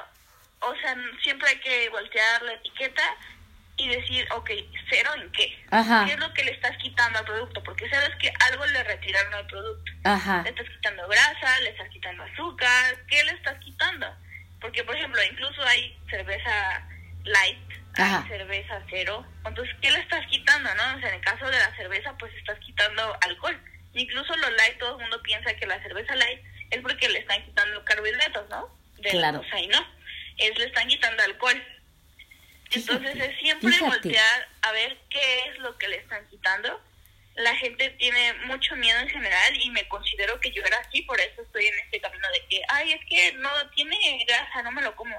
o 0.62 0.74
sea, 0.82 0.96
siempre 1.22 1.50
hay 1.50 1.60
que 1.60 1.90
voltear 1.90 2.42
la 2.44 2.54
etiqueta 2.54 3.04
y 3.78 3.88
decir, 3.90 4.28
ok, 4.36 4.50
cero 4.90 5.12
en 5.16 5.32
qué? 5.32 5.56
¿Qué 5.70 6.14
es 6.14 6.20
lo 6.20 6.34
que 6.34 6.44
le 6.46 6.52
quitando 7.08 7.20
al 7.20 7.26
producto? 7.26 7.64
Porque 7.64 7.90
sabes 7.90 8.16
que 8.20 8.32
algo 8.52 8.66
le 8.66 8.84
retiraron 8.84 9.34
al 9.34 9.48
producto. 9.48 9.92
Le 10.44 10.50
estás 10.50 10.70
quitando 10.70 11.08
grasa, 11.08 11.60
le 11.62 11.70
estás 11.70 11.90
quitando 11.90 12.24
azúcar, 12.24 12.96
¿qué 13.08 13.24
le 13.24 13.32
estás 13.32 13.58
quitando? 13.60 14.08
Porque, 14.60 14.84
por 14.84 14.96
ejemplo, 14.96 15.22
incluso 15.24 15.64
hay 15.64 15.98
cerveza 16.10 16.88
light, 17.24 17.60
hay 17.96 18.28
cerveza 18.28 18.82
cero. 18.90 19.26
Entonces, 19.46 19.76
¿qué 19.82 19.92
le 19.92 20.00
estás 20.00 20.26
quitando, 20.28 20.74
no? 20.76 20.98
O 20.98 21.00
sea, 21.00 21.10
en 21.10 21.16
el 21.16 21.22
caso 21.22 21.46
de 21.46 21.60
la 21.60 21.76
cerveza, 21.76 22.18
pues 22.18 22.34
estás 22.36 22.60
quitando 22.60 23.18
alcohol. 23.22 23.60
Incluso 23.94 24.36
los 24.36 24.52
light, 24.52 24.78
todo 24.80 24.98
el 24.98 25.02
mundo 25.02 25.22
piensa 25.24 25.54
que 25.56 25.66
la 25.66 25.82
cerveza 25.82 26.16
light 26.16 26.42
es 26.72 26.82
porque 26.82 27.10
le 27.10 27.20
están 27.20 27.44
quitando 27.46 27.84
carbohidratos, 27.86 28.50
¿no? 28.50 28.70
claro. 29.12 29.40
O 29.40 29.44
sea, 29.44 29.62
y 29.62 29.68
no. 29.68 29.80
Es 30.38 30.58
le 30.58 30.66
están 30.66 30.88
quitando 30.88 31.24
alcohol. 31.24 31.64
Entonces 32.72 33.16
es 33.16 33.40
siempre 33.40 33.80
voltear 33.80 34.48
a 34.62 34.72
ver 34.72 34.98
qué 35.10 35.40
es 35.50 35.60
lo 35.60 35.78
que 35.78 35.88
le 35.88 35.98
están 35.98 36.28
quitando. 36.28 36.82
La 37.38 37.56
gente 37.56 37.92
tiene 37.92 38.34
mucho 38.46 38.76
miedo 38.76 39.00
en 39.00 39.10
general 39.10 39.56
y 39.62 39.70
me 39.70 39.88
considero 39.88 40.40
que 40.40 40.52
yo 40.52 40.64
era 40.64 40.78
así, 40.80 41.04
por 41.04 41.20
eso 41.20 41.42
estoy 41.42 41.66
en 41.68 41.80
este 41.80 42.02
camino 42.02 42.28
de 42.34 42.48
que, 42.48 42.62
ay, 42.70 42.94
es 42.94 43.06
que 43.06 43.34
no 43.34 43.50
tiene 43.76 44.26
grasa, 44.28 44.64
no 44.64 44.72
me 44.72 44.82
lo 44.82 44.96
como. 44.96 45.16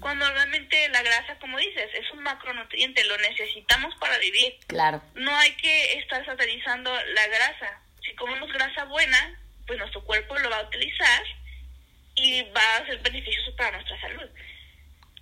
Cuando 0.00 0.30
realmente 0.32 0.88
la 0.88 1.02
grasa, 1.02 1.38
como 1.40 1.58
dices, 1.58 1.90
es 1.92 2.10
un 2.12 2.22
macronutriente, 2.22 3.04
lo 3.04 3.18
necesitamos 3.18 3.94
para 3.96 4.16
vivir. 4.18 4.56
Claro. 4.66 5.02
No 5.14 5.36
hay 5.36 5.52
que 5.56 5.98
estar 5.98 6.24
satanizando 6.24 6.90
la 7.14 7.26
grasa. 7.26 7.82
Si 8.02 8.14
comemos 8.14 8.50
grasa 8.52 8.84
buena, 8.84 9.38
pues 9.66 9.78
nuestro 9.78 10.02
cuerpo 10.04 10.38
lo 10.38 10.48
va 10.48 10.58
a 10.58 10.66
utilizar 10.66 11.22
y 12.14 12.42
va 12.56 12.76
a 12.76 12.86
ser 12.86 12.98
beneficioso 13.00 13.54
para 13.56 13.72
nuestra 13.72 14.00
salud. 14.00 14.28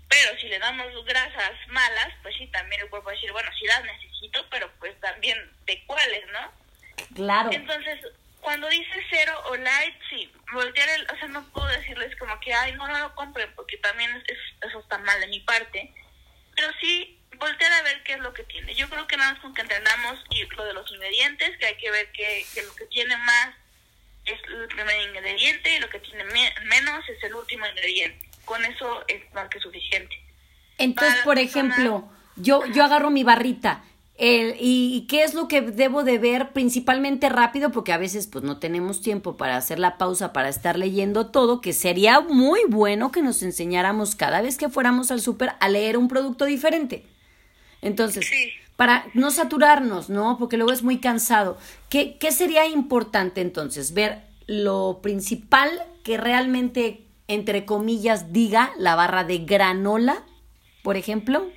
Pero 0.08 0.38
si 0.38 0.48
le 0.48 0.58
damos 0.58 0.86
grasas 1.04 1.52
malas, 1.68 2.08
pues 2.22 2.34
sí, 2.36 2.46
también 2.48 2.80
el 2.80 2.88
cuerpo 2.88 3.06
va 3.06 3.12
a 3.12 3.14
decir, 3.14 3.32
bueno, 3.32 3.50
sí 3.58 3.66
las 3.66 3.84
necesito, 3.84 4.46
pero 4.50 4.70
pues 4.78 4.98
también 5.00 5.38
de 5.66 5.84
cuáles, 5.86 6.26
¿no? 6.28 6.52
Claro. 7.14 7.50
Entonces, 7.52 8.00
cuando 8.40 8.68
dice 8.68 9.04
cero 9.10 9.32
o 9.46 9.56
light, 9.56 9.94
sí, 10.08 10.30
voltear 10.52 10.88
el, 10.90 11.06
o 11.12 11.18
sea, 11.18 11.28
no 11.28 11.44
puedo 11.50 11.66
decirles 11.66 12.14
como 12.16 12.38
que, 12.40 12.54
ay, 12.54 12.72
no, 12.74 12.86
no 12.86 12.98
lo 12.98 13.14
compren, 13.14 13.52
porque 13.56 13.76
también 13.78 14.22
eso 14.62 14.80
está 14.80 14.98
mal 14.98 15.20
de 15.20 15.26
mi 15.26 15.40
parte. 15.40 15.92
pero 16.54 16.68
sí 16.80 17.18
voltear 17.38 17.72
a 17.72 17.82
ver 17.82 18.02
qué 18.04 18.14
es 18.14 18.20
lo 18.20 18.32
que 18.32 18.44
tiene. 18.44 18.74
Yo 18.74 18.88
creo 18.88 19.06
que 19.06 19.16
nada 19.16 19.32
más 19.32 19.42
con 19.42 19.54
que 19.54 19.62
entendamos 19.62 20.24
y 20.30 20.44
lo 20.54 20.64
de 20.64 20.72
los 20.72 20.90
ingredientes, 20.90 21.58
que 21.58 21.66
hay 21.66 21.76
que 21.76 21.90
ver 21.90 22.10
que, 22.12 22.46
que 22.54 22.62
lo 22.62 22.74
que 22.74 22.86
tiene 22.86 23.16
más 23.16 23.54
es 24.24 24.40
el 24.48 24.68
primer 24.68 25.00
ingrediente 25.08 25.76
y 25.76 25.80
lo 25.80 25.90
que 25.90 26.00
tiene 26.00 26.24
menos 26.24 27.08
es 27.08 27.22
el 27.22 27.34
último 27.34 27.66
ingrediente. 27.66 28.25
Con 28.46 28.64
eso 28.64 29.04
es 29.08 29.22
más 29.34 29.50
que 29.50 29.60
suficiente. 29.60 30.16
Entonces, 30.78 31.16
por 31.24 31.38
ejemplo, 31.38 32.08
yo, 32.36 32.64
yo 32.66 32.84
agarro 32.84 33.10
mi 33.10 33.24
barrita. 33.24 33.84
El, 34.18 34.56
y, 34.58 35.06
qué 35.10 35.24
es 35.24 35.34
lo 35.34 35.46
que 35.46 35.60
debo 35.60 36.02
de 36.02 36.16
ver 36.16 36.52
principalmente 36.54 37.28
rápido 37.28 37.70
porque 37.70 37.92
a 37.92 37.98
veces 37.98 38.26
pues 38.26 38.42
no 38.44 38.58
tenemos 38.58 39.02
tiempo 39.02 39.36
para 39.36 39.58
hacer 39.58 39.78
la 39.78 39.98
pausa 39.98 40.32
para 40.32 40.48
estar 40.48 40.78
leyendo 40.78 41.26
todo 41.26 41.60
que 41.60 41.74
sería 41.74 42.22
muy 42.22 42.60
bueno 42.66 43.12
que 43.12 43.20
nos 43.20 43.42
enseñáramos 43.42 44.16
cada 44.16 44.40
vez 44.40 44.56
que 44.56 44.70
fuéramos 44.70 45.10
al 45.10 45.20
súper 45.20 45.52
a 45.60 45.68
leer 45.68 45.98
un 45.98 46.08
producto 46.08 46.46
diferente 46.46 47.04
entonces 47.82 48.26
para 48.76 49.04
no 49.12 49.30
saturarnos 49.30 50.08
no 50.08 50.38
porque 50.38 50.56
luego 50.56 50.72
es 50.72 50.82
muy 50.82 50.98
cansado 50.98 51.58
qué 51.90 52.16
qué 52.18 52.32
sería 52.32 52.66
importante 52.66 53.42
entonces 53.42 53.92
ver 53.92 54.22
lo 54.46 55.00
principal 55.02 55.70
que 56.04 56.16
realmente 56.16 57.05
entre 57.28 57.64
comillas 57.64 58.32
diga 58.32 58.72
la 58.78 58.94
barra 58.94 59.24
de 59.24 59.38
granola 59.38 60.24
por 60.82 60.96
ejemplo 60.96 61.50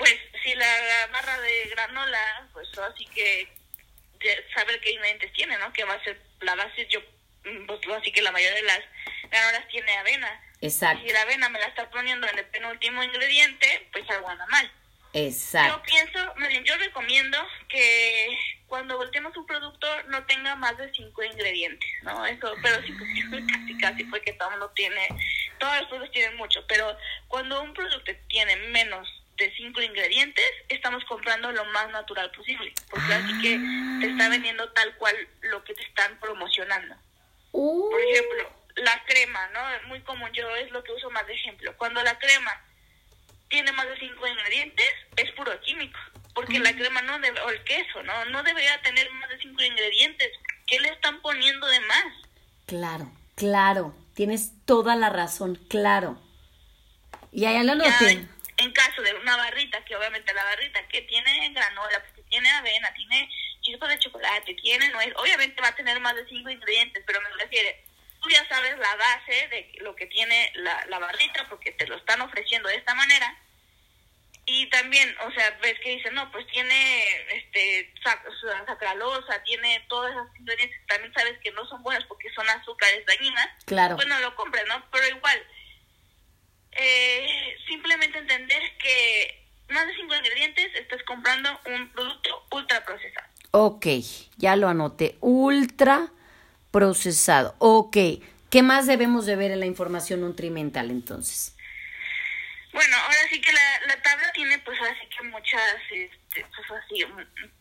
pues 0.00 0.18
si 0.42 0.54
la 0.54 1.06
barra 1.12 1.38
de 1.40 1.68
granola, 1.70 2.48
pues 2.54 2.68
así 2.78 3.06
que 3.06 3.48
saber 4.54 4.80
qué 4.80 4.92
ingredientes 4.92 5.32
tiene, 5.34 5.58
¿no? 5.58 5.72
Que 5.72 5.84
va 5.84 5.94
a 5.94 6.04
ser 6.04 6.20
la 6.40 6.54
base, 6.54 6.86
yo, 6.88 7.00
pues 7.66 7.80
así 7.98 8.10
que 8.10 8.22
la 8.22 8.32
mayoría 8.32 8.56
de 8.56 8.62
las 8.62 8.80
granolas 9.30 9.68
tiene 9.68 9.96
avena. 9.98 10.40
Exacto. 10.62 11.04
Si 11.06 11.12
la 11.12 11.22
avena 11.22 11.48
me 11.50 11.58
la 11.58 11.66
está 11.66 11.90
poniendo 11.90 12.26
en 12.28 12.38
el 12.38 12.46
penúltimo 12.46 13.02
ingrediente, 13.02 13.88
pues 13.92 14.08
algo 14.10 14.28
anda 14.28 14.46
mal. 14.46 14.72
Exacto. 15.12 15.76
Yo 15.76 15.82
pienso, 15.82 16.34
yo 16.64 16.76
recomiendo 16.78 17.38
que 17.68 18.38
cuando 18.70 18.96
volteemos 18.96 19.36
un 19.36 19.44
producto 19.46 19.86
no 20.06 20.24
tenga 20.26 20.54
más 20.54 20.78
de 20.78 20.90
cinco 20.94 21.24
ingredientes, 21.24 21.88
¿no? 22.02 22.24
Eso, 22.24 22.54
pero 22.62 22.80
sí, 22.82 22.92
pues, 23.28 23.42
casi 23.52 23.78
casi 23.78 24.04
porque 24.04 24.32
todo 24.34 24.50
mundo 24.52 24.70
tiene, 24.74 25.08
todos 25.58 25.76
los 25.80 25.88
productos 25.88 26.12
tienen 26.12 26.36
mucho, 26.36 26.64
pero 26.68 26.96
cuando 27.28 27.60
un 27.60 27.74
producto 27.74 28.12
tiene 28.28 28.56
menos 28.68 29.08
de 29.36 29.52
cinco 29.56 29.82
ingredientes, 29.82 30.44
estamos 30.68 31.04
comprando 31.06 31.50
lo 31.50 31.64
más 31.66 31.90
natural 31.90 32.30
posible, 32.30 32.72
porque 32.88 33.12
así 33.12 33.40
que 33.42 33.58
te 34.00 34.12
está 34.12 34.26
ah. 34.26 34.28
vendiendo 34.28 34.70
tal 34.70 34.94
cual 34.96 35.16
lo 35.40 35.64
que 35.64 35.74
te 35.74 35.82
están 35.82 36.18
promocionando. 36.20 36.94
Uh. 37.50 37.90
Por 37.90 38.00
ejemplo, 38.00 38.52
la 38.76 39.02
crema, 39.04 39.48
¿no? 39.48 39.88
Muy 39.88 40.00
común, 40.02 40.30
yo 40.32 40.48
es 40.56 40.70
lo 40.70 40.84
que 40.84 40.92
uso 40.92 41.10
más 41.10 41.26
de 41.26 41.34
ejemplo. 41.34 41.76
Cuando 41.76 42.02
la 42.04 42.16
crema 42.18 42.52
tiene 43.48 43.72
más 43.72 43.88
de 43.88 43.98
cinco 43.98 44.28
ingredientes, 44.28 44.90
es 45.16 45.30
puro 45.32 45.58
químico, 45.62 45.98
porque 46.34 46.58
la 46.58 46.74
crema 46.74 47.02
no 47.02 47.18
debe, 47.18 47.40
o 47.40 47.50
el 47.50 47.62
queso, 47.64 48.02
¿no? 48.02 48.24
No 48.26 48.42
debería 48.42 48.80
tener 48.82 49.10
más 49.12 49.28
de 49.30 49.38
cinco 49.38 49.62
ingredientes. 49.62 50.30
¿Qué 50.66 50.78
le 50.80 50.88
están 50.88 51.20
poniendo 51.22 51.66
de 51.66 51.80
más? 51.80 52.04
Claro, 52.66 53.10
claro, 53.34 53.94
tienes 54.14 54.52
toda 54.64 54.96
la 54.96 55.10
razón, 55.10 55.56
claro. 55.68 56.20
Y 57.32 57.46
allá 57.46 57.62
lo 57.62 57.74
noté 57.74 58.28
en 58.60 58.72
caso 58.72 59.00
de 59.00 59.14
una 59.14 59.36
barrita, 59.36 59.82
que 59.84 59.96
obviamente 59.96 60.34
la 60.34 60.44
barrita 60.44 60.86
que 60.88 61.00
tiene 61.02 61.48
granola, 61.50 62.02
que 62.14 62.22
tiene 62.24 62.50
avena, 62.50 62.92
tiene 62.92 63.30
chispas 63.62 63.88
de 63.88 63.98
chocolate, 63.98 64.54
tiene 64.54 64.90
nuez, 64.90 65.12
obviamente 65.16 65.62
va 65.62 65.68
a 65.68 65.74
tener 65.74 65.98
más 66.00 66.14
de 66.14 66.26
cinco 66.28 66.50
ingredientes, 66.50 67.02
pero 67.06 67.20
me 67.22 67.30
refiere, 67.42 67.82
tú 68.20 68.28
ya 68.28 68.46
sabes 68.48 68.76
la 68.78 68.96
base 68.96 69.48
de 69.48 69.72
lo 69.80 69.96
que 69.96 70.06
tiene 70.06 70.52
la, 70.56 70.84
la 70.86 70.98
barrita 70.98 71.48
porque 71.48 71.72
te 71.72 71.86
lo 71.86 71.96
están 71.96 72.20
ofreciendo 72.20 72.68
de 72.68 72.76
esta 72.76 72.94
manera. 72.94 73.34
Y 74.52 74.66
también, 74.68 75.08
o 75.24 75.30
sea, 75.30 75.56
ves 75.62 75.78
que 75.78 75.90
dicen, 75.90 76.12
no, 76.12 76.28
pues 76.32 76.44
tiene 76.48 77.04
este 77.36 77.94
sacralosa, 78.66 79.40
tiene 79.44 79.86
todas 79.88 80.10
esas 80.10 80.26
ingredientes, 80.40 80.76
también 80.88 81.14
sabes 81.14 81.38
que 81.38 81.52
no 81.52 81.64
son 81.68 81.80
buenas 81.84 82.04
porque 82.06 82.28
son 82.34 82.48
azúcares 82.48 83.06
dañinas. 83.06 83.48
Claro. 83.64 83.94
Pues 83.94 84.08
no 84.08 84.18
lo 84.18 84.34
compres, 84.34 84.64
¿no? 84.66 84.82
Pero 84.90 85.16
igual, 85.16 85.40
eh, 86.72 87.56
simplemente 87.68 88.18
entender 88.18 88.60
que 88.78 89.46
más 89.68 89.86
de 89.86 89.94
cinco 89.94 90.16
ingredientes 90.16 90.74
estás 90.74 91.02
comprando 91.04 91.48
un 91.66 91.88
producto 91.90 92.44
ultra 92.50 92.84
procesado. 92.84 93.28
Ok, 93.52 93.86
ya 94.36 94.56
lo 94.56 94.68
anoté. 94.68 95.16
Ultra 95.20 96.08
procesado. 96.72 97.54
Ok, 97.58 97.96
¿qué 98.50 98.62
más 98.64 98.88
debemos 98.88 99.26
de 99.26 99.36
ver 99.36 99.52
en 99.52 99.60
la 99.60 99.66
información 99.66 100.22
nutrimental 100.22 100.90
entonces? 100.90 101.54
Bueno, 102.72 102.96
ahora 102.96 103.28
sí 103.30 103.40
que 103.40 103.52
la, 103.52 103.80
la 103.86 104.02
tabla 104.02 104.30
tiene 104.32 104.58
pues 104.60 104.80
así 104.80 105.06
que 105.08 105.22
muchas, 105.24 105.74
este, 105.90 106.46
pues 106.54 106.70
así, 106.70 107.04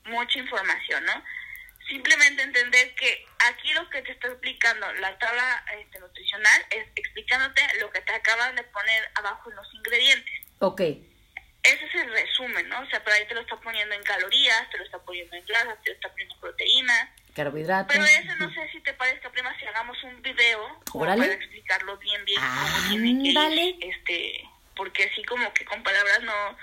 mucha 0.05 0.39
información, 0.39 1.03
¿no? 1.05 1.23
simplemente 1.89 2.43
entender 2.43 2.93
que 2.95 3.25
aquí 3.49 3.73
lo 3.73 3.89
que 3.89 4.01
te 4.03 4.11
está 4.11 4.27
explicando 4.27 4.91
la 4.93 5.17
tabla 5.17 5.65
este, 5.79 5.99
nutricional 5.99 6.65
es 6.69 6.87
explicándote 6.95 7.61
lo 7.79 7.89
que 7.91 8.01
te 8.01 8.13
acaban 8.13 8.55
de 8.55 8.63
poner 8.63 9.11
abajo 9.15 9.49
en 9.49 9.55
los 9.57 9.73
ingredientes. 9.73 10.33
Ok. 10.59 10.81
Ese 10.81 11.85
es 11.85 11.95
el 11.95 12.11
resumen, 12.11 12.69
¿no? 12.69 12.79
O 12.79 12.89
sea, 12.89 13.03
pero 13.03 13.15
ahí 13.17 13.27
te 13.27 13.35
lo 13.35 13.41
está 13.41 13.59
poniendo 13.59 13.93
en 13.93 14.03
calorías, 14.03 14.69
te 14.69 14.77
lo 14.77 14.85
está 14.85 14.99
poniendo 14.99 15.35
en 15.35 15.45
grasas, 15.45 15.75
te 15.83 15.89
lo 15.89 15.95
está 15.95 16.09
poniendo 16.09 16.35
en 16.35 16.41
proteínas. 16.41 17.09
Carbohidratos. 17.35 17.93
Pero 17.93 18.05
ese 18.05 18.35
no 18.37 18.53
sé 18.53 18.69
si 18.71 18.79
te 18.81 18.93
parezca, 18.93 19.29
prima, 19.29 19.53
si 19.59 19.65
hagamos 19.65 20.01
un 20.03 20.21
video 20.21 20.81
para 20.93 21.25
explicarlo 21.25 21.97
bien, 21.97 22.23
bien 22.25 23.25
ir, 23.25 23.77
este, 23.81 24.43
porque 24.79 25.03
así 25.11 25.21
como 25.25 25.53
que 25.53 25.65
con 25.65 25.83
palabras 25.83 26.21
no, 26.23 26.57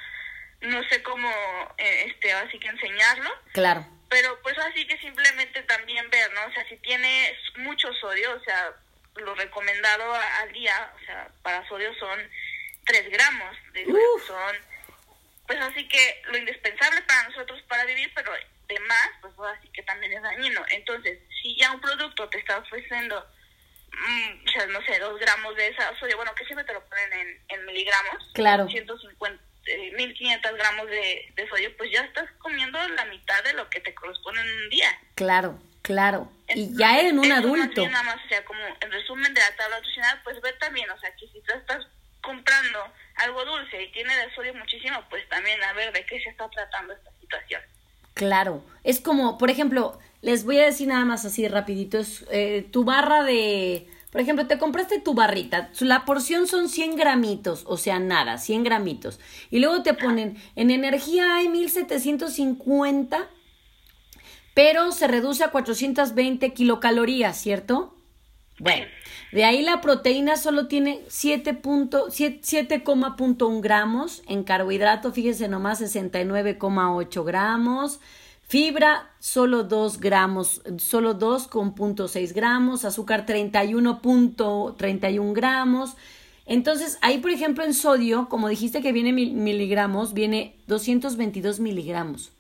no 0.62 0.88
sé 0.88 1.02
cómo, 1.02 1.28
eh, 1.76 2.06
este, 2.08 2.32
así 2.32 2.58
que 2.58 2.68
enseñarlo. 2.68 3.30
Claro 3.52 3.86
pero 4.08 4.40
pues 4.42 4.56
así 4.58 4.86
que 4.86 4.98
simplemente 4.98 5.62
también 5.64 6.08
ver, 6.10 6.32
¿no? 6.32 6.46
O 6.46 6.52
sea, 6.52 6.68
si 6.68 6.76
tiene 6.76 7.36
mucho 7.56 7.92
sodio, 7.94 8.34
o 8.34 8.40
sea, 8.44 8.72
lo 9.16 9.34
recomendado 9.34 10.14
al 10.14 10.52
día, 10.52 10.92
o 10.94 11.04
sea, 11.04 11.28
para 11.42 11.66
sodio 11.68 11.92
son 11.94 12.18
3 12.84 13.10
gramos 13.10 13.56
de 13.72 13.84
son, 14.26 14.56
pues 15.46 15.60
así 15.60 15.88
que 15.88 16.22
lo 16.26 16.38
indispensable 16.38 17.02
para 17.02 17.28
nosotros 17.28 17.60
para 17.62 17.84
vivir, 17.84 18.12
pero 18.14 18.32
de 18.68 18.80
más, 18.80 19.10
pues 19.20 19.34
así 19.58 19.68
que 19.68 19.82
también 19.82 20.12
es 20.12 20.22
dañino. 20.22 20.64
Entonces, 20.70 21.18
si 21.42 21.56
ya 21.56 21.72
un 21.72 21.80
producto 21.80 22.28
te 22.28 22.38
está 22.38 22.58
ofreciendo, 22.58 23.26
o 24.44 24.50
sea, 24.50 24.66
no 24.66 24.80
sé, 24.82 24.98
2 24.98 25.18
gramos 25.20 25.56
de 25.56 25.68
esa 25.68 25.98
sodio, 25.98 26.16
bueno, 26.16 26.34
que 26.34 26.44
siempre 26.44 26.64
te 26.64 26.72
lo 26.72 26.84
ponen 26.84 27.12
en, 27.12 27.40
en 27.48 27.66
miligramos, 27.66 28.30
claro. 28.34 28.68
150 28.68 29.42
1500 29.96 30.50
eh, 30.50 30.54
gramos 30.56 30.86
de, 30.88 31.32
de 31.34 31.48
sodio, 31.48 31.76
pues 31.76 31.90
ya 31.90 32.02
estás 32.02 32.30
comiendo 32.38 32.78
la 32.90 33.04
mitad 33.06 33.42
de 33.44 33.54
lo 33.54 33.68
que 33.68 33.80
te 33.80 33.94
corresponde 33.94 34.40
en 34.40 34.64
un 34.64 34.70
día. 34.70 34.88
Claro, 35.14 35.58
claro. 35.82 36.30
y 36.48 36.76
ya 36.76 37.00
en 37.00 37.18
un 37.18 37.32
adulto. 37.32 37.88
nada 37.88 38.04
más, 38.04 38.24
o 38.24 38.28
sea, 38.28 38.44
como 38.44 38.60
el 38.80 38.92
resumen 38.92 39.34
de 39.34 39.40
la 39.40 39.56
tabla 39.56 39.78
nutricional, 39.78 40.20
pues 40.22 40.40
ver 40.40 40.56
también, 40.58 40.88
o 40.90 41.00
sea, 41.00 41.10
que 41.16 41.26
si 41.28 41.40
tú 41.40 41.52
estás 41.52 41.86
comprando 42.22 42.92
algo 43.16 43.44
dulce 43.44 43.82
y 43.82 43.92
tiene 43.92 44.14
de 44.16 44.34
sodio 44.34 44.54
muchísimo, 44.54 45.02
pues 45.08 45.28
también 45.28 45.62
a 45.62 45.72
ver 45.72 45.92
de 45.92 46.04
qué 46.06 46.20
se 46.20 46.30
está 46.30 46.48
tratando 46.50 46.92
esta 46.92 47.10
situación. 47.20 47.62
Claro, 48.14 48.64
es 48.82 49.00
como, 49.00 49.36
por 49.36 49.50
ejemplo, 49.50 50.00
les 50.26 50.44
voy 50.44 50.58
a 50.58 50.64
decir 50.64 50.88
nada 50.88 51.04
más 51.04 51.24
así 51.24 51.46
rapidito, 51.46 51.98
es 51.98 52.24
eh, 52.32 52.66
tu 52.72 52.82
barra 52.82 53.22
de 53.22 53.86
por 54.10 54.20
ejemplo, 54.20 54.48
te 54.48 54.58
compraste 54.58 55.00
tu 55.00 55.14
barrita, 55.14 55.70
la 55.80 56.04
porción 56.04 56.48
son 56.48 56.68
100 56.68 56.96
gramitos, 56.96 57.64
o 57.66 57.76
sea, 57.76 57.98
nada, 57.98 58.38
100 58.38 58.62
gramitos. 58.64 59.20
Y 59.50 59.58
luego 59.58 59.82
te 59.82 59.92
ponen, 59.94 60.38
en 60.56 60.70
energía 60.70 61.36
hay 61.36 61.48
1750, 61.48 63.28
pero 64.54 64.90
se 64.90 65.06
reduce 65.06 65.44
a 65.44 65.50
420 65.50 66.54
kilocalorías, 66.54 67.36
¿cierto? 67.36 67.94
Bueno, 68.58 68.86
de 69.32 69.44
ahí 69.44 69.60
la 69.62 69.82
proteína 69.82 70.36
solo 70.36 70.66
tiene 70.66 71.02
7,1 71.08 73.60
gramos, 73.60 74.22
en 74.26 74.44
carbohidrato, 74.44 75.12
fíjese 75.12 75.46
nomás, 75.46 75.82
69,8 75.82 77.24
gramos. 77.24 78.00
Fibra, 78.48 79.10
solo 79.18 79.64
2 79.64 79.98
gramos, 79.98 80.62
solo 80.78 81.18
2,6 81.18 82.32
gramos, 82.32 82.84
azúcar 82.84 83.26
31.31 83.26 85.32
gramos. 85.32 85.96
Entonces, 86.46 86.96
ahí, 87.02 87.18
por 87.18 87.32
ejemplo, 87.32 87.64
en 87.64 87.74
sodio, 87.74 88.28
como 88.28 88.48
dijiste 88.48 88.82
que 88.82 88.92
viene 88.92 89.12
miligramos, 89.12 90.14
viene 90.14 90.54
222 90.68 91.58
miligramos. 91.58 92.30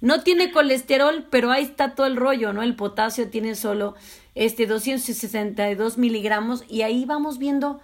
No 0.00 0.22
tiene 0.22 0.50
colesterol, 0.50 1.28
pero 1.30 1.52
ahí 1.52 1.62
está 1.62 1.94
todo 1.94 2.08
el 2.08 2.16
rollo, 2.16 2.52
¿no? 2.52 2.62
El 2.62 2.74
potasio 2.74 3.30
tiene 3.30 3.54
solo 3.54 3.94
este 4.34 4.66
262 4.66 5.98
miligramos 5.98 6.64
y 6.68 6.82
ahí 6.82 7.04
vamos 7.04 7.38
viendo, 7.38 7.80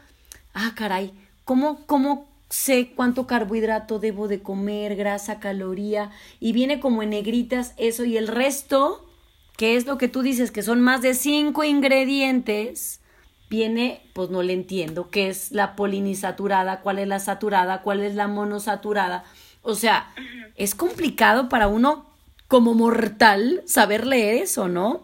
ah, 0.55 0.73
caray, 0.75 1.13
¿cómo, 1.45 1.87
cómo 1.87 2.30
sé 2.51 2.93
cuánto 2.95 3.27
carbohidrato 3.27 3.99
debo 3.99 4.29
de 4.29 4.43
comer, 4.43 4.97
grasa, 4.97 5.41
caloría, 5.41 6.11
y 6.41 6.53
viene 6.53 6.81
como 6.81 7.03
en 7.03 7.11
negritas 7.11 7.73
eso, 7.79 8.05
y 8.05 8.17
el 8.17 8.29
resto, 8.29 9.09
que 9.57 9.77
es 9.77 9.87
lo 9.87 9.97
que 9.97 10.09
tú 10.09 10.23
dices, 10.23 10.51
que 10.51 10.63
son 10.63 10.81
más 10.81 11.01
de 11.01 11.15
cinco 11.15 11.65
ingredientes, 11.65 13.01
viene, 13.49 14.03
pues 14.13 14.31
no 14.31 14.43
le 14.43 14.53
entiendo, 14.53 15.11
qué 15.11 15.29
es 15.29 15.53
la 15.53 15.77
polinisaturada, 15.77 16.81
cuál 16.81 16.99
es 16.99 17.09
la 17.09 17.21
saturada, 17.21 17.83
cuál 17.83 18.01
es 18.01 18.15
la 18.15 18.29
monosaturada. 18.29 19.25
O 19.63 19.75
sea, 19.75 20.13
es 20.57 20.75
complicado 20.75 21.49
para 21.49 21.69
uno 21.69 22.07
como 22.49 22.75
mortal 22.75 23.63
saber 23.67 24.07
leer 24.07 24.43
eso, 24.43 24.69
¿no? 24.69 25.03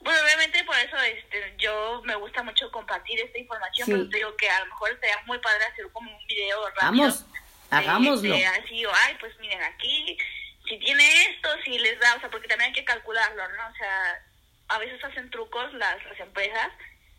Bueno, 0.00 0.18
obviamente 0.22 0.64
por 0.64 0.76
eso 0.76 0.96
este, 0.98 1.54
yo 1.58 2.00
me 2.04 2.14
gusta 2.14 2.42
mucho 2.42 2.70
compartir 2.72 3.20
esta 3.20 3.38
información, 3.38 3.86
pero 3.86 4.04
digo 4.04 4.36
que 4.36 4.48
a 4.48 4.60
lo 4.60 4.66
mejor 4.66 4.98
sería 4.98 5.18
muy 5.26 5.38
padre 5.38 5.64
hacer 5.64 5.90
como 5.92 6.10
un 6.10 6.26
video 6.26 6.66
rápido. 6.70 6.82
Vamos, 6.82 7.26
hagámoslo. 7.70 8.34
así, 8.34 8.84
o, 8.86 8.92
ay, 8.94 9.16
pues 9.20 9.38
miren, 9.38 9.62
aquí, 9.62 10.16
si 10.66 10.78
tiene 10.78 11.04
esto, 11.24 11.50
si 11.64 11.78
les 11.78 12.00
da, 12.00 12.14
o 12.14 12.20
sea, 12.20 12.30
porque 12.30 12.48
también 12.48 12.68
hay 12.68 12.74
que 12.74 12.84
calcularlo, 12.84 13.46
¿no? 13.48 13.68
O 13.68 13.74
sea, 13.74 14.24
a 14.68 14.78
veces 14.78 15.04
hacen 15.04 15.30
trucos 15.30 15.72
las, 15.74 16.02
las 16.06 16.20
empresas, 16.20 16.70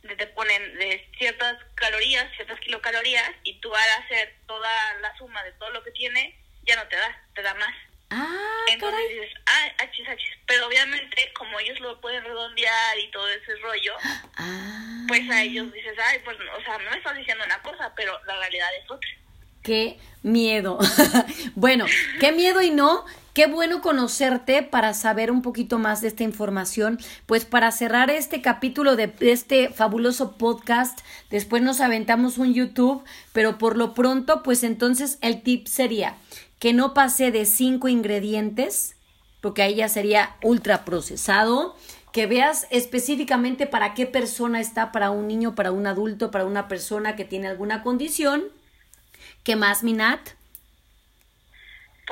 de 0.01 0.15
te 0.15 0.25
ponen 0.27 0.79
de 0.79 1.07
ciertas 1.19 1.57
calorías, 1.75 2.33
ciertas 2.35 2.59
kilocalorías, 2.61 3.31
y 3.43 3.59
tú 3.59 3.73
al 3.75 4.03
hacer 4.03 4.35
toda 4.47 4.71
la 5.01 5.15
suma 5.17 5.43
de 5.43 5.51
todo 5.53 5.69
lo 5.69 5.83
que 5.83 5.91
tiene, 5.91 6.35
ya 6.63 6.75
no 6.77 6.87
te 6.87 6.95
da, 6.95 7.23
te 7.35 7.43
da 7.43 7.53
más. 7.53 7.75
Ah, 8.11 8.65
Entonces 8.71 9.09
dices, 9.09 9.31
ah, 9.47 9.83
achis, 9.83 10.07
achis. 10.07 10.29
Pero 10.45 10.67
obviamente, 10.67 11.31
como 11.33 11.59
ellos 11.59 11.79
lo 11.79 11.99
pueden 12.01 12.23
redondear 12.23 12.99
y 12.99 13.09
todo 13.09 13.27
ese 13.29 13.55
rollo, 13.63 13.93
ah. 14.37 15.05
pues 15.07 15.29
a 15.29 15.43
ellos 15.43 15.71
dices, 15.71 15.97
ay, 15.97 16.19
pues, 16.25 16.37
o 16.37 16.63
sea, 16.63 16.77
no 16.77 16.91
me 16.91 16.97
estás 16.97 17.15
diciendo 17.15 17.43
una 17.45 17.61
cosa, 17.61 17.93
pero 17.95 18.19
la 18.25 18.37
realidad 18.37 18.69
es 18.83 18.91
otra. 18.91 19.09
Qué 19.63 19.97
miedo. 20.23 20.77
bueno, 21.55 21.85
qué 22.19 22.31
miedo 22.31 22.61
y 22.61 22.71
no, 22.71 23.05
Qué 23.33 23.47
bueno 23.47 23.81
conocerte 23.81 24.61
para 24.61 24.93
saber 24.93 25.31
un 25.31 25.41
poquito 25.41 25.79
más 25.79 26.01
de 26.01 26.09
esta 26.09 26.23
información. 26.23 26.99
Pues 27.27 27.45
para 27.45 27.71
cerrar 27.71 28.09
este 28.09 28.41
capítulo 28.41 28.97
de 28.97 29.13
este 29.21 29.69
fabuloso 29.69 30.33
podcast, 30.33 30.99
después 31.29 31.63
nos 31.63 31.79
aventamos 31.79 32.37
un 32.37 32.53
YouTube, 32.53 33.05
pero 33.31 33.57
por 33.57 33.77
lo 33.77 33.93
pronto, 33.93 34.43
pues 34.43 34.63
entonces 34.63 35.17
el 35.21 35.43
tip 35.43 35.67
sería 35.67 36.17
que 36.61 36.73
no 36.73 36.93
pase 36.93 37.31
de 37.31 37.45
cinco 37.45 37.87
ingredientes, 37.87 38.95
porque 39.41 39.63
ahí 39.63 39.77
ya 39.77 39.89
sería 39.89 40.35
ultra 40.43 40.85
procesado, 40.85 41.75
que 42.11 42.27
veas 42.27 42.67
específicamente 42.69 43.65
para 43.65 43.95
qué 43.95 44.05
persona 44.05 44.59
está, 44.59 44.91
para 44.91 45.09
un 45.09 45.27
niño, 45.27 45.55
para 45.55 45.71
un 45.71 45.87
adulto, 45.87 46.29
para 46.29 46.45
una 46.45 46.67
persona 46.67 47.15
que 47.15 47.25
tiene 47.25 47.47
alguna 47.47 47.81
condición. 47.81 48.43
¿Qué 49.43 49.55
más, 49.55 49.81
Minat? 49.81 50.19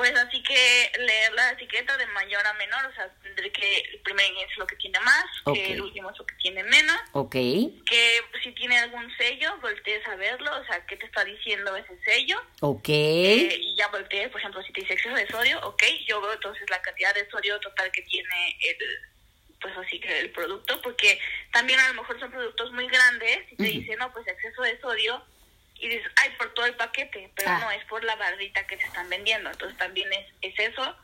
Pues 0.00 0.16
así 0.16 0.42
que 0.42 0.90
leer 0.98 1.30
la 1.34 1.50
etiqueta 1.50 1.94
de 1.98 2.06
mayor 2.06 2.46
a 2.46 2.54
menor, 2.54 2.86
o 2.86 2.94
sea, 2.94 3.06
tendré 3.22 3.52
que 3.52 3.80
el 3.80 4.00
primer 4.00 4.24
es 4.24 4.56
lo 4.56 4.66
que 4.66 4.76
tiene 4.76 4.98
más, 5.00 5.26
que 5.52 5.74
el 5.74 5.82
último 5.82 6.10
es 6.10 6.16
lo 6.16 6.24
que 6.24 6.36
tiene 6.36 6.64
menos. 6.64 6.96
Ok. 7.12 7.32
Que 7.32 8.22
si 8.42 8.50
tiene 8.52 8.78
algún 8.78 9.14
sello, 9.18 9.58
voltees 9.60 10.06
a 10.08 10.16
verlo, 10.16 10.58
o 10.58 10.64
sea, 10.64 10.86
qué 10.86 10.96
te 10.96 11.04
está 11.04 11.22
diciendo 11.22 11.76
ese 11.76 11.98
sello. 12.02 12.42
Ok. 12.60 12.88
Eh, 12.88 13.58
y 13.60 13.76
ya 13.76 13.88
voltees, 13.88 14.30
por 14.30 14.40
ejemplo, 14.40 14.62
si 14.62 14.72
te 14.72 14.80
dice 14.80 14.94
exceso 14.94 15.14
de 15.14 15.26
sodio, 15.26 15.60
ok, 15.66 15.82
yo 16.08 16.18
veo 16.22 16.32
entonces 16.32 16.64
la 16.70 16.80
cantidad 16.80 17.14
de 17.14 17.28
sodio 17.28 17.60
total 17.60 17.92
que 17.92 18.00
tiene 18.00 18.56
el 18.70 18.76
pues 19.60 19.76
así 19.76 20.00
que 20.00 20.20
el 20.20 20.30
producto, 20.30 20.80
porque 20.80 21.20
también 21.52 21.78
a 21.78 21.88
lo 21.88 22.00
mejor 22.00 22.18
son 22.18 22.30
productos 22.30 22.72
muy 22.72 22.88
grandes 22.88 23.40
y 23.52 23.56
te 23.56 23.64
dicen, 23.64 23.98
no, 23.98 24.10
pues 24.14 24.26
exceso 24.26 24.62
de 24.62 24.80
sodio, 24.80 25.22
y 25.80 25.88
dices, 25.88 26.09
todo 26.60 26.68
el 26.68 26.76
paquete, 26.76 27.30
pero 27.34 27.48
ah. 27.48 27.58
no, 27.58 27.70
es 27.70 27.82
por 27.86 28.04
la 28.04 28.16
barrita 28.16 28.66
que 28.66 28.76
te 28.76 28.84
están 28.84 29.08
vendiendo, 29.08 29.50
entonces 29.50 29.78
también 29.78 30.12
es, 30.12 30.26
es 30.42 30.58
eso. 30.58 30.94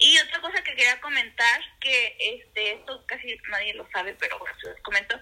Y 0.00 0.18
otra 0.18 0.40
cosa 0.40 0.64
que 0.64 0.74
quería 0.74 1.00
comentar, 1.00 1.60
que 1.78 2.16
este 2.18 2.72
esto 2.72 3.06
casi 3.06 3.38
nadie 3.48 3.72
lo 3.74 3.88
sabe, 3.92 4.16
pero 4.18 4.36
bueno, 4.40 4.52
se 4.60 4.70
los 4.70 4.80
comento, 4.80 5.16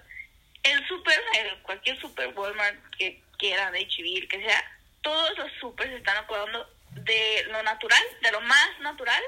el 0.63 0.89
super, 0.89 1.21
el, 1.37 1.61
cualquier 1.61 2.01
super 2.01 2.29
Walmart 2.29 2.79
que 2.97 3.21
quiera, 3.37 3.71
de 3.73 3.81
HB, 3.81 4.27
que 4.27 4.43
sea, 4.43 4.65
todos 5.03 5.37
los 5.37 5.53
super 5.61 5.87
se 5.87 5.97
están 5.97 6.17
acordando 6.17 6.67
de 6.93 7.45
lo 7.51 7.63
natural, 7.63 8.03
de 8.23 8.33
lo 8.33 8.41
más 8.41 8.81
natural 8.81 9.23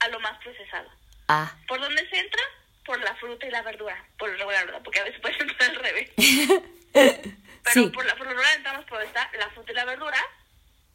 a 0.00 0.08
lo 0.08 0.20
más 0.20 0.36
procesado. 0.42 0.90
Ah. 1.28 1.50
¿Por 1.66 1.80
dónde 1.80 2.06
se 2.10 2.18
entra? 2.18 2.42
Por 2.84 3.00
la 3.00 3.16
fruta 3.16 3.46
y 3.46 3.50
la 3.50 3.62
verdura, 3.62 4.04
por 4.18 4.28
lo 4.28 4.36
regular, 4.36 4.66
¿verdad? 4.66 4.82
Porque 4.84 5.00
a 5.00 5.04
veces 5.04 5.18
puede 5.22 5.38
entrar 5.40 5.70
al 5.70 5.76
revés. 5.76 6.10
Pero 7.64 7.90
por 7.92 8.04
la 8.04 8.14
fruta 8.14 8.54
entramos 8.54 8.84
por 8.84 9.02
esta, 9.02 9.30
la 9.38 9.48
fruta 9.50 9.72
y 9.72 9.74
la 9.74 9.84
verdura 9.84 10.18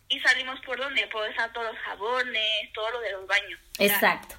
y 0.10 0.20
salimos 0.22 0.60
por 0.62 0.78
donde 0.78 1.08
puede 1.08 1.30
estar 1.30 1.54
todos 1.54 1.72
los 1.72 1.82
jabones, 1.84 2.74
todo 2.74 2.90
lo 2.92 3.00
de 3.00 3.12
los 3.12 3.28
baños. 3.28 3.60
Exacto. 3.78 4.36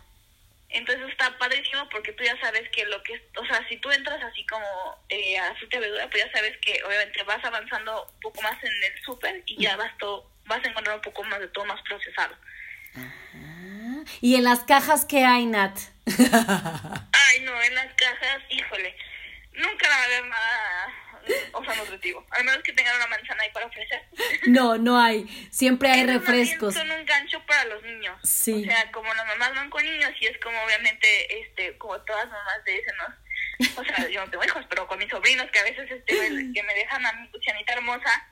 Entonces 0.68 1.08
está 1.10 1.36
padrísimo 1.38 1.88
porque 1.88 2.12
tú 2.12 2.22
ya 2.22 2.38
sabes 2.40 2.68
que 2.70 2.84
lo 2.86 3.02
que, 3.02 3.20
o 3.36 3.44
sea, 3.46 3.66
si 3.68 3.76
tú 3.78 3.90
entras 3.90 4.22
así 4.22 4.46
como 4.46 4.64
eh, 5.08 5.38
a 5.38 5.48
la 5.48 5.54
fruta 5.56 5.76
y 5.76 5.80
verdura, 5.80 6.10
pues 6.10 6.24
ya 6.24 6.32
sabes 6.32 6.56
que 6.58 6.80
obviamente 6.84 7.22
vas 7.24 7.44
avanzando 7.44 8.04
un 8.04 8.20
poco 8.20 8.42
más 8.42 8.62
en 8.62 8.70
el 8.70 9.02
súper 9.02 9.42
y 9.46 9.62
ya 9.62 9.76
vas 9.76 9.96
todo, 9.98 10.30
vas 10.46 10.64
a 10.64 10.68
encontrar 10.68 10.96
un 10.96 11.02
poco 11.02 11.24
más 11.24 11.40
de 11.40 11.48
todo 11.48 11.64
más 11.64 11.80
procesado. 11.82 12.36
¿Y 14.20 14.36
en 14.36 14.44
las 14.44 14.60
cajas 14.60 15.04
qué 15.04 15.24
hay, 15.24 15.46
Nat? 15.46 15.76
Ay, 16.06 17.40
no, 17.42 17.62
en 17.62 17.74
las 17.74 17.92
cajas, 17.94 18.42
híjole, 18.50 18.96
nunca 19.52 19.88
va 19.88 19.96
a 19.96 20.04
haber 20.04 20.26
nada 20.26 21.09
o 21.52 21.64
sea, 21.64 21.74
nutritivo. 21.76 22.26
Al 22.30 22.44
menos 22.44 22.62
que 22.62 22.72
tengan 22.72 22.96
una 22.96 23.06
manzana 23.06 23.42
ahí 23.42 23.50
para 23.52 23.66
ofrecer. 23.66 24.02
No, 24.46 24.78
no 24.78 24.98
hay. 24.98 25.26
Siempre 25.50 25.90
hay 25.90 26.06
refrescos. 26.06 26.74
Son 26.74 26.90
un 26.90 27.04
gancho 27.04 27.44
para 27.46 27.64
los 27.66 27.82
niños. 27.82 28.18
Sí. 28.22 28.62
O 28.62 28.64
sea, 28.64 28.90
como 28.90 29.12
las 29.14 29.26
mamás 29.26 29.54
van 29.54 29.70
con 29.70 29.84
niños 29.84 30.10
y 30.20 30.26
es 30.26 30.38
como 30.38 30.60
obviamente, 30.62 31.40
este, 31.40 31.76
como 31.78 32.00
todas 32.02 32.26
mamás 32.26 32.64
dicen, 32.64 32.94
¿no? 32.96 33.80
O 33.80 33.84
sea, 33.84 34.08
yo 34.08 34.24
no 34.24 34.30
tengo 34.30 34.44
hijos, 34.44 34.64
pero 34.68 34.86
con 34.86 34.98
mis 34.98 35.10
sobrinos 35.10 35.50
que 35.50 35.58
a 35.58 35.64
veces, 35.64 35.90
este, 35.90 36.14
que 36.54 36.62
me 36.62 36.74
dejan 36.74 37.04
a 37.04 37.12
mi 37.12 37.28
cuchanita 37.30 37.74
hermosa, 37.74 38.26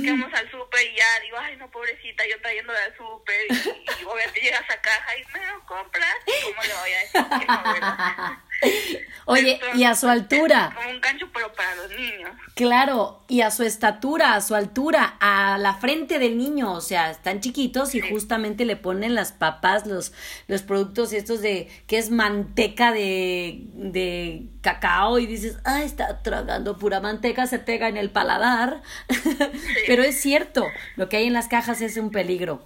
que 0.00 0.10
vamos 0.10 0.32
al 0.32 0.50
súper 0.50 0.80
y 0.86 0.96
ya 0.96 1.20
digo, 1.20 1.36
ay, 1.38 1.56
no, 1.56 1.70
pobrecita, 1.70 2.24
yo 2.26 2.40
trayendo 2.40 2.72
al 2.72 2.96
súper 2.96 3.36
y, 3.50 3.54
y, 3.54 4.04
obviamente 4.04 4.40
llegas 4.40 4.64
a 4.70 4.80
caja 4.80 5.16
y 5.18 5.38
me 5.38 5.46
lo 5.46 5.64
compras, 5.66 6.14
¿cómo 6.24 6.62
le 6.62 6.74
voy 6.74 6.92
a 6.92 6.98
decir 6.98 7.24
que 7.40 7.46
no? 7.46 8.42
Oye, 9.26 9.60
y 9.74 9.84
a 9.84 9.94
su 9.94 10.08
altura. 10.08 10.72
Como 10.74 10.90
un 10.90 11.00
gancho, 11.00 11.21
para 11.62 11.76
los 11.76 11.90
niños. 11.90 12.30
Claro, 12.54 13.24
y 13.28 13.40
a 13.42 13.50
su 13.50 13.62
estatura, 13.62 14.34
a 14.34 14.40
su 14.40 14.54
altura, 14.54 15.16
a 15.20 15.58
la 15.58 15.74
frente 15.74 16.18
del 16.18 16.36
niño, 16.36 16.72
o 16.72 16.80
sea, 16.80 17.10
están 17.10 17.40
chiquitos 17.40 17.94
y 17.94 18.00
justamente 18.00 18.64
le 18.64 18.76
ponen 18.76 19.14
las 19.14 19.32
papas, 19.32 19.86
los, 19.86 20.12
los 20.48 20.62
productos 20.62 21.12
estos 21.12 21.40
de, 21.40 21.68
que 21.86 21.98
es 21.98 22.10
manteca 22.10 22.92
de, 22.92 23.68
de 23.74 24.48
cacao 24.60 25.18
y 25.18 25.26
dices, 25.26 25.58
ah, 25.64 25.82
está 25.82 26.22
tragando 26.22 26.78
pura 26.78 27.00
manteca, 27.00 27.46
se 27.46 27.58
pega 27.58 27.88
en 27.88 27.96
el 27.96 28.10
paladar. 28.10 28.82
Pero 29.86 30.02
es 30.02 30.20
cierto, 30.20 30.66
lo 30.96 31.08
que 31.08 31.18
hay 31.18 31.26
en 31.26 31.32
las 31.32 31.48
cajas 31.48 31.80
es 31.80 31.96
un 31.96 32.10
peligro. 32.10 32.64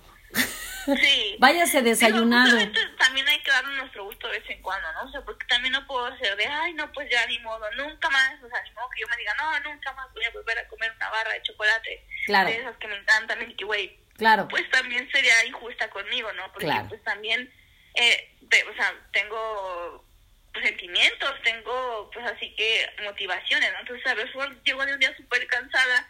Sí. 0.95 1.37
Váyase 1.41 1.83
desayunado. 1.83 2.57
también 2.99 3.27
hay 3.29 3.41
que 3.41 3.51
darle 3.51 3.77
nuestro 3.77 4.05
gusto 4.05 4.29
de 4.29 4.39
vez 4.39 4.51
en 4.51 4.63
cuando, 4.63 4.91
¿no? 4.93 5.09
O 5.09 5.11
sea, 5.11 5.21
porque 5.23 5.47
también 5.47 5.73
no 5.73 5.87
puedo 5.87 6.07
hacer 6.07 6.37
de, 6.37 6.47
ay, 6.47 6.75
no, 6.75 6.91
pues 6.93 7.09
ya 7.11 7.27
ni 7.27 7.39
modo, 7.41 7.65
nunca 7.73 8.09
más, 8.11 8.35
o 8.43 8.49
sea, 8.49 8.63
ni 8.63 8.71
modo 8.73 8.89
que 8.91 9.01
yo 9.01 9.09
me 9.09 9.17
diga, 9.17 9.35
no, 9.35 9.71
nunca 9.71 9.93
más 9.95 10.13
voy 10.13 10.25
a 10.25 10.31
volver 10.31 10.59
a 10.59 10.69
comer 10.69 10.93
una 10.95 11.11
barra 11.11 11.33
de 11.33 11.43
chocolate. 11.43 12.07
Claro. 12.27 12.49
De 12.49 12.57
esas 12.57 12.77
que 12.77 12.89
me 12.89 12.97
encantan, 12.97 13.39
Milky 13.41 13.65
Way. 13.65 14.01
Claro. 14.17 14.49
Pues 14.49 14.69
también 14.71 15.11
sería 15.11 15.45
injusta 15.45 15.91
conmigo, 15.91 16.33
¿no? 16.33 16.51
Porque 16.53 16.73
pues 16.89 17.03
también, 17.05 17.53
eh, 17.95 18.35
o 18.71 18.75
sea, 18.75 18.95
tengo 19.13 20.05
pues, 20.53 20.65
sentimientos, 20.65 21.35
tengo 21.43 22.11
pues 22.13 22.25
así 22.27 22.55
que 22.55 22.91
motivaciones, 23.05 23.73
¿no? 23.73 23.81
Entonces 23.81 24.07
a 24.07 24.15
veces 24.15 24.35
llego 24.65 24.87
de 24.87 24.95
un 24.95 25.01
día 25.01 25.15
súper 25.17 25.47
cansada 25.49 26.09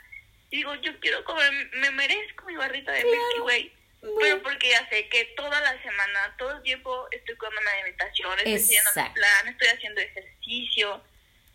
y 0.51 0.59
digo, 0.59 0.75
yo 0.77 0.99
quiero 1.01 1.25
comer, 1.25 1.53
me 1.73 1.91
merezco 1.91 2.47
mi 2.47 2.55
barrita 2.55 2.93
de 2.93 3.05
Milky 3.05 3.41
Way 3.41 3.76
pero 4.01 4.43
porque 4.43 4.71
ya 4.71 4.89
sé 4.89 5.09
que 5.09 5.25
toda 5.37 5.61
la 5.61 5.81
semana, 5.83 6.35
todo 6.39 6.57
el 6.57 6.63
tiempo 6.63 7.09
estoy 7.11 7.37
con 7.37 7.51
una 7.57 7.71
alimentación, 7.73 8.39
estoy 8.39 8.55
haciendo 8.55 8.91
mi 8.95 9.11
plan, 9.11 9.49
estoy 9.49 9.69
haciendo 9.69 10.01
ejercicio. 10.01 11.03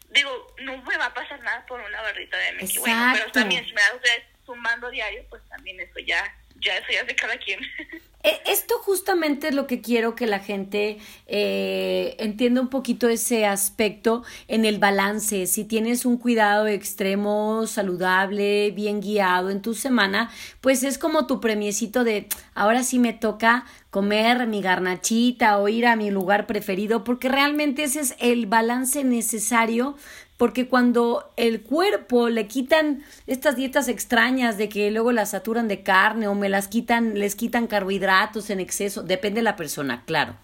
Digo, 0.10 0.54
no 0.60 0.78
me 0.78 0.98
va 0.98 1.06
a 1.06 1.14
pasar 1.14 1.40
nada 1.42 1.66
por 1.66 1.80
una 1.80 2.02
barrita 2.02 2.38
de 2.38 2.52
Milky 2.54 2.80
Bueno, 2.80 3.12
pero 3.14 3.32
también 3.32 3.66
si 3.66 3.74
me 3.74 3.82
da 3.82 3.96
usted 3.96 4.24
sumando 4.46 4.90
diario, 4.90 5.26
pues 5.30 5.42
también 5.48 5.80
eso 5.80 6.00
ya 6.00 6.36
ya 6.62 6.78
eso 6.78 6.92
ya 6.92 7.04
de 7.04 7.16
cada 7.16 7.38
quien. 7.38 7.60
E, 8.24 8.42
esto 8.46 8.76
justamente 8.80 9.50
es 9.50 9.56
lo 9.56 9.68
que 9.68 9.82
quiero 9.82 10.16
que 10.16 10.28
la 10.28 10.40
gente 10.40 10.98
eh, 11.28 12.16
entienda 12.20 12.62
un 12.62 12.70
poquito 12.70 13.10
ese 13.10 13.46
aspecto 13.46 14.24
en 14.48 14.66
el 14.66 14.80
balance. 14.80 15.48
Si 15.48 15.64
tienes 15.64 16.06
un 16.06 16.18
cuidado 16.18 16.68
extremo, 16.68 17.66
saludable, 17.68 18.72
bien 18.72 19.02
guiado 19.02 19.50
en 19.50 19.62
tu 19.62 19.74
semana, 19.74 20.30
pues 20.62 20.84
es 20.84 20.98
como 20.98 21.28
tu 21.28 21.40
premiecito 21.40 22.04
de 22.04 22.28
ahora 22.54 22.84
sí 22.84 23.00
me 23.00 23.14
toca 23.14 23.66
comer 23.90 24.48
mi 24.48 24.62
garnachita 24.62 25.58
o 25.58 25.68
ir 25.68 25.86
a 25.86 25.96
mi 25.96 26.12
lugar 26.12 26.48
preferido, 26.48 27.04
porque 27.04 27.28
realmente 27.28 27.84
ese 27.84 28.00
es 28.00 28.16
el 28.20 28.46
balance 28.46 29.04
necesario 29.04 29.96
porque 30.42 30.68
cuando 30.68 31.32
el 31.38 31.62
cuerpo 31.62 32.28
le 32.30 32.48
quitan 32.48 33.06
estas 33.28 33.56
dietas 33.56 33.88
extrañas 33.88 34.58
de 34.58 34.70
que 34.70 34.90
luego 34.90 35.12
las 35.12 35.30
saturan 35.30 35.68
de 35.68 35.84
carne 35.84 36.28
o 36.28 36.34
me 36.34 36.50
las 36.50 36.68
quitan, 36.68 37.14
les 37.14 37.36
quitan 37.36 37.68
carbohidratos 37.68 38.50
en 38.50 38.60
exceso, 38.60 39.04
depende 39.04 39.42
de 39.42 39.44
la 39.44 39.56
persona, 39.56 40.04
claro. 40.04 40.36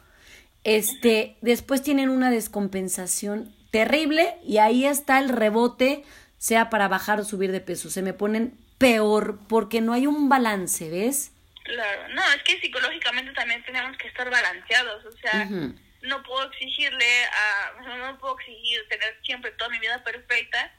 Este, 0.63 1.37
después 1.41 1.81
tienen 1.81 2.09
una 2.09 2.29
descompensación 2.29 3.51
terrible 3.71 4.35
y 4.45 4.59
ahí 4.59 4.85
está 4.85 5.17
el 5.17 5.29
rebote, 5.29 6.03
sea 6.37 6.69
para 6.69 6.87
bajar 6.87 7.19
o 7.19 7.25
subir 7.25 7.51
de 7.51 7.61
peso. 7.61 7.89
Se 7.89 8.03
me 8.03 8.13
ponen 8.13 8.55
peor 8.77 9.39
porque 9.49 9.81
no 9.81 9.93
hay 9.93 10.05
un 10.05 10.29
balance, 10.29 10.91
¿ves? 10.91 11.31
Claro, 11.63 12.13
no, 12.13 12.21
es 12.35 12.43
que 12.43 12.61
psicológicamente 12.61 13.31
también 13.33 13.63
tenemos 13.65 13.97
que 13.97 14.09
estar 14.09 14.29
balanceados, 14.29 15.03
o 15.05 15.11
sea, 15.17 15.49
no 16.01 16.23
puedo 16.23 16.49
exigirle 16.51 17.25
a, 17.25 17.73
no 17.97 18.17
puedo 18.17 18.39
exigir 18.39 18.87
tener 18.89 19.19
siempre 19.23 19.51
toda 19.51 19.69
mi 19.69 19.79
vida 19.79 20.03
perfecta, 20.03 20.71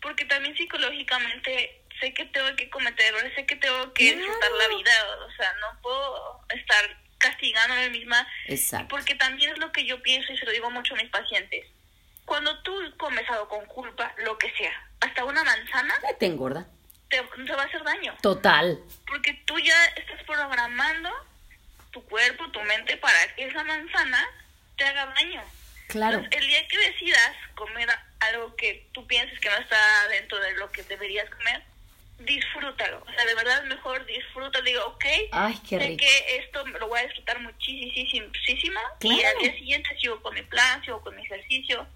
porque 0.00 0.24
también 0.24 0.56
psicológicamente 0.56 1.80
sé 2.00 2.12
que 2.12 2.24
tengo 2.26 2.54
que 2.56 2.68
cometer 2.70 3.06
errores, 3.06 3.32
sé 3.34 3.46
que 3.46 3.56
tengo 3.56 3.92
que 3.94 4.16
disfrutar 4.16 4.50
la 4.52 4.68
vida, 4.68 4.90
o 5.26 5.32
sea, 5.32 5.52
no 5.60 5.80
puedo 5.80 6.40
estar 6.50 7.04
castigando 7.18 7.74
a 7.74 7.80
mí 7.80 7.90
misma, 7.90 8.26
Exacto. 8.46 8.88
porque 8.88 9.14
también 9.14 9.52
es 9.52 9.58
lo 9.58 9.72
que 9.72 9.86
yo 9.86 10.02
pienso 10.02 10.32
y 10.32 10.36
se 10.36 10.44
lo 10.44 10.52
digo 10.52 10.70
mucho 10.70 10.94
a 10.94 10.98
mis 10.98 11.10
pacientes. 11.10 11.66
Cuando 12.24 12.62
tú 12.62 12.72
comes 12.98 13.28
algo 13.30 13.48
con 13.48 13.64
culpa, 13.66 14.14
lo 14.18 14.36
que 14.38 14.50
sea, 14.52 14.72
hasta 15.00 15.24
una 15.24 15.44
manzana, 15.44 15.94
te 16.18 16.26
engorda. 16.26 16.66
Te, 17.08 17.22
te 17.22 17.54
va 17.54 17.62
a 17.62 17.66
hacer 17.66 17.82
daño. 17.84 18.16
Total. 18.22 18.78
Porque 19.06 19.34
tú 19.46 19.58
ya 19.58 19.84
estás 19.96 20.22
programando 20.24 21.10
tu 21.90 22.04
cuerpo, 22.06 22.50
tu 22.50 22.60
mente 22.62 22.96
para 22.96 23.34
que 23.34 23.46
esa 23.46 23.62
manzana 23.62 24.26
te 24.76 24.84
haga 24.84 25.06
daño. 25.06 25.42
Claro. 25.86 26.24
el 26.30 26.46
día 26.46 26.66
que 26.66 26.78
decidas 26.78 27.36
comer 27.54 27.88
algo 28.20 28.56
que 28.56 28.88
tú 28.92 29.06
pienses 29.06 29.38
que 29.38 29.50
no 29.50 29.56
está 29.56 30.08
dentro 30.08 30.40
de 30.40 30.52
lo 30.54 30.72
que 30.72 30.82
deberías 30.84 31.28
comer, 31.30 31.62
disfrútalo. 32.18 33.04
O 33.06 33.12
sea, 33.12 33.24
de 33.24 33.34
verdad 33.34 33.64
mejor 33.64 34.04
disfrútalo. 34.06 34.64
Digo, 34.64 34.84
ok, 34.86 35.04
Ay, 35.32 35.58
qué 35.68 35.78
sé 35.78 35.96
que 35.96 36.36
esto 36.38 36.66
lo 36.66 36.88
voy 36.88 37.00
a 37.00 37.06
disfrutar 37.06 37.40
muchísimo. 37.40 38.28
Y 39.00 39.22
al 39.22 39.38
día 39.38 39.54
siguiente 39.54 39.96
sigo 40.00 40.20
con 40.22 40.34
mi 40.34 40.42
plan, 40.42 40.82
sigo 40.84 41.00
con 41.02 41.14
mi 41.14 41.22
ejercicio 41.22 41.86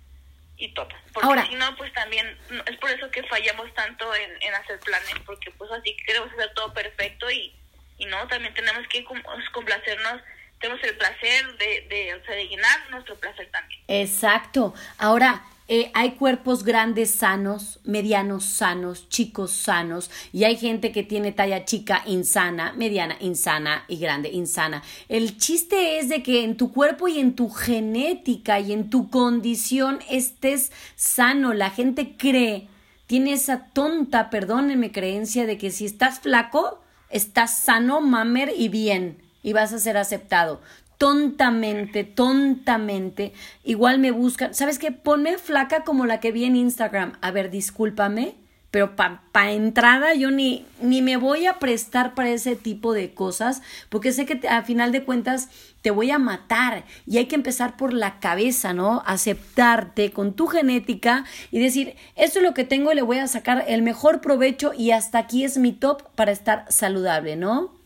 y 0.56 0.72
todo. 0.74 0.88
Porque 1.12 1.46
si 1.48 1.54
no, 1.54 1.74
pues 1.76 1.92
también 1.92 2.38
es 2.66 2.76
por 2.76 2.90
eso 2.90 3.10
que 3.10 3.22
fallamos 3.24 3.72
tanto 3.74 4.14
en, 4.14 4.30
en 4.42 4.54
hacer 4.54 4.78
planes, 4.80 5.14
porque 5.24 5.50
pues 5.52 5.70
así 5.70 5.96
queremos 6.04 6.32
hacer 6.32 6.52
todo 6.54 6.72
perfecto 6.72 7.30
y, 7.30 7.54
y 7.98 8.06
no, 8.06 8.26
también 8.28 8.54
tenemos 8.54 8.86
que 8.88 9.04
complacernos 9.04 10.20
tenemos 10.60 10.82
el 10.84 10.96
placer 10.96 11.56
de, 11.58 11.86
de, 11.88 12.14
o 12.14 12.24
sea, 12.24 12.34
de 12.34 12.46
llenar 12.46 12.90
nuestro 12.90 13.14
placer 13.16 13.48
también. 13.50 13.80
Exacto. 13.88 14.74
Ahora, 14.98 15.42
eh, 15.70 15.90
hay 15.92 16.12
cuerpos 16.12 16.64
grandes 16.64 17.10
sanos, 17.10 17.78
medianos 17.84 18.44
sanos, 18.44 19.10
chicos 19.10 19.52
sanos, 19.52 20.10
y 20.32 20.44
hay 20.44 20.56
gente 20.56 20.92
que 20.92 21.02
tiene 21.02 21.30
talla 21.30 21.66
chica 21.66 22.02
insana, 22.06 22.72
mediana 22.72 23.18
insana 23.20 23.84
y 23.86 23.98
grande 23.98 24.30
insana. 24.30 24.82
El 25.10 25.36
chiste 25.36 25.98
es 25.98 26.08
de 26.08 26.22
que 26.22 26.42
en 26.42 26.56
tu 26.56 26.72
cuerpo 26.72 27.06
y 27.06 27.18
en 27.18 27.34
tu 27.34 27.50
genética 27.50 28.60
y 28.60 28.72
en 28.72 28.88
tu 28.88 29.10
condición 29.10 29.98
estés 30.08 30.72
sano. 30.96 31.52
La 31.52 31.68
gente 31.68 32.14
cree, 32.16 32.66
tiene 33.06 33.34
esa 33.34 33.66
tonta, 33.66 34.30
perdónenme, 34.30 34.90
creencia 34.90 35.44
de 35.44 35.58
que 35.58 35.70
si 35.70 35.84
estás 35.84 36.20
flaco, 36.20 36.82
estás 37.10 37.58
sano, 37.58 38.00
mamer 38.00 38.54
y 38.56 38.70
bien 38.70 39.27
y 39.48 39.54
vas 39.54 39.72
a 39.72 39.78
ser 39.78 39.96
aceptado. 39.96 40.60
Tontamente, 40.98 42.04
tontamente, 42.04 43.32
igual 43.64 43.98
me 43.98 44.10
buscan. 44.10 44.52
¿Sabes 44.52 44.78
qué? 44.78 44.92
Ponme 44.92 45.38
flaca 45.38 45.84
como 45.84 46.04
la 46.04 46.20
que 46.20 46.32
vi 46.32 46.44
en 46.44 46.54
Instagram. 46.54 47.14
A 47.22 47.30
ver, 47.30 47.50
discúlpame, 47.50 48.34
pero 48.70 48.94
para 48.94 49.22
pa 49.32 49.50
entrada 49.52 50.12
yo 50.12 50.30
ni, 50.30 50.66
ni 50.82 51.00
me 51.00 51.16
voy 51.16 51.46
a 51.46 51.58
prestar 51.58 52.14
para 52.14 52.28
ese 52.28 52.56
tipo 52.56 52.92
de 52.92 53.14
cosas, 53.14 53.62
porque 53.88 54.12
sé 54.12 54.26
que 54.26 54.46
a 54.48 54.62
final 54.64 54.92
de 54.92 55.02
cuentas 55.02 55.48
te 55.80 55.90
voy 55.90 56.10
a 56.10 56.18
matar 56.18 56.84
y 57.06 57.16
hay 57.16 57.24
que 57.24 57.36
empezar 57.36 57.78
por 57.78 57.94
la 57.94 58.20
cabeza, 58.20 58.74
¿no? 58.74 59.02
Aceptarte 59.06 60.10
con 60.10 60.34
tu 60.34 60.46
genética 60.46 61.24
y 61.50 61.58
decir, 61.58 61.96
esto 62.16 62.40
es 62.40 62.44
lo 62.44 62.52
que 62.52 62.64
tengo 62.64 62.92
y 62.92 62.96
le 62.96 63.02
voy 63.02 63.16
a 63.16 63.28
sacar 63.28 63.64
el 63.66 63.80
mejor 63.80 64.20
provecho 64.20 64.74
y 64.76 64.90
hasta 64.90 65.16
aquí 65.16 65.42
es 65.42 65.56
mi 65.56 65.72
top 65.72 66.02
para 66.16 66.32
estar 66.32 66.66
saludable, 66.68 67.36
¿no? 67.36 67.77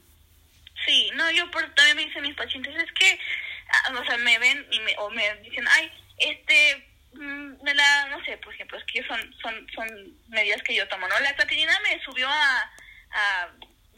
No, 1.15 1.31
yo 1.31 1.51
por, 1.51 1.63
también 1.75 1.97
me 1.97 2.05
dicen 2.07 2.23
mis 2.23 2.37
pacientes, 2.37 2.75
es 2.77 2.93
que, 2.93 3.19
ah, 3.69 3.93
o 4.01 4.05
sea, 4.05 4.17
me 4.19 4.39
ven 4.39 4.67
y 4.71 4.81
me, 4.81 4.95
o 4.99 5.11
me 5.11 5.35
dicen, 5.37 5.67
ay, 5.69 5.93
este, 6.19 6.87
mm, 7.15 7.63
me 7.63 7.75
la, 7.75 8.07
no 8.09 8.25
sé, 8.25 8.37
por 8.39 8.55
ejemplo, 8.55 8.79
es 8.79 8.85
que 8.85 9.07
son, 9.07 9.35
son, 9.41 9.67
son 9.75 9.89
medidas 10.29 10.63
que 10.63 10.75
yo 10.75 10.89
tomo, 10.89 11.09
¿no? 11.09 11.19
La 11.21 11.35
creatinina 11.35 11.79
me 11.81 12.03
subió 12.03 12.29
a, 12.29 12.73
a 13.11 13.49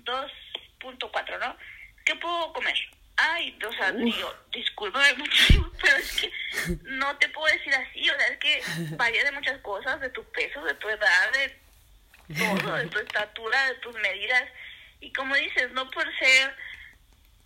2.4, 0.04 1.38
¿no? 1.40 1.56
¿Qué 2.04 2.14
puedo 2.16 2.52
comer? 2.52 2.76
Ay, 3.16 3.56
o 3.64 3.72
sea, 3.72 3.92
digo, 3.92 4.34
discúlpame 4.52 5.14
mucho, 5.14 5.72
pero 5.82 5.96
es 5.96 6.20
que 6.20 6.32
no 6.82 7.16
te 7.18 7.28
puedo 7.28 7.52
decir 7.54 7.72
así, 7.74 8.10
o 8.10 8.18
sea, 8.18 8.26
es 8.26 8.38
que 8.38 8.62
varía 8.96 9.24
de 9.24 9.32
muchas 9.32 9.60
cosas, 9.60 10.00
de 10.00 10.10
tu 10.10 10.24
peso, 10.32 10.62
de 10.64 10.74
tu 10.74 10.88
edad, 10.88 11.32
de 11.32 11.56
todo, 12.36 12.74
de 12.74 12.86
tu 12.86 12.98
estatura, 13.06 13.66
de 13.68 13.74
tus 13.76 13.94
medidas. 13.96 14.44
Y 15.00 15.12
como 15.12 15.34
dices, 15.36 15.70
no 15.72 15.88
por 15.90 16.04
ser 16.18 16.56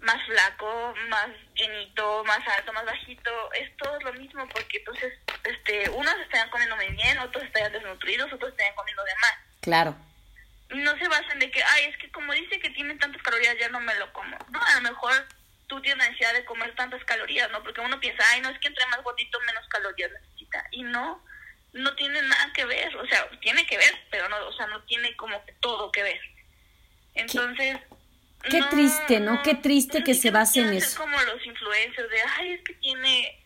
más 0.01 0.25
flaco, 0.27 0.95
más 1.09 1.29
llenito, 1.55 2.25
más 2.25 2.47
alto, 2.57 2.73
más 2.73 2.85
bajito, 2.85 3.53
es 3.55 3.77
todo 3.77 3.99
lo 4.01 4.13
mismo 4.15 4.49
porque 4.49 4.79
entonces 4.79 5.13
este 5.45 5.91
unos 5.91 6.15
estarían 6.21 6.51
comiendo 6.51 6.77
muy 6.77 6.89
bien, 6.89 7.19
otros 7.19 7.45
estarían 7.45 7.73
desnutridos, 7.73 8.33
otros 8.33 8.51
estarían 8.51 8.77
comiendo 8.77 9.05
de 9.05 9.15
más. 9.21 9.35
Claro. 9.61 9.97
No 10.71 10.97
se 10.99 11.09
basan 11.09 11.39
de 11.39 11.51
que, 11.51 11.63
ay, 11.63 11.85
es 11.85 11.97
que 11.97 12.11
como 12.13 12.33
dice 12.33 12.61
que 12.61 12.71
tiene 12.71 12.95
tantas 12.97 13.23
calorías, 13.23 13.57
ya 13.59 13.69
no 13.71 13.81
me 13.81 13.95
lo 13.95 14.13
como. 14.13 14.37
No, 14.51 14.63
a 14.63 14.75
lo 14.77 14.83
mejor 14.83 15.13
tú 15.67 15.81
tienes 15.81 16.07
necesidad 16.07 16.35
de 16.35 16.45
comer 16.45 16.75
tantas 16.75 17.03
calorías, 17.05 17.51
¿no? 17.51 17.63
Porque 17.63 17.81
uno 17.81 17.99
piensa, 17.99 18.23
ay, 18.31 18.41
no, 18.41 18.51
es 18.51 18.59
que 18.59 18.69
entre 18.69 18.87
más 18.87 19.03
gordito, 19.03 19.41
menos 19.41 19.67
calorías 19.69 20.11
necesita. 20.13 20.65
Y 20.71 20.83
no, 20.83 21.25
no 21.73 21.95
tiene 21.97 22.21
nada 22.23 22.53
que 22.55 22.67
ver. 22.67 22.95
O 22.97 23.07
sea, 23.07 23.29
tiene 23.41 23.67
que 23.67 23.79
ver, 23.79 24.07
pero 24.11 24.29
no, 24.29 24.37
o 24.47 24.53
sea, 24.53 24.67
no 24.67 24.83
tiene 24.83 25.17
como 25.17 25.45
que 25.45 25.53
todo 25.55 25.91
que 25.91 26.03
ver. 26.03 26.21
Entonces... 27.15 27.79
Qué 27.79 27.98
triste, 28.71 29.21
¿no? 29.21 29.43
Qué 29.43 29.55
triste 29.55 30.05
que 30.05 30.15
se 30.15 30.31
base 30.31 30.61
en 30.61 30.73
eso. 30.73 30.99
como 30.99 31.19
los 31.23 31.45
influencers 31.45 32.11
de, 32.11 32.21
ay, 32.39 32.53
es 32.53 32.63
que 32.63 32.75
tiene, 32.75 33.45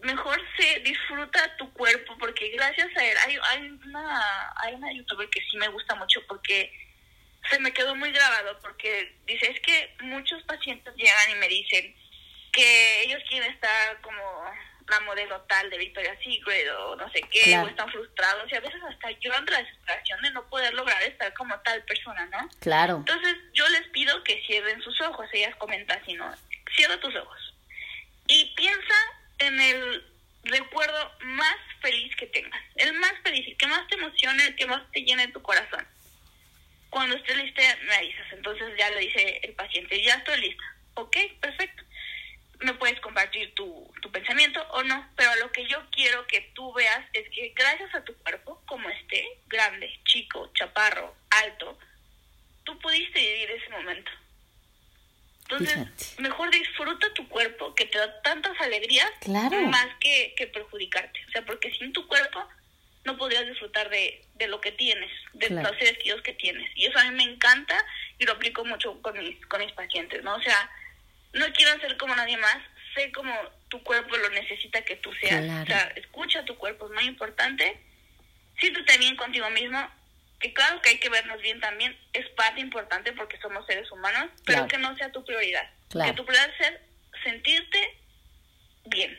mejor 0.00 0.40
se 0.58 0.80
disfruta 0.80 1.56
tu 1.56 1.72
cuerpo 1.72 2.16
porque 2.18 2.50
gracias 2.50 2.88
a 2.96 3.04
él, 3.04 3.16
hay, 3.26 3.38
hay 3.50 3.70
una, 3.70 4.52
hay 4.56 4.74
una 4.74 4.92
youtuber 4.92 5.28
que 5.30 5.40
sí 5.50 5.56
me 5.56 5.68
gusta 5.68 5.94
mucho 5.94 6.20
porque 6.26 6.72
se 7.50 7.58
me 7.60 7.72
quedó 7.72 7.94
muy 7.94 8.12
grabado 8.12 8.58
porque 8.60 9.16
dice, 9.26 9.50
es 9.50 9.60
que 9.60 9.94
muchos 10.00 10.42
pacientes 10.44 10.94
llegan 10.96 11.30
y 11.30 11.34
me 11.36 11.48
dicen 11.48 11.94
que 12.52 13.02
ellos 13.02 13.22
quieren 13.28 13.52
estar 13.52 14.00
como 14.00 14.22
la 14.88 15.00
modelo 15.00 15.40
tal 15.42 15.68
de 15.70 15.78
Victoria's 15.78 16.18
Secret 16.22 16.68
o 16.78 16.96
no 16.96 17.10
sé 17.10 17.20
qué, 17.30 17.58
o 17.58 17.66
están 17.66 17.90
frustrados 17.90 18.50
y 18.50 18.54
a 18.54 18.60
veces 18.60 18.80
hasta 18.88 19.10
lloran 19.12 19.44
de 19.44 19.52
la 19.52 19.58
desesperación 19.58 20.22
de 20.22 20.30
no 20.30 20.48
poder 20.48 20.74
lograr 20.74 21.02
estar 21.02 21.32
como 21.34 21.58
tal 21.60 21.82
persona, 21.84 22.26
¿no? 22.26 22.48
Claro. 22.60 22.96
Entonces 22.96 23.36
yo 23.52 23.68
les 23.68 23.86
pido 23.88 24.22
que 24.22 24.42
cierren 24.46 24.80
sus 24.82 25.00
ojos, 25.00 25.28
ellas 25.32 25.54
comentan 25.56 26.00
así, 26.00 26.14
¿no? 26.14 26.32
Cierra 26.76 26.98
tus 27.00 27.14
ojos 27.16 27.54
y 28.28 28.54
piensa 28.56 28.94
en 29.38 29.60
el 29.60 30.04
recuerdo 30.44 31.12
más 31.20 31.56
feliz 31.80 32.14
que 32.16 32.26
tengas, 32.26 32.62
el 32.76 32.92
más 32.94 33.14
feliz, 33.22 33.46
el 33.46 33.56
que 33.56 33.66
más 33.66 33.86
te 33.88 33.96
emocione, 33.96 34.46
el 34.46 34.56
que 34.56 34.66
más 34.66 34.82
te 34.92 35.00
llene 35.02 35.28
tu 35.28 35.42
corazón. 35.42 35.86
Cuando 36.90 37.16
estés 37.16 37.36
lista 37.36 37.62
me 37.88 37.94
avisas, 37.96 38.32
entonces 38.32 38.72
ya 38.78 38.88
le 38.90 39.00
dice 39.00 39.40
el 39.42 39.52
paciente, 39.54 40.00
ya 40.02 40.14
estoy 40.14 40.40
lista, 40.40 40.64
ok, 40.94 41.16
perfecto 41.40 41.85
me 42.60 42.74
puedes 42.74 43.00
compartir 43.00 43.54
tu, 43.54 43.92
tu 44.02 44.10
pensamiento 44.10 44.60
o 44.70 44.82
no, 44.82 45.08
pero 45.16 45.34
lo 45.36 45.52
que 45.52 45.66
yo 45.66 45.78
quiero 45.90 46.26
que 46.26 46.52
tú 46.54 46.72
veas 46.72 47.04
es 47.12 47.28
que 47.30 47.52
gracias 47.54 47.94
a 47.94 48.04
tu 48.04 48.14
cuerpo, 48.18 48.62
como 48.66 48.88
esté, 48.88 49.26
grande, 49.46 49.90
chico, 50.04 50.50
chaparro, 50.54 51.14
alto, 51.30 51.78
tú 52.64 52.78
pudiste 52.78 53.18
vivir 53.18 53.50
ese 53.50 53.68
momento. 53.70 54.10
Entonces, 55.48 56.18
mejor 56.18 56.50
disfruta 56.50 57.12
tu 57.14 57.28
cuerpo 57.28 57.72
que 57.74 57.86
te 57.86 57.98
da 57.98 58.20
tantas 58.22 58.60
alegrías 58.60 59.08
más 59.28 59.86
que, 60.00 60.34
que 60.36 60.48
perjudicarte. 60.48 61.20
O 61.28 61.30
sea, 61.30 61.42
porque 61.44 61.70
sin 61.72 61.92
tu 61.92 62.04
cuerpo 62.08 62.44
no 63.04 63.16
podrías 63.16 63.46
disfrutar 63.46 63.88
de, 63.88 64.24
de 64.34 64.48
lo 64.48 64.60
que 64.60 64.72
tienes, 64.72 65.10
de 65.34 65.50
los 65.50 65.70
seres 65.78 65.98
que 66.24 66.32
tienes. 66.32 66.68
Y 66.74 66.86
eso 66.86 66.98
a 66.98 67.04
mí 67.04 67.10
me 67.12 67.32
encanta 67.32 67.76
y 68.18 68.26
lo 68.26 68.32
aplico 68.32 68.64
mucho 68.64 69.00
con 69.02 69.16
mis, 69.16 69.44
con 69.46 69.60
mis 69.60 69.72
pacientes, 69.72 70.24
¿no? 70.24 70.34
O 70.34 70.42
sea, 70.42 70.68
no 71.32 71.46
quiero 71.52 71.78
ser 71.80 71.96
como 71.96 72.14
nadie 72.14 72.36
más, 72.36 72.58
sé 72.94 73.12
como 73.12 73.32
tu 73.68 73.82
cuerpo 73.82 74.16
lo 74.16 74.30
necesita 74.30 74.82
que 74.82 74.96
tú 74.96 75.10
seas. 75.20 75.44
O 75.62 75.66
sea, 75.66 75.92
escucha 75.96 76.44
tu 76.44 76.56
cuerpo, 76.56 76.86
es 76.86 76.92
muy 76.92 77.04
importante. 77.04 77.80
Siéntete 78.58 78.98
bien 78.98 79.16
contigo 79.16 79.50
mismo, 79.50 79.78
que 80.40 80.52
claro 80.52 80.80
que 80.82 80.90
hay 80.90 80.98
que 80.98 81.08
vernos 81.08 81.40
bien 81.42 81.60
también, 81.60 81.96
es 82.12 82.26
parte 82.30 82.60
importante 82.60 83.12
porque 83.12 83.38
somos 83.40 83.66
seres 83.66 83.90
humanos, 83.90 84.30
pero 84.44 84.66
que 84.66 84.78
no 84.78 84.96
sea 84.96 85.12
tu 85.12 85.24
prioridad. 85.24 85.68
Que 85.90 86.12
tu 86.12 86.24
prioridad 86.24 86.50
sea 86.58 86.80
sentirte 87.24 87.78
bien. 88.86 89.16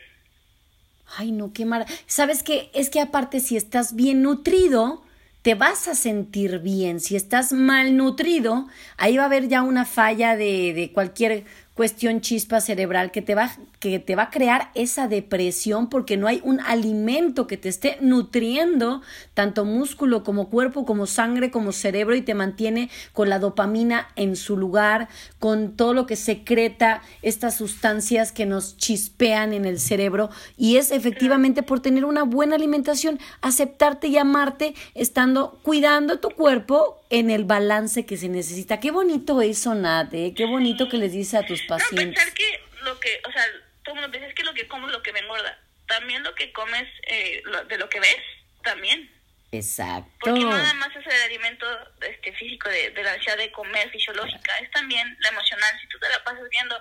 Ay, 1.16 1.32
no, 1.32 1.52
qué 1.52 1.64
mal. 1.64 1.86
¿Sabes 2.06 2.42
qué? 2.42 2.70
Es 2.74 2.90
que 2.90 3.00
aparte 3.00 3.40
si 3.40 3.56
estás 3.56 3.94
bien 3.94 4.22
nutrido, 4.22 5.04
te 5.42 5.54
vas 5.54 5.88
a 5.88 5.94
sentir 5.94 6.58
bien. 6.58 7.00
Si 7.00 7.16
estás 7.16 7.52
mal 7.52 7.96
nutrido, 7.96 8.68
ahí 8.96 9.16
va 9.16 9.22
a 9.24 9.26
haber 9.26 9.48
ya 9.48 9.62
una 9.62 9.84
falla 9.84 10.36
de, 10.36 10.74
de 10.74 10.92
cualquier 10.92 11.44
cuestión 11.78 12.20
chispa 12.20 12.60
cerebral 12.60 13.12
que 13.12 13.22
te 13.22 13.36
va, 13.36 13.52
que 13.80 13.98
te 13.98 14.16
va 14.16 14.24
a 14.24 14.30
crear 14.30 14.70
esa 14.74 15.08
depresión 15.08 15.88
porque 15.88 16.16
no 16.16 16.26
hay 16.26 16.40
un 16.44 16.60
alimento 16.60 17.46
que 17.46 17.56
te 17.56 17.68
esté 17.68 17.96
nutriendo 18.00 19.02
tanto 19.34 19.64
músculo 19.64 20.24
como 20.24 20.48
cuerpo, 20.48 20.84
como 20.84 21.06
sangre, 21.06 21.50
como 21.50 21.72
cerebro 21.72 22.14
y 22.16 22.22
te 22.22 22.34
mantiene 22.34 22.90
con 23.12 23.28
la 23.28 23.38
dopamina 23.38 24.08
en 24.16 24.36
su 24.36 24.56
lugar, 24.56 25.08
con 25.38 25.76
todo 25.76 25.94
lo 25.94 26.06
que 26.06 26.16
secreta 26.16 27.02
estas 27.22 27.56
sustancias 27.56 28.32
que 28.32 28.46
nos 28.46 28.76
chispean 28.76 29.52
en 29.52 29.64
el 29.64 29.78
cerebro 29.78 30.30
y 30.56 30.76
es 30.76 30.90
efectivamente 30.90 31.62
por 31.62 31.80
tener 31.80 32.04
una 32.04 32.24
buena 32.24 32.56
alimentación, 32.56 33.20
aceptarte 33.42 34.08
y 34.08 34.18
amarte 34.18 34.74
estando 34.94 35.58
cuidando 35.62 36.18
tu 36.18 36.30
cuerpo 36.30 37.00
en 37.10 37.30
el 37.30 37.44
balance 37.44 38.04
que 38.04 38.16
se 38.16 38.28
necesita. 38.28 38.80
Qué 38.80 38.90
bonito 38.90 39.40
eso, 39.40 39.74
Nate, 39.74 40.34
qué 40.34 40.46
bonito 40.46 40.88
que 40.88 40.98
les 40.98 41.12
dice 41.12 41.36
a 41.36 41.46
tus 41.46 41.62
pacientes. 41.62 42.06
No, 42.08 42.12
pensar 42.12 42.32
que 42.34 42.84
lo 42.84 43.00
que, 43.00 43.08
o 43.26 43.32
sea, 43.32 43.42
todo 43.88 43.94
el 43.94 44.02
mundo 44.02 44.10
piensa 44.10 44.28
es 44.28 44.34
que 44.34 44.44
lo 44.44 44.52
que 44.52 44.68
comes 44.68 44.88
es 44.88 44.92
lo 44.92 45.02
que 45.02 45.12
me 45.12 45.20
engorda. 45.20 45.58
También 45.86 46.22
lo 46.22 46.34
que 46.34 46.52
comes 46.52 46.86
eh, 47.06 47.42
de 47.68 47.78
lo 47.78 47.88
que 47.88 48.00
ves, 48.00 48.20
también. 48.62 49.10
Exacto. 49.50 50.10
Porque 50.20 50.40
no 50.40 50.50
nada 50.50 50.74
más 50.74 50.94
es 50.94 51.06
el 51.06 51.22
alimento 51.22 51.66
este, 52.02 52.34
físico 52.34 52.68
de, 52.68 52.92
la 53.02 53.12
necesidad 53.12 53.38
de 53.38 53.50
comer 53.50 53.88
fisiológica, 53.90 54.58
es 54.58 54.70
también 54.72 55.16
la 55.20 55.30
emocional. 55.30 55.74
Si 55.80 55.88
tú 55.88 55.98
te 55.98 56.08
la 56.10 56.22
pasas 56.22 56.46
viendo 56.50 56.76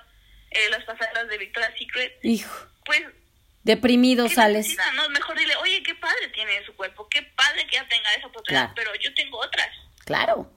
eh, 0.52 0.70
las 0.70 0.84
pasadas 0.84 1.30
de 1.30 1.38
Victoria's 1.38 1.74
Secret, 1.80 2.20
Hijo. 2.24 2.68
pues 2.84 3.04
deprimido 3.64 4.28
sales. 4.28 4.76
No, 4.96 5.08
mejor 5.10 5.38
dile, 5.38 5.56
oye, 5.58 5.82
qué 5.84 5.96
padre 5.96 6.28
tiene 6.34 6.66
su 6.66 6.76
cuerpo, 6.76 7.08
qué 7.10 7.22
padre 7.22 7.66
que 7.68 7.78
ya 7.78 7.88
tenga 7.88 8.14
esa 8.16 8.28
oportunidad, 8.28 8.74
pero 8.76 8.92
yo 8.96 9.14
tengo 9.14 9.40
otras. 9.40 9.70
Claro. 10.04 10.52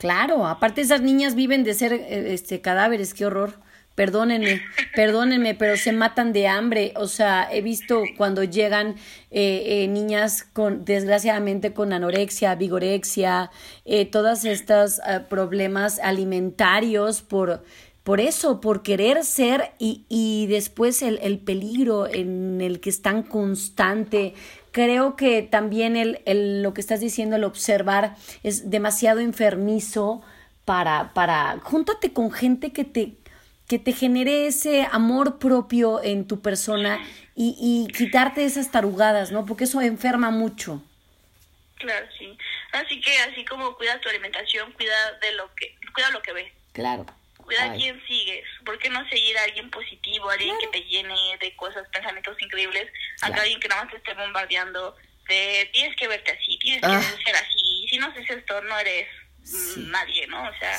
Claro, 0.00 0.46
aparte 0.46 0.80
esas 0.80 1.00
niñas 1.00 1.36
viven 1.36 1.62
de 1.62 1.74
ser 1.74 1.92
eh, 1.92 2.34
este 2.34 2.60
cadáveres, 2.60 3.14
qué 3.14 3.26
horror. 3.26 3.67
Perdónenme, 3.98 4.62
perdónenme, 4.94 5.56
pero 5.56 5.76
se 5.76 5.90
matan 5.90 6.32
de 6.32 6.46
hambre. 6.46 6.92
O 6.94 7.08
sea, 7.08 7.48
he 7.50 7.62
visto 7.62 8.04
cuando 8.16 8.44
llegan 8.44 8.94
eh, 9.32 9.64
eh, 9.66 9.88
niñas 9.88 10.44
con, 10.44 10.84
desgraciadamente, 10.84 11.72
con 11.72 11.92
anorexia, 11.92 12.54
vigorexia, 12.54 13.50
eh, 13.84 14.06
todos 14.06 14.44
estos 14.44 15.00
problemas 15.28 15.98
alimentarios 15.98 17.22
por, 17.22 17.64
por 18.04 18.20
eso, 18.20 18.60
por 18.60 18.84
querer 18.84 19.24
ser 19.24 19.72
y, 19.80 20.04
y 20.08 20.46
después 20.46 21.02
el, 21.02 21.18
el 21.20 21.40
peligro 21.40 22.06
en 22.06 22.60
el 22.60 22.78
que 22.78 22.90
están 22.90 23.24
constante, 23.24 24.34
creo 24.70 25.16
que 25.16 25.42
también 25.42 25.96
el, 25.96 26.20
el, 26.24 26.62
lo 26.62 26.72
que 26.72 26.82
estás 26.82 27.00
diciendo, 27.00 27.34
el 27.34 27.42
observar, 27.42 28.14
es 28.44 28.70
demasiado 28.70 29.18
enfermizo 29.18 30.22
para, 30.64 31.14
para, 31.14 31.58
júntate 31.64 32.12
con 32.12 32.30
gente 32.30 32.72
que 32.72 32.84
te, 32.84 33.16
que 33.68 33.78
te 33.78 33.92
genere 33.92 34.46
ese 34.46 34.88
amor 34.90 35.38
propio 35.38 36.02
en 36.02 36.26
tu 36.26 36.40
persona 36.40 36.98
y, 37.34 37.54
y 37.60 37.92
quitarte 37.92 38.44
esas 38.44 38.70
tarugadas, 38.70 39.30
¿no? 39.30 39.44
Porque 39.46 39.64
eso 39.64 39.80
enferma 39.80 40.30
mucho. 40.30 40.82
Claro, 41.76 42.06
sí. 42.18 42.36
Así 42.72 43.00
que 43.00 43.16
así 43.18 43.44
como 43.44 43.76
cuida 43.76 44.00
tu 44.00 44.08
alimentación, 44.08 44.72
cuida 44.72 45.12
de 45.20 45.32
lo 45.32 45.54
que, 45.54 45.76
cuida 45.94 46.10
lo 46.10 46.22
que 46.22 46.32
ves. 46.32 46.52
Claro. 46.72 47.06
Cuida 47.36 47.72
a 47.72 47.74
quién 47.74 48.02
sigues. 48.06 48.44
¿Por 48.64 48.78
qué 48.78 48.90
no 48.90 49.08
seguir 49.08 49.36
a 49.38 49.44
alguien 49.44 49.70
positivo, 49.70 50.28
a 50.28 50.34
alguien 50.34 50.56
que 50.60 50.66
te 50.68 50.84
llene 50.84 51.14
de 51.40 51.56
cosas, 51.56 51.88
pensamientos 51.88 52.40
increíbles, 52.42 52.90
a 53.22 53.26
alguien 53.26 53.60
que 53.60 53.68
nada 53.68 53.84
más 53.84 53.92
te 53.92 53.98
esté 53.98 54.12
bombardeando 54.14 54.96
de 55.28 55.70
tienes 55.72 55.96
que 55.96 56.08
verte 56.08 56.32
así, 56.32 56.58
tienes 56.58 56.80
que 56.80 56.86
ah. 56.88 57.16
ser 57.24 57.36
así, 57.36 57.86
si 57.88 57.98
no 57.98 58.06
haces 58.06 58.28
esto 58.30 58.60
no 58.62 58.78
eres 58.78 59.08
nadie, 59.76 60.26
¿no? 60.26 60.42
O 60.42 60.58
sea, 60.58 60.78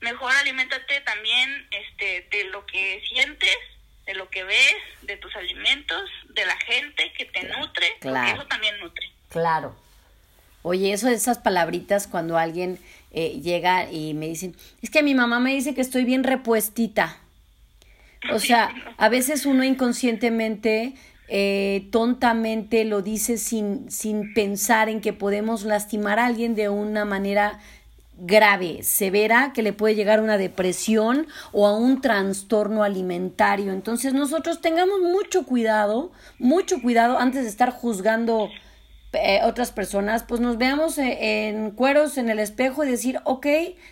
mejor 0.00 0.32
aliméntate 0.32 1.00
también 1.02 1.66
este 1.70 2.26
de 2.30 2.44
lo 2.50 2.66
que 2.66 3.02
sientes, 3.08 3.56
de 4.06 4.14
lo 4.14 4.28
que 4.28 4.44
ves, 4.44 4.76
de 5.02 5.16
tus 5.16 5.34
alimentos, 5.36 6.10
de 6.30 6.46
la 6.46 6.56
gente 6.58 7.12
que 7.16 7.26
te 7.26 7.44
nutre, 7.44 7.86
porque 8.00 8.30
eso 8.32 8.46
también 8.46 8.78
nutre. 8.80 9.10
Claro. 9.28 9.76
Oye, 10.62 10.92
eso 10.92 11.06
de 11.06 11.14
esas 11.14 11.38
palabritas 11.38 12.06
cuando 12.06 12.36
alguien 12.36 12.78
eh, 13.12 13.40
llega 13.42 13.90
y 13.90 14.14
me 14.14 14.28
dicen, 14.28 14.54
es 14.82 14.90
que 14.90 15.02
mi 15.02 15.14
mamá 15.14 15.40
me 15.40 15.54
dice 15.54 15.74
que 15.74 15.80
estoy 15.80 16.04
bien 16.04 16.24
repuestita. 16.24 17.18
O 18.32 18.38
sea, 18.38 18.74
a 18.98 19.08
veces 19.08 19.46
uno 19.46 19.64
inconscientemente, 19.64 20.94
eh, 21.28 21.88
tontamente 21.92 22.84
lo 22.84 23.02
dice 23.02 23.38
sin, 23.38 23.90
sin 23.90 24.34
pensar 24.34 24.88
en 24.88 25.00
que 25.00 25.12
podemos 25.12 25.62
lastimar 25.62 26.18
a 26.18 26.26
alguien 26.26 26.54
de 26.54 26.68
una 26.68 27.04
manera 27.04 27.60
grave, 28.20 28.82
severa, 28.82 29.52
que 29.54 29.62
le 29.62 29.72
puede 29.72 29.94
llegar 29.94 30.18
a 30.18 30.22
una 30.22 30.38
depresión 30.38 31.26
o 31.52 31.66
a 31.66 31.76
un 31.76 32.00
trastorno 32.00 32.82
alimentario. 32.82 33.72
Entonces 33.72 34.12
nosotros 34.12 34.60
tengamos 34.60 35.00
mucho 35.00 35.44
cuidado, 35.44 36.12
mucho 36.38 36.80
cuidado 36.80 37.18
antes 37.18 37.42
de 37.42 37.48
estar 37.48 37.70
juzgando 37.70 38.50
eh, 39.12 39.40
otras 39.42 39.72
personas, 39.72 40.22
pues 40.22 40.40
nos 40.40 40.56
veamos 40.56 40.96
eh, 40.96 41.48
en 41.48 41.72
cueros 41.72 42.16
en 42.16 42.30
el 42.30 42.38
espejo 42.38 42.84
y 42.84 42.90
decir, 42.90 43.18
ok, 43.24 43.46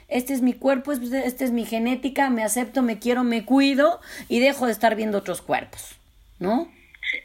este 0.07 0.33
es 0.33 0.43
mi 0.43 0.53
cuerpo, 0.53 0.93
esta 0.93 1.45
es 1.45 1.51
mi 1.51 1.65
genética, 1.65 2.31
me 2.31 2.45
acepto, 2.45 2.83
me 2.83 3.01
quiero, 3.01 3.25
me 3.25 3.45
cuido 3.45 4.01
y 4.29 4.39
dejo 4.39 4.67
de 4.67 4.73
estar 4.73 4.95
viendo 4.95 5.19
otros 5.19 5.43
cuerpos, 5.43 5.99
¿no? 6.39 6.73
Sí. 7.11 7.19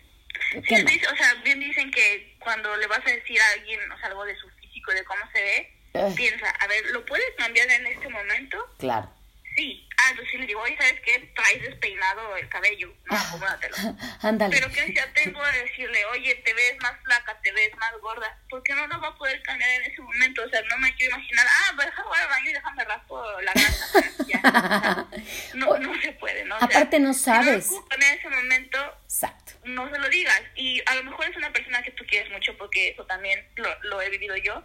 o 0.55 1.15
sea, 1.15 1.33
bien 1.43 1.59
dicen 1.59 1.91
que 1.91 2.35
cuando 2.39 2.75
le 2.77 2.87
vas 2.87 3.05
a 3.05 3.11
decir 3.11 3.39
a 3.39 3.59
alguien 3.59 3.79
algo 4.03 4.25
de 4.25 4.35
su 4.37 4.49
físico, 4.49 4.91
de 4.91 5.03
cómo 5.03 5.21
se 5.31 5.41
ve, 5.43 5.73
piensa, 6.15 6.49
a 6.49 6.67
ver, 6.67 6.85
¿lo 6.91 7.05
puedes 7.05 7.25
cambiar 7.37 7.69
en 7.71 7.87
este 7.87 8.09
momento? 8.09 8.57
Claro. 8.77 9.09
Sí. 9.55 9.87
Ah, 9.97 10.09
entonces 10.09 10.31
sí 10.31 10.37
le 10.39 10.47
digo, 10.47 10.59
oye, 10.61 10.75
¿sabes 10.77 10.99
qué? 11.01 11.31
Traes 11.35 11.61
despeinado 11.61 12.35
el 12.35 12.49
cabello. 12.49 12.93
No, 13.05 13.15
ah. 13.15 13.25
acomódatelo. 13.27 13.75
Ándale. 14.21 14.55
Pero 14.55 14.73
que 14.73 14.93
ya 14.93 15.13
tengo 15.13 15.41
a 15.41 15.51
decirle, 15.51 16.03
oye, 16.07 16.35
te 16.43 16.53
ves 16.53 16.75
más 16.81 16.93
flaca, 17.03 17.39
te 17.41 17.51
ves 17.51 17.69
más 17.77 17.93
gorda. 18.01 18.37
porque 18.49 18.73
no 18.73 18.87
lo 18.87 18.99
va 18.99 19.09
a 19.09 19.15
poder 19.15 19.41
cambiar 19.43 19.69
en 19.69 19.91
ese 19.91 20.01
momento? 20.01 20.43
O 20.43 20.49
sea, 20.49 20.61
no 20.63 20.77
me 20.79 20.93
quiero 20.95 21.15
imaginar, 21.15 21.45
ah, 21.47 21.73
pues 21.75 21.87
déjame 21.87 22.09
al 22.17 22.27
baño 22.29 22.49
y 22.49 22.53
déjame 22.53 22.83
raspo 22.83 23.23
la 23.41 23.53
ya. 24.27 25.07
no, 25.53 25.77
no 25.77 26.01
se 26.01 26.11
puede, 26.13 26.43
¿no? 26.45 26.55
O 26.57 26.63
Aparte 26.63 26.99
no 26.99 27.13
sabes. 27.13 27.67
Si 27.67 27.73
no 27.75 27.85
en 27.91 28.03
ese 28.03 28.29
momento, 28.29 28.79
Exacto. 29.05 29.53
no 29.65 29.89
se 29.89 29.99
lo 29.99 30.09
digas. 30.09 30.41
Y 30.55 30.81
a 30.87 30.95
lo 30.95 31.03
mejor 31.03 31.29
es 31.29 31.37
una 31.37 31.53
persona 31.53 31.81
que 31.83 31.91
tú 31.91 32.03
quieres 32.07 32.31
mucho 32.31 32.57
porque 32.57 32.89
eso 32.89 33.05
también 33.05 33.47
lo, 33.55 33.69
lo 33.83 34.01
he 34.01 34.09
vivido 34.09 34.35
yo. 34.37 34.63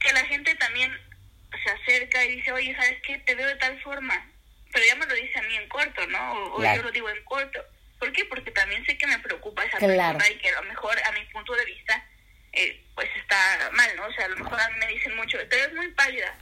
Que 0.00 0.12
la 0.12 0.24
gente 0.26 0.54
también 0.56 0.92
se 1.62 1.70
acerca 1.70 2.24
y 2.24 2.36
dice, 2.36 2.52
oye, 2.52 2.74
¿sabes 2.74 3.00
qué? 3.02 3.18
Te 3.18 3.34
veo 3.34 3.46
de 3.46 3.56
tal 3.56 3.80
forma. 3.82 4.26
Pero 4.72 4.86
ya 4.86 4.94
me 4.96 5.06
lo 5.06 5.14
dice 5.14 5.38
a 5.38 5.42
mí 5.42 5.56
en 5.56 5.68
corto, 5.68 6.06
¿no? 6.08 6.54
O, 6.54 6.62
yo 6.62 6.82
lo 6.82 6.90
digo 6.90 7.08
en 7.08 7.22
corto. 7.24 7.64
¿Por 7.98 8.12
qué? 8.12 8.24
Porque 8.26 8.50
también 8.50 8.84
sé 8.84 8.98
que 8.98 9.06
me 9.06 9.18
preocupa 9.18 9.64
esa 9.64 9.78
persona 9.78 10.28
y 10.30 10.36
que 10.36 10.50
a 10.50 10.60
lo 10.60 10.68
mejor 10.68 10.96
a 10.98 11.12
mi 11.12 11.24
punto 11.26 11.54
de 11.54 11.64
vista 11.64 12.04
eh, 12.52 12.84
pues 12.94 13.08
está 13.16 13.70
mal, 13.72 13.90
¿no? 13.96 14.06
O 14.06 14.12
sea, 14.12 14.26
a 14.26 14.28
lo 14.28 14.36
mejor 14.36 14.60
a 14.60 14.68
mí 14.70 14.78
me 14.78 14.88
dicen 14.88 15.16
mucho, 15.16 15.38
te 15.48 15.56
ves 15.56 15.72
muy 15.74 15.88
pálida. 15.88 16.34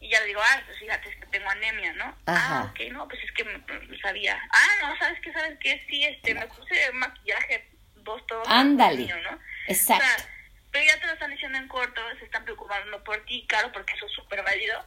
Y 0.00 0.10
ya 0.10 0.20
le 0.20 0.26
digo, 0.26 0.40
ah, 0.42 0.62
pues 0.66 0.78
fíjate, 0.78 1.08
es 1.08 1.16
que 1.16 1.26
tengo 1.26 1.48
anemia, 1.48 1.92
¿no? 1.92 2.16
Ah, 2.26 2.70
ok, 2.70 2.80
no, 2.90 3.06
pues 3.08 3.22
es 3.22 3.32
que 3.32 3.44
me, 3.44 3.98
sabía. 4.00 4.38
Ah, 4.50 4.68
no, 4.82 4.98
¿sabes 4.98 5.20
qué? 5.20 5.32
¿Sabes 5.32 5.58
qué? 5.60 5.86
Sí, 5.88 6.04
este, 6.04 6.34
me 6.34 6.46
puse 6.48 6.92
maquillaje, 6.92 7.68
dos, 7.96 8.26
todo. 8.26 8.42
Ándale. 8.48 9.06
¿no? 9.06 9.38
Exacto 9.68 10.24
pero 10.72 10.84
ya 10.86 10.98
te 10.98 11.06
lo 11.06 11.12
están 11.12 11.30
diciendo 11.30 11.58
en 11.58 11.68
corto, 11.68 12.00
se 12.18 12.24
están 12.24 12.44
preocupando 12.44 13.04
por 13.04 13.24
ti, 13.26 13.44
claro, 13.46 13.70
porque 13.72 13.92
eso 13.92 14.06
es 14.06 14.12
súper 14.12 14.42
válido, 14.42 14.82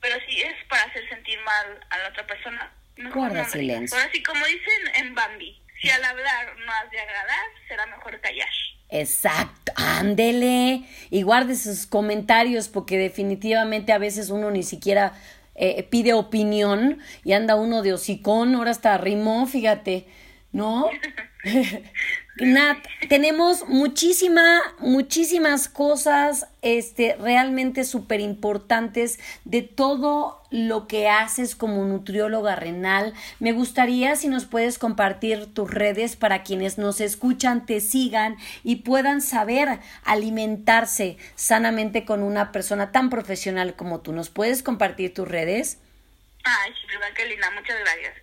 pero 0.00 0.16
si 0.28 0.40
es 0.40 0.54
para 0.68 0.84
hacer 0.84 1.08
sentir 1.08 1.38
mal 1.40 1.80
a 1.88 1.98
la 1.98 2.08
otra 2.08 2.26
persona, 2.26 2.72
mejor 2.96 3.30
Guarda 3.30 3.44
silencio. 3.46 3.96
Ahora 3.96 4.10
sí, 4.12 4.22
como 4.22 4.44
dicen 4.44 4.94
en 4.96 5.14
Bambi, 5.14 5.60
si 5.80 5.90
al 5.90 6.04
hablar 6.04 6.56
no 6.58 6.72
has 6.72 6.90
de 6.90 7.00
agradar, 7.00 7.46
será 7.66 7.86
mejor 7.86 8.20
callar. 8.20 8.48
Exacto, 8.90 9.72
ándele 9.76 10.82
y 11.10 11.22
guarde 11.22 11.54
sus 11.54 11.86
comentarios 11.86 12.68
porque 12.68 12.98
definitivamente 12.98 13.92
a 13.92 13.98
veces 13.98 14.30
uno 14.30 14.50
ni 14.50 14.62
siquiera 14.62 15.14
eh, 15.54 15.84
pide 15.84 16.12
opinión 16.12 17.00
y 17.24 17.32
anda 17.32 17.54
uno 17.54 17.82
de 17.82 17.94
hocicón, 17.94 18.54
ahora 18.54 18.72
hasta 18.72 18.98
rimó, 18.98 19.46
fíjate, 19.46 20.06
¿no? 20.52 20.90
Nat, 22.40 22.78
tenemos 23.10 23.68
muchísima, 23.68 24.62
muchísimas 24.78 25.68
cosas 25.68 26.46
este, 26.62 27.14
realmente 27.16 27.84
súper 27.84 28.20
importantes 28.20 29.20
de 29.44 29.60
todo 29.60 30.42
lo 30.50 30.88
que 30.88 31.10
haces 31.10 31.54
como 31.54 31.84
nutrióloga 31.84 32.56
renal. 32.56 33.12
Me 33.40 33.52
gustaría 33.52 34.16
si 34.16 34.28
nos 34.28 34.46
puedes 34.46 34.78
compartir 34.78 35.52
tus 35.52 35.70
redes 35.70 36.16
para 36.16 36.42
quienes 36.42 36.78
nos 36.78 37.02
escuchan, 37.02 37.66
te 37.66 37.80
sigan 37.80 38.38
y 38.64 38.76
puedan 38.76 39.20
saber 39.20 39.78
alimentarse 40.04 41.18
sanamente 41.34 42.06
con 42.06 42.22
una 42.22 42.52
persona 42.52 42.90
tan 42.90 43.10
profesional 43.10 43.76
como 43.76 44.00
tú. 44.00 44.12
¿Nos 44.12 44.30
puedes 44.30 44.62
compartir 44.62 45.12
tus 45.12 45.28
redes? 45.28 45.78
Ay, 46.44 46.72
qué 47.14 47.26
linda, 47.26 47.50
muchas 47.50 47.78
gracias. 47.80 48.14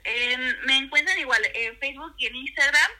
me 0.65 0.77
encuentran 0.77 1.19
igual 1.19 1.41
en 1.53 1.77
Facebook 1.77 2.15
y 2.17 2.25
en 2.25 2.35
Instagram 2.35 2.91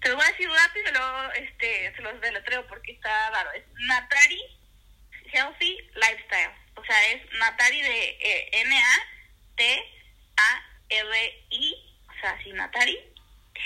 te 0.00 0.08
lo 0.08 0.16
voy 0.16 0.24
a 0.24 0.30
decir 0.30 0.48
rápido 0.48 0.88
y 0.88 0.92
luego 0.92 1.32
este, 1.34 1.92
se 1.94 2.02
los 2.02 2.20
deletreo 2.20 2.66
porque 2.66 2.92
está 2.92 3.30
raro. 3.30 3.52
Es 3.52 3.64
Natari 3.86 4.40
Healthy 5.32 5.78
Lifestyle. 5.94 6.52
O 6.76 6.84
sea, 6.84 7.12
es 7.12 7.22
Natari 7.38 7.82
de 7.82 8.18
eh, 8.20 8.50
N-A-T-A-R-I, 8.52 9.74
o 12.08 12.10
o 12.10 12.14
sea, 12.20 12.30
así 12.32 12.52
Natari, 12.52 12.98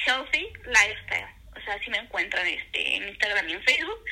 Healthy 0.06 0.52
Lifestyle. 0.64 1.28
O 1.56 1.60
sea, 1.64 1.78
si 1.82 1.90
me 1.90 1.98
encuentran 1.98 2.46
este, 2.46 2.96
en 2.96 3.08
Instagram 3.08 3.48
y 3.48 3.52
en 3.52 3.62
Facebook. 3.62 4.04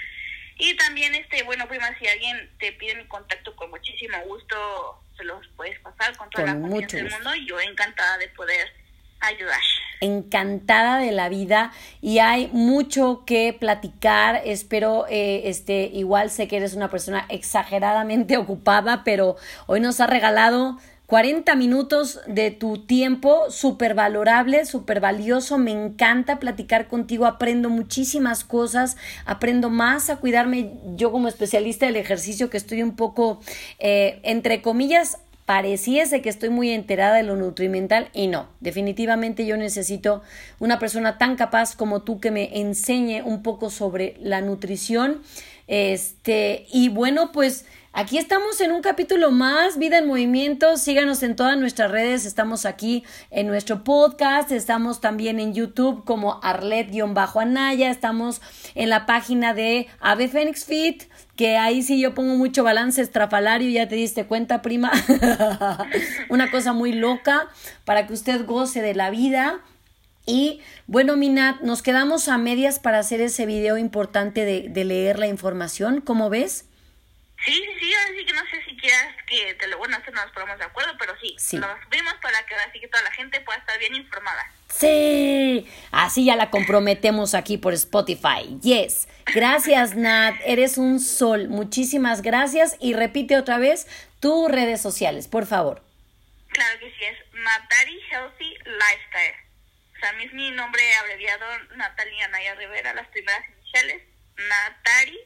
Y 0.59 0.77
también, 0.77 1.14
este 1.14 1.43
bueno, 1.43 1.66
prima, 1.66 1.97
si 1.99 2.07
alguien 2.07 2.57
te 2.59 2.73
pide 2.73 2.95
mi 2.95 3.07
contacto, 3.09 3.57
con 3.57 3.70
muchísimo 3.70 4.16
gusto 4.20 5.05
se 5.16 5.25
los 5.25 5.47
puedes 5.57 5.79
pasar 5.81 6.16
con 6.16 6.31
toda 6.31 6.47
la 6.47 6.61
confianza 6.61 6.97
del 6.99 7.11
mundo 7.11 7.35
y 7.35 7.47
yo 7.47 7.61
encantada 7.61 8.18
de 8.18 8.29
poder 8.29 8.73
ayudar. 9.20 9.61
Encantada 10.03 10.98
de 10.98 11.12
la 11.12 11.28
vida 11.28 11.72
y 12.00 12.18
hay 12.18 12.48
mucho 12.53 13.22
que 13.24 13.57
platicar. 13.59 14.42
Espero, 14.44 15.07
eh, 15.09 15.42
este, 15.44 15.84
igual 15.94 16.28
sé 16.28 16.48
que 16.48 16.57
eres 16.57 16.74
una 16.74 16.90
persona 16.90 17.24
exageradamente 17.28 18.36
ocupada, 18.36 19.05
pero 19.05 19.36
hoy 19.66 19.80
nos 19.80 20.00
ha 20.00 20.09
regalado 20.09 20.78
40 21.12 21.55
minutos 21.57 22.20
de 22.26 22.50
tu 22.50 22.86
tiempo, 22.86 23.50
súper 23.50 23.92
valorable, 23.92 24.64
súper 24.64 24.98
valioso. 24.98 25.59
Me 25.59 25.70
encanta 25.70 26.38
platicar 26.38 26.88
contigo, 26.88 27.26
aprendo 27.26 27.68
muchísimas 27.68 28.44
cosas, 28.44 28.96
aprendo 29.26 29.68
más 29.68 30.09
a 30.09 30.16
cuidarme. 30.16 30.72
Yo 30.96 31.12
como 31.12 31.28
especialista 31.28 31.84
del 31.84 31.96
ejercicio 31.96 32.48
que 32.48 32.57
estoy 32.57 32.82
un 32.82 32.96
poco, 32.96 33.40
eh, 33.78 34.20
entre 34.22 34.62
comillas, 34.62 35.18
pareciese 35.47 36.22
que 36.22 36.28
estoy 36.28 36.51
muy 36.51 36.70
enterada 36.70 37.16
de 37.16 37.22
lo 37.22 37.36
nutrimental 37.36 38.09
y 38.12 38.28
no, 38.28 38.49
definitivamente 38.61 39.45
yo 39.47 39.57
necesito 39.57 40.22
una 40.61 40.78
persona 40.78 41.18
tan 41.18 41.36
capaz 41.36 41.76
como 41.76 42.03
tú 42.03 42.20
que 42.20 42.30
me 42.30 42.61
enseñe 42.61 43.22
un 43.22 43.43
poco 43.43 43.70
sobre 43.70 44.16
la 44.20 44.40
nutrición. 44.40 45.22
Este, 45.66 46.66
y 46.72 46.88
bueno, 46.88 47.32
pues 47.32 47.64
Aquí 47.95 48.16
estamos 48.16 48.59
en 48.62 48.72
un 48.72 48.80
capítulo 48.80 49.30
más, 49.30 49.76
Vida 49.76 49.99
en 49.99 50.07
Movimiento. 50.07 50.78
Síganos 50.78 51.22
en 51.22 51.36
todas 51.36 51.59
nuestras 51.59 51.90
redes. 51.90 52.24
Estamos 52.24 52.64
aquí 52.64 53.05
en 53.30 53.47
nuestro 53.49 53.84
podcast. 53.84 54.51
Estamos 54.51 55.03
también 55.03 55.38
en 55.38 55.53
YouTube 55.53 56.03
como 56.07 56.40
Arlet-Anaya. 56.43 57.90
Estamos 57.90 58.40
en 58.74 58.88
la 58.88 59.05
página 59.05 59.53
de 59.53 59.88
Ave 60.01 60.28
Phoenix 60.28 60.64
Fit, 60.64 61.03
que 61.37 61.57
ahí 61.57 61.83
sí 61.83 62.01
yo 62.01 62.14
pongo 62.14 62.35
mucho 62.35 62.64
balance 62.64 63.01
estrafalario. 63.01 63.70
Ya 63.70 63.89
te 63.89 63.95
diste 63.95 64.26
cuenta, 64.26 64.62
prima. 64.62 64.93
Una 66.28 66.51
cosa 66.51 66.72
muy 66.72 66.93
loca 66.93 67.49
para 67.85 68.07
que 68.07 68.12
usted 68.12 68.45
goce 68.45 68.83
de 68.83 68.95
la 68.95 69.11
vida. 69.11 69.61
Y 70.24 70.61
bueno, 70.87 71.16
Minat, 71.16 71.62
nos 71.62 71.83
quedamos 71.83 72.28
a 72.28 72.39
medias 72.39 72.78
para 72.78 72.99
hacer 72.99 73.20
ese 73.20 73.45
video 73.47 73.76
importante 73.76 74.45
de, 74.45 74.68
de 74.68 74.85
leer 74.85 75.18
la 75.18 75.26
información. 75.26 76.01
¿Cómo 76.01 76.30
ves? 76.30 76.66
Sí, 77.45 77.53
sí, 77.53 77.70
sí, 77.80 77.93
así 77.95 78.24
que 78.24 78.33
no 78.35 78.43
sé 78.43 78.62
si 78.68 78.76
quieras 78.76 79.16
que 79.26 79.55
te 79.55 79.66
lo, 79.66 79.78
bueno, 79.78 79.99
no 79.99 80.12
nos 80.12 80.33
ponemos 80.33 80.59
de 80.59 80.64
acuerdo, 80.64 80.93
pero 80.97 81.14
sí, 81.20 81.35
sí. 81.39 81.59
lo 81.59 81.66
subimos 82.12 82.22
para 82.22 82.44
que 82.46 82.54
así 82.54 82.80
que 82.80 82.88
toda 82.88 83.02
la 83.04 83.12
gente 83.12 83.40
pueda 83.40 83.58
estar 83.58 83.78
bien 83.78 83.94
informada. 83.94 84.50
Sí, 84.68 85.68
así 85.90 86.24
ya 86.24 86.36
la 86.36 86.50
comprometemos 86.50 87.34
aquí 87.34 87.58
por 87.58 87.74
Spotify. 87.74 88.58
Yes. 88.62 89.08
Gracias, 89.34 89.94
Nat. 89.96 90.36
Eres 90.44 90.78
un 90.78 91.00
sol. 91.00 91.48
Muchísimas 91.48 92.22
gracias. 92.22 92.76
Y 92.80 92.94
repite 92.94 93.36
otra 93.36 93.58
vez 93.58 93.86
tus 94.20 94.50
redes 94.50 94.80
sociales, 94.80 95.28
por 95.28 95.46
favor. 95.46 95.82
Claro 96.48 96.78
que 96.80 96.90
sí, 96.90 97.04
es 97.04 97.18
Natari 97.34 98.00
Healthy 98.10 98.50
Lifestyle. 98.64 99.36
O 99.96 100.00
sea, 100.00 100.22
es 100.22 100.32
mi 100.32 100.50
nombre 100.50 100.82
abreviado 100.96 101.44
Natalia 101.76 102.28
Naya 102.28 102.54
Rivera, 102.54 102.94
las 102.94 103.08
primeras 103.08 103.42
iniciales. 103.58 104.02
Natari 104.36 105.18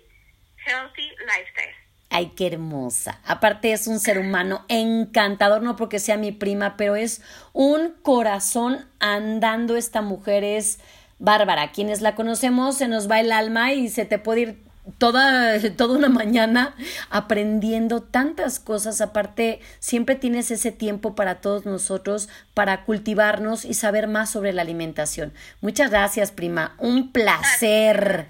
Healthy 0.67 1.11
Lifestyle. 1.21 1.86
Ay, 2.09 2.33
qué 2.37 2.47
hermosa. 2.47 3.21
Aparte 3.25 3.73
es 3.73 3.87
un 3.87 3.99
ser 3.99 4.19
humano 4.19 4.65
encantador, 4.69 5.63
no 5.63 5.77
porque 5.77 5.99
sea 5.99 6.17
mi 6.17 6.33
prima, 6.33 6.77
pero 6.77 6.97
es 6.97 7.21
un 7.53 7.95
corazón 8.03 8.87
andando. 9.01 9.77
Esta 9.77 10.03
mujer 10.03 10.45
es 10.45 10.79
bárbara. 11.19 11.73
Quienes 11.73 12.01
la 12.01 12.15
conocemos 12.15 12.77
se 12.77 12.89
nos 12.89 13.11
va 13.11 13.21
el 13.21 13.33
alma 13.33 13.73
y 13.73 13.89
se 13.89 14.05
te 14.05 14.19
puede 14.19 14.41
ir 14.41 14.67
toda, 14.99 15.59
toda 15.77 15.99
una 15.99 16.09
mañana 16.09 16.75
aprendiendo 17.11 18.03
tantas 18.03 18.61
cosas. 18.61 19.01
Aparte, 19.01 19.61
siempre 19.81 20.15
tienes 20.15 20.51
ese 20.51 20.73
tiempo 20.73 21.15
para 21.15 21.41
todos 21.41 21.67
nosotros, 21.67 22.29
para 22.55 22.85
cultivarnos 22.85 23.65
y 23.65 23.75
saber 23.75 24.07
más 24.07 24.31
sobre 24.31 24.53
la 24.53 24.63
alimentación. 24.63 25.33
Muchas 25.61 25.91
gracias, 25.91 26.31
prima. 26.31 26.77
Un 26.79 27.13
placer. 27.13 28.29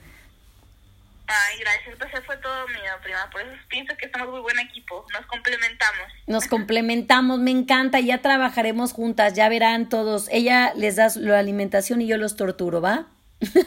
Ay, 1.29 1.59
gracias. 1.59 1.97
Pues 1.99 2.13
eso 2.13 2.23
fue 2.23 2.37
todo 2.39 2.69
mío, 2.69 2.93
prima. 3.03 3.29
Por 3.31 3.41
eso 3.41 3.51
pienso 3.69 3.97
que 3.97 4.09
somos 4.11 4.29
muy 4.29 4.41
buen 4.41 4.59
equipo. 4.59 5.05
Nos 5.13 5.27
complementamos. 5.27 6.07
Nos 6.27 6.47
complementamos, 6.47 7.41
me 7.41 7.51
encanta. 7.51 8.01
Ya 8.01 8.23
trabajaremos 8.23 8.93
juntas, 8.93 9.35
ya 9.35 9.49
verán 9.49 9.89
todos. 9.89 10.29
Ella 10.31 10.73
les 10.77 10.97
da 10.97 11.09
la 11.17 11.39
alimentación 11.39 12.01
y 12.01 12.07
yo 12.07 12.17
los 12.17 12.37
torturo, 12.37 12.81
¿va? 12.81 13.07
me 13.41 13.65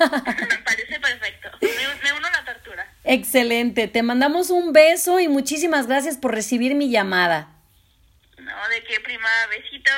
parece 0.66 1.00
perfecto. 1.00 1.50
Me, 1.62 2.14
uno 2.14 2.28
a 2.28 2.32
la 2.32 2.46
tortura. 2.46 2.94
Excelente. 3.04 3.88
Te 3.88 4.04
mandamos 4.04 4.50
un 4.50 4.72
beso 4.72 5.20
y 5.20 5.28
muchísimas 5.28 5.88
gracias 5.88 6.18
por 6.18 6.34
recibir 6.34 6.76
mi 6.76 6.90
llamada. 6.90 7.50
No, 8.38 8.70
de 8.70 8.84
qué, 8.84 9.00
prima. 9.02 9.30
Besitos. 9.50 9.94